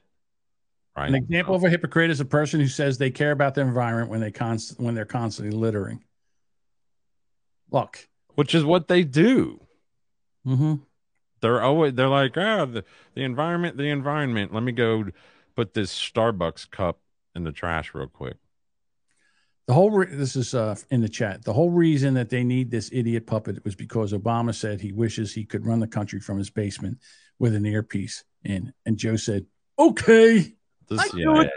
[0.97, 1.09] Right.
[1.09, 4.09] An example of a hypocrite is a person who says they care about the environment
[4.09, 6.03] when they const- when they're constantly littering.
[7.71, 9.61] Look, Which is what they do.
[10.47, 10.75] Mm-hmm.
[11.41, 12.85] They're always they're like, ah, the,
[13.15, 14.55] the environment, the environment.
[14.55, 15.05] Let me go
[15.55, 17.01] put this Starbucks cup
[17.35, 18.37] in the trash real quick.
[19.67, 21.45] the whole re- this is uh, in the chat.
[21.45, 25.33] The whole reason that they need this idiot puppet was because Obama said he wishes
[25.35, 26.99] he could run the country from his basement
[27.39, 29.45] with an earpiece in, and Joe said,
[29.79, 30.55] "Okay,
[30.89, 31.51] The I do CIA.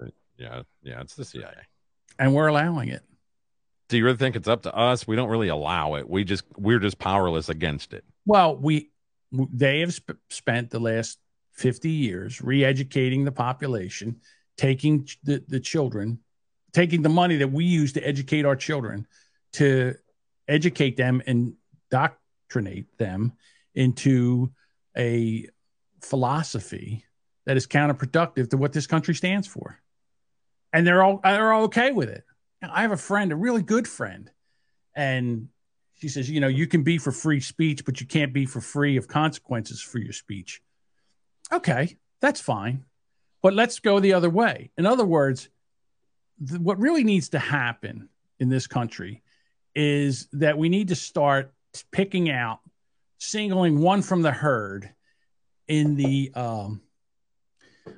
[0.00, 0.14] it.
[0.38, 1.54] Yeah, yeah, it's the CIA.
[2.18, 3.02] and we're allowing it."
[3.92, 5.06] Do you really think it's up to us?
[5.06, 6.08] We don't really allow it.
[6.08, 8.06] We just we're just powerless against it.
[8.24, 8.90] Well, we
[9.30, 11.18] they have sp- spent the last
[11.56, 14.22] 50 years re-educating the population,
[14.56, 16.20] taking the, the children,
[16.72, 19.06] taking the money that we use to educate our children
[19.52, 19.94] to
[20.48, 21.52] educate them and
[21.90, 23.34] doctrinate them
[23.74, 24.50] into
[24.96, 25.46] a
[26.00, 27.04] philosophy
[27.44, 29.82] that is counterproductive to what this country stands for.
[30.72, 32.24] And they're all they're all okay with it.
[32.62, 34.30] I have a friend, a really good friend,
[34.94, 35.48] and
[35.94, 38.60] she says, you know, you can be for free speech, but you can't be for
[38.60, 40.60] free of consequences for your speech.
[41.52, 42.84] Okay, that's fine.
[43.42, 44.70] But let's go the other way.
[44.76, 45.48] In other words,
[46.46, 48.08] th- what really needs to happen
[48.38, 49.22] in this country
[49.74, 51.52] is that we need to start
[51.90, 52.60] picking out,
[53.18, 54.90] singling one from the herd
[55.68, 56.80] in the, um,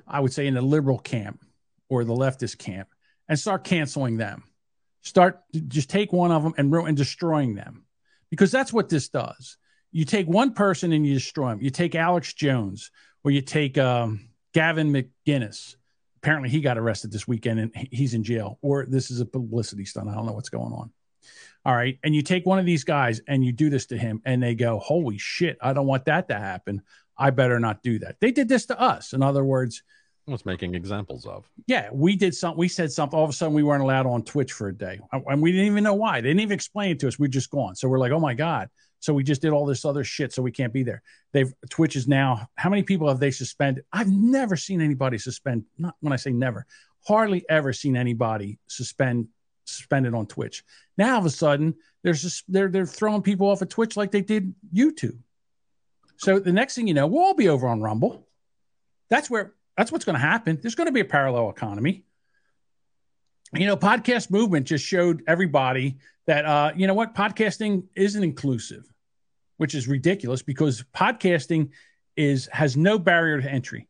[0.07, 1.41] I would say, in the liberal camp
[1.89, 2.89] or the leftist camp
[3.27, 4.43] and start canceling them.
[5.05, 7.85] Start just take one of them and ruin and destroying them
[8.31, 9.57] because that's what this does.
[9.91, 11.61] You take one person and you destroy him.
[11.61, 12.91] You take Alex Jones
[13.23, 15.75] or you take um, Gavin McInnes.
[16.17, 19.85] Apparently, he got arrested this weekend and he's in jail, or this is a publicity
[19.85, 20.09] stunt.
[20.09, 20.91] I don't know what's going on.
[21.63, 21.99] All right.
[22.03, 24.55] And you take one of these guys and you do this to him, and they
[24.55, 26.81] go, Holy shit, I don't want that to happen.
[27.17, 28.19] I better not do that.
[28.19, 29.13] They did this to us.
[29.13, 29.83] In other words,
[30.27, 31.49] was making examples of.
[31.67, 32.57] yeah, we did something.
[32.57, 33.17] We said something.
[33.17, 35.67] All of a sudden, we weren't allowed on Twitch for a day, and we didn't
[35.67, 36.21] even know why.
[36.21, 37.19] They didn't even explain it to us.
[37.19, 37.75] We're just gone.
[37.75, 38.69] So we're like, oh my god.
[38.99, 41.03] So we just did all this other shit, so we can't be there.
[41.31, 42.47] They've Twitch is now.
[42.55, 43.85] How many people have they suspended?
[43.93, 45.65] I've never seen anybody suspend.
[45.77, 46.65] Not when I say never,
[47.07, 49.27] hardly ever seen anybody suspend
[49.65, 50.63] suspended on Twitch.
[50.97, 54.11] Now all of a sudden, there's just they're they're throwing people off of Twitch like
[54.11, 55.19] they did YouTube.
[56.17, 58.27] So the next thing you know, we'll all be over on Rumble.
[59.09, 60.57] That's where that's what's going to happen.
[60.61, 62.03] There's going to be a parallel economy.
[63.53, 65.97] You know, podcast movement just showed everybody
[66.27, 68.83] that uh, you know what podcasting isn't inclusive,
[69.57, 71.69] which is ridiculous because podcasting
[72.17, 73.87] is has no barrier to entry.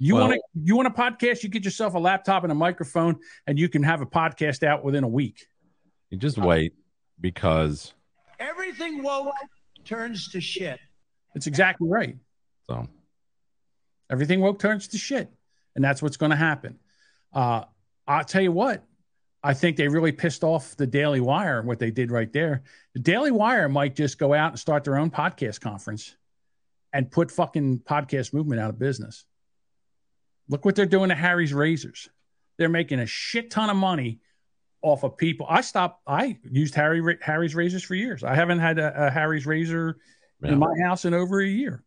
[0.00, 2.54] You Well- want to you want a podcast, you get yourself a laptop and a
[2.54, 5.48] microphone, and you can have a podcast out within a week.
[6.10, 6.74] You just wait
[7.20, 7.92] because
[8.38, 9.32] Everything woke
[9.84, 10.78] turns to shit.
[11.34, 12.16] It's exactly right.
[12.68, 12.86] So
[14.10, 15.30] everything woke turns to shit,
[15.74, 16.78] and that's what's going to happen.
[17.32, 17.64] Uh,
[18.06, 18.84] I'll tell you what.
[19.42, 22.64] I think they really pissed off the Daily Wire and what they did right there.
[22.94, 26.16] The Daily Wire might just go out and start their own podcast conference
[26.92, 29.24] and put fucking podcast movement out of business.
[30.48, 32.08] Look what they're doing to Harry's Razors.
[32.56, 34.20] They're making a shit ton of money
[34.82, 35.46] off of people.
[35.48, 36.02] I stopped.
[36.06, 38.24] I used Harry Harry's Razors for years.
[38.24, 39.98] I haven't had a, a Harry's Razor
[40.42, 41.84] in my house in over a year.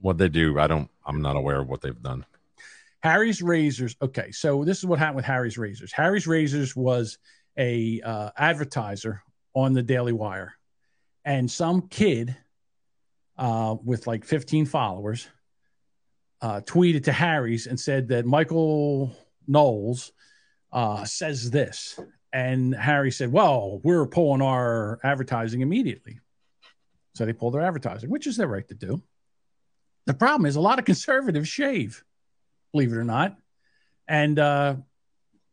[0.00, 0.90] What they do, I don't.
[1.04, 2.24] I'm not aware of what they've done.
[3.02, 3.96] Harry's Razors.
[4.02, 5.92] Okay, so this is what happened with Harry's Razors.
[5.92, 7.18] Harry's Razors was
[7.56, 9.22] a uh, advertiser
[9.54, 10.54] on the Daily Wire,
[11.24, 12.36] and some kid
[13.38, 15.28] uh, with like 15 followers
[16.42, 19.16] uh, tweeted to Harry's and said that Michael
[19.46, 20.12] Knowles
[20.72, 21.98] uh, says this,
[22.32, 26.20] and Harry said, "Well, we're pulling our advertising immediately."
[27.14, 29.02] So they pulled their advertising, which is their right to do.
[30.10, 32.02] The problem is a lot of conservatives shave
[32.72, 33.36] believe it or not.
[34.08, 34.74] And uh,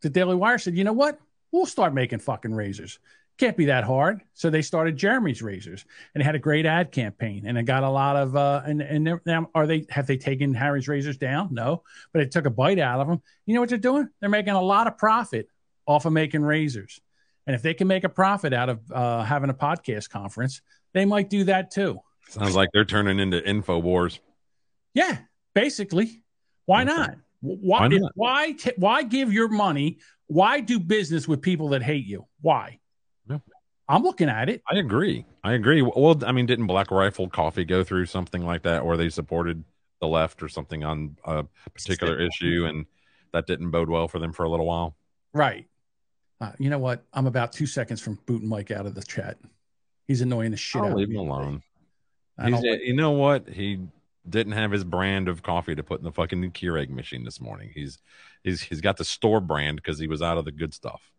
[0.02, 1.20] the Daily Wire said, you know what?
[1.52, 2.98] We'll start making fucking razors.
[3.38, 4.22] Can't be that hard.
[4.34, 5.86] So they started Jeremy's razors,
[6.16, 8.36] and had a great ad campaign, and it got a lot of.
[8.36, 11.50] Uh, and and now are they have they taken Harry's razors down?
[11.52, 13.22] No, but it took a bite out of them.
[13.46, 14.10] You know what they're doing?
[14.20, 15.50] They're making a lot of profit
[15.86, 17.00] off of making razors,
[17.46, 20.64] and if they can make a profit out of uh, having a podcast conference,
[20.94, 22.02] they might do that too.
[22.30, 24.20] Sounds like they're turning into Infowars.
[24.98, 25.18] Yeah,
[25.54, 26.24] basically.
[26.66, 27.12] Why not?
[27.42, 28.12] Why Why why not?
[28.16, 30.00] why, t- why give your money?
[30.26, 32.26] Why do business with people that hate you?
[32.42, 32.80] Why?
[33.30, 33.38] Yeah.
[33.88, 34.64] I'm looking at it.
[34.70, 35.24] I agree.
[35.44, 35.84] I agree.
[35.84, 39.64] Well, I mean, didn't Black Rifle Coffee go through something like that, where they supported
[40.02, 42.86] the left or something on a particular issue, and
[43.34, 44.98] that didn't bode well for them for a little while?
[45.32, 45.68] Right.
[46.42, 47.06] Uh, you know what?
[47.14, 49.38] I'm about two seconds from booting Mike out of the chat.
[50.08, 51.06] He's annoying the shit I'll out of me.
[51.06, 51.62] leave him alone.
[52.40, 53.48] I He's, don't like- you know what?
[53.48, 53.80] He
[54.30, 57.72] didn't have his brand of coffee to put in the fucking Keurig machine this morning.
[57.74, 58.00] He's
[58.44, 61.12] he's he's got the store brand because he was out of the good stuff.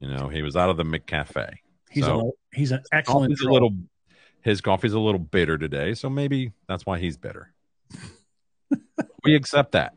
[0.00, 1.54] You know, he was out of the McCafe.
[1.90, 3.32] He's so a, he's an excellent.
[3.32, 3.74] coffee's a little
[4.42, 7.52] his coffee's a little bitter today, so maybe that's why he's bitter.
[9.24, 9.94] we accept that.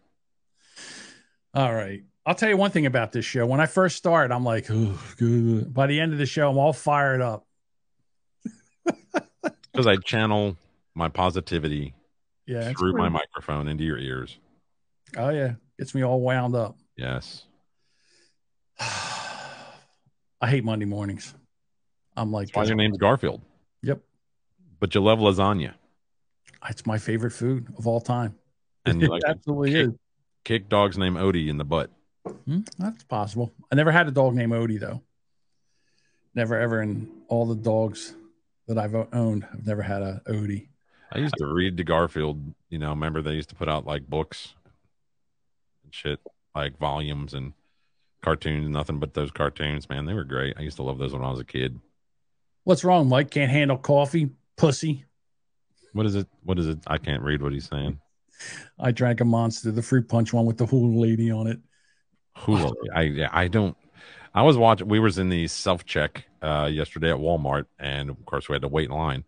[1.54, 2.04] All right.
[2.26, 3.46] I'll tell you one thing about this show.
[3.46, 6.74] When I first started, I'm like, "Ooh, by the end of the show, I'm all
[6.74, 7.46] fired up.
[9.72, 10.58] Because I channel
[10.98, 11.94] my positivity
[12.46, 14.38] Yeah, through my microphone into your ears.
[15.16, 16.76] Oh yeah, gets me all wound up.
[16.98, 17.44] Yes.
[18.80, 21.34] I hate Monday mornings.
[22.16, 23.42] I'm like, why your name's Garfield.
[23.84, 24.02] Yep.
[24.80, 25.74] But you love lasagna.
[26.70, 28.36] It's my favorite food of all time.
[28.86, 29.94] And you It like absolutely kick, is.
[30.44, 31.92] kick dogs named Odie in the butt.
[32.46, 33.54] Hmm, that's possible.
[33.72, 35.02] I never had a dog named Odie though.
[36.36, 38.14] Never ever in all the dogs
[38.68, 40.68] that I've owned, I've never had a Odie.
[41.12, 42.42] I used to read to Garfield.
[42.70, 44.54] You know, remember they used to put out like books
[45.84, 46.20] and shit,
[46.56, 47.54] like volumes and
[48.22, 48.70] cartoons.
[48.70, 50.06] Nothing but those cartoons, man.
[50.06, 50.56] They were great.
[50.58, 51.80] I used to love those when I was a kid.
[52.64, 53.32] What's wrong, Mike?
[53.32, 55.06] Can't handle coffee, pussy.
[55.94, 56.28] What is it?
[56.44, 56.80] What is it?
[56.88, 58.00] I can't read what he's saying.
[58.78, 61.60] I drank a monster, the fruit punch one with the hula lady on it.
[62.38, 62.74] Hulu.
[62.94, 63.76] I yeah, I don't.
[64.34, 64.88] I was watching.
[64.88, 68.62] We was in the self check uh, yesterday at Walmart, and of course we had
[68.62, 69.24] to wait in line.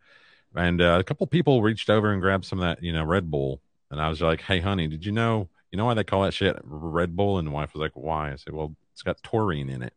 [0.55, 3.29] And uh, a couple people reached over and grabbed some of that, you know, Red
[3.29, 3.61] Bull.
[3.91, 5.49] And I was like, "Hey, honey, did you know?
[5.71, 8.31] You know why they call that shit Red Bull?" And the wife was like, "Why?"
[8.31, 9.93] I said, "Well, it's got taurine in it."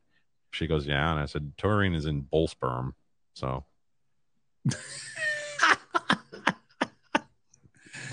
[0.50, 2.94] She goes, "Yeah," and I said, "Taurine is in bull sperm."
[3.34, 3.64] So,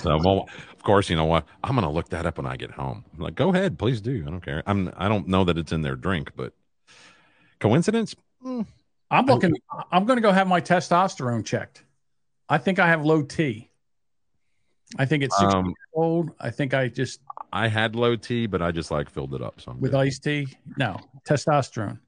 [0.01, 1.45] so well, of course, you know what?
[1.63, 3.05] I'm gonna look that up when I get home.
[3.13, 4.23] I'm like, go ahead, please do.
[4.25, 4.63] I don't care.
[4.65, 4.91] I'm.
[4.97, 6.53] I don't know that it's in their drink, but
[7.59, 8.15] coincidence?
[8.43, 8.65] Mm,
[9.11, 9.53] I'm looking.
[9.91, 11.83] I'm going to go have my testosterone checked.
[12.49, 13.69] I think I have low T.
[14.97, 16.31] I think it's six Um, years old.
[16.39, 17.19] I think I just
[17.53, 19.61] I had low T, but I just like filled it up.
[19.61, 20.47] So I'm with iced tea.
[20.77, 20.97] No
[21.27, 21.99] testosterone.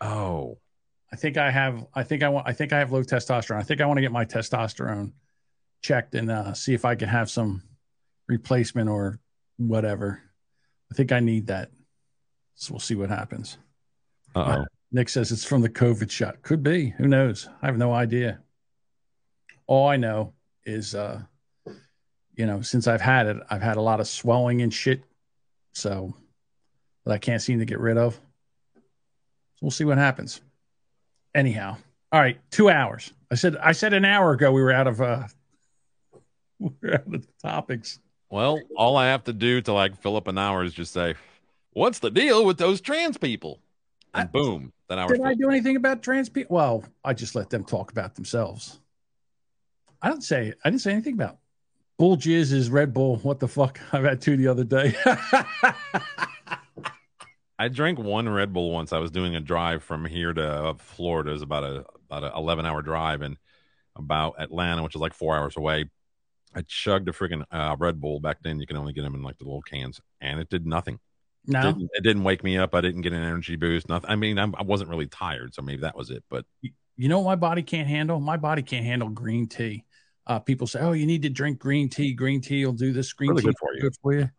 [0.00, 0.58] Oh,
[1.12, 1.86] I think I have.
[1.94, 2.46] I think I want.
[2.46, 3.56] I think I have low testosterone.
[3.56, 5.12] I think I want to get my testosterone
[5.80, 7.62] checked and uh, see if I can have some
[8.28, 9.18] replacement or
[9.56, 10.20] whatever.
[10.92, 11.70] I think I need that.
[12.56, 13.56] So we'll see what happens.
[14.34, 14.64] Uh oh.
[14.92, 16.42] Nick says it's from the COVID shot.
[16.42, 16.90] Could be.
[16.90, 17.48] Who knows?
[17.62, 18.40] I have no idea.
[19.68, 20.32] All I know
[20.64, 21.22] is, uh,
[22.34, 25.04] you know, since I've had it, I've had a lot of swelling and shit.
[25.74, 26.14] So
[27.04, 28.14] that I can't seem to get rid of.
[28.14, 28.20] So
[29.62, 30.40] we'll see what happens.
[31.34, 31.76] Anyhow,
[32.12, 33.12] all right, two hours.
[33.30, 35.26] I said I said an hour ago we were out of uh
[36.58, 38.00] we we're out of topics.
[38.30, 41.14] Well, all I have to do to like fill up an hour is just say,
[41.72, 43.60] "What's the deal with those trans people?"
[44.14, 45.08] And boom, that hour.
[45.08, 46.56] Did I do anything about trans people?
[46.56, 48.80] Well, I just let them talk about themselves.
[50.00, 51.38] I don't say I didn't say anything about
[51.98, 53.16] Bull Jizz is Red Bull.
[53.18, 53.80] What the fuck?
[53.92, 54.94] I've had two the other day.
[57.60, 58.92] I drank one Red Bull once.
[58.92, 61.30] I was doing a drive from here to uh, Florida.
[61.30, 63.36] It was about a about an eleven hour drive, and
[63.96, 65.90] about Atlanta, which is like four hours away.
[66.54, 68.20] I chugged a freaking uh, Red Bull.
[68.20, 70.66] Back then, you can only get them in like the little cans, and it did
[70.66, 71.00] nothing.
[71.46, 71.60] No?
[71.60, 72.74] it didn't, it didn't wake me up.
[72.74, 73.88] I didn't get an energy boost.
[73.88, 74.10] Nothing.
[74.10, 76.22] I mean, I'm, I wasn't really tired, so maybe that was it.
[76.30, 76.44] But
[76.96, 78.20] you know what my body can't handle?
[78.20, 79.84] My body can't handle green tea.
[80.28, 82.12] Uh, people say, "Oh, you need to drink green tea.
[82.12, 83.12] Green tea will do this.
[83.14, 83.80] Green Really tea good for you.
[83.80, 84.30] Good for you."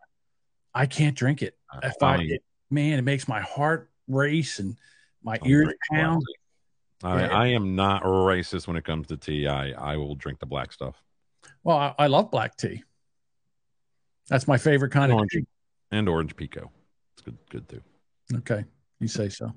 [0.72, 1.58] I can't drink it.
[1.82, 4.76] if I, it- man, it makes my heart race and
[5.24, 6.22] my Don't ears pound.
[7.02, 7.26] I, Yeah.
[7.36, 9.48] I am not racist when it comes to tea.
[9.48, 10.94] I I will drink the black stuff.
[11.64, 12.84] Well, I, I love black tea.
[14.28, 15.46] That's my favorite kind of Orange tea.
[15.90, 16.68] and orange pekoe.
[17.14, 17.82] It's good good too.
[18.36, 18.64] Okay,
[19.00, 19.52] you say so.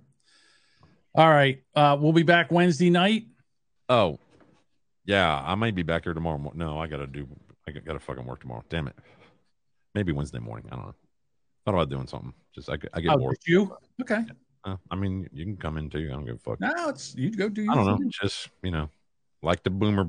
[1.16, 3.28] All right, uh, we'll be back Wednesday night.
[3.88, 4.18] Oh,
[5.06, 6.52] yeah, I might be back here tomorrow.
[6.56, 7.28] No, I gotta do.
[7.68, 8.64] I got- gotta fucking work tomorrow.
[8.70, 8.96] Damn it.
[9.96, 10.68] Maybe Wednesday morning.
[10.72, 10.96] I don't know.
[11.66, 12.34] Thought about doing something.
[12.54, 13.38] Just I, I get Oh, bored.
[13.46, 13.76] you?
[14.02, 14.26] Okay.
[14.66, 16.08] Uh, I mean, you can come in too.
[16.10, 16.60] I don't give a fuck.
[16.60, 17.62] No, it's you go do.
[17.64, 17.98] Your I don't know.
[17.98, 18.12] thing.
[18.22, 18.90] Just you know,
[19.42, 20.06] like the Boomer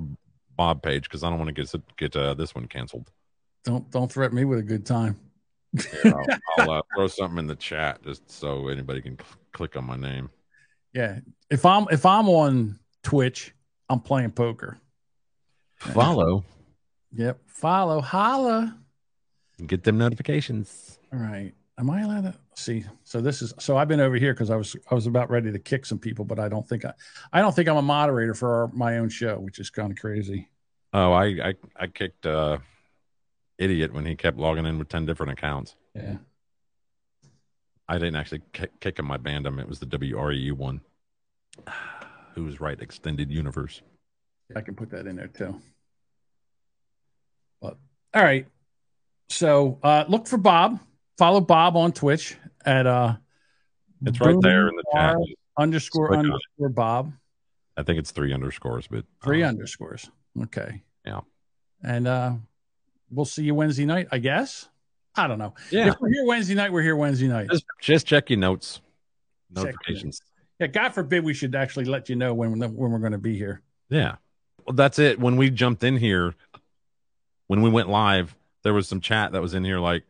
[0.56, 3.10] Bob page because I don't want to get get uh, this one canceled.
[3.64, 5.18] Don't don't threaten me with a good time.
[5.76, 6.26] Here, I'll,
[6.58, 9.96] I'll uh, throw something in the chat just so anybody can cl- click on my
[9.96, 10.30] name.
[10.92, 11.18] Yeah,
[11.50, 13.52] if I'm if I'm on Twitch,
[13.88, 14.78] I'm playing poker.
[15.76, 16.44] Follow.
[17.12, 18.76] Yep, follow, holla.
[19.66, 20.98] Get them notifications.
[21.12, 21.52] All right.
[21.78, 22.84] Am I allowed to see?
[23.02, 25.50] So this is so I've been over here because I was I was about ready
[25.50, 26.92] to kick some people, but I don't think I
[27.32, 29.98] I don't think I'm a moderator for our, my own show, which is kind of
[29.98, 30.48] crazy.
[30.92, 32.58] Oh, I I, I kicked uh
[33.58, 35.74] idiot when he kept logging in with ten different accounts.
[35.94, 36.18] Yeah.
[37.88, 39.10] I didn't actually kick, kick him.
[39.10, 39.58] I banned him.
[39.58, 40.80] It was the WREU one.
[42.34, 42.80] Who's right?
[42.80, 43.82] Extended universe.
[44.54, 45.60] I can put that in there too.
[47.60, 47.76] But
[48.14, 48.46] all right.
[49.28, 50.80] So uh look for Bob.
[51.18, 53.16] Follow Bob on Twitch at uh
[54.04, 55.16] It's right there in the chat.
[55.56, 57.12] Underscore click on underscore Bob.
[57.76, 60.10] I think it's three underscores, but Three uh, underscores.
[60.42, 60.82] Okay.
[61.04, 61.20] Yeah.
[61.82, 62.34] And uh
[63.10, 64.68] we'll see you Wednesday night, I guess.
[65.16, 65.54] I don't know.
[65.70, 65.88] Yeah.
[65.88, 67.48] If we're here Wednesday night, we're here Wednesday night.
[67.50, 68.80] Just, just check your notes,
[69.54, 70.20] Check notifications.
[70.58, 73.36] Yeah, God forbid we should actually let you know when when we're going to be
[73.36, 73.62] here.
[73.90, 74.16] Yeah.
[74.66, 75.18] Well, that's it.
[75.18, 76.34] When we jumped in here,
[77.46, 80.04] when we went live, there was some chat that was in here like,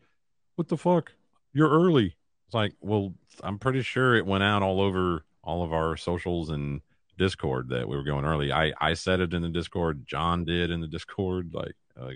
[0.57, 1.13] what the fuck?
[1.53, 2.17] You're early.
[2.47, 3.13] It's like, well,
[3.43, 6.81] I'm pretty sure it went out all over all of our socials and
[7.19, 8.53] Discord that we were going early.
[8.53, 10.07] I, I said it in the Discord.
[10.07, 11.53] John did in the Discord.
[11.53, 12.11] Like, uh,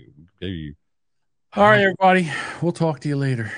[1.53, 2.31] All right, everybody.
[2.61, 3.51] We'll talk to you later.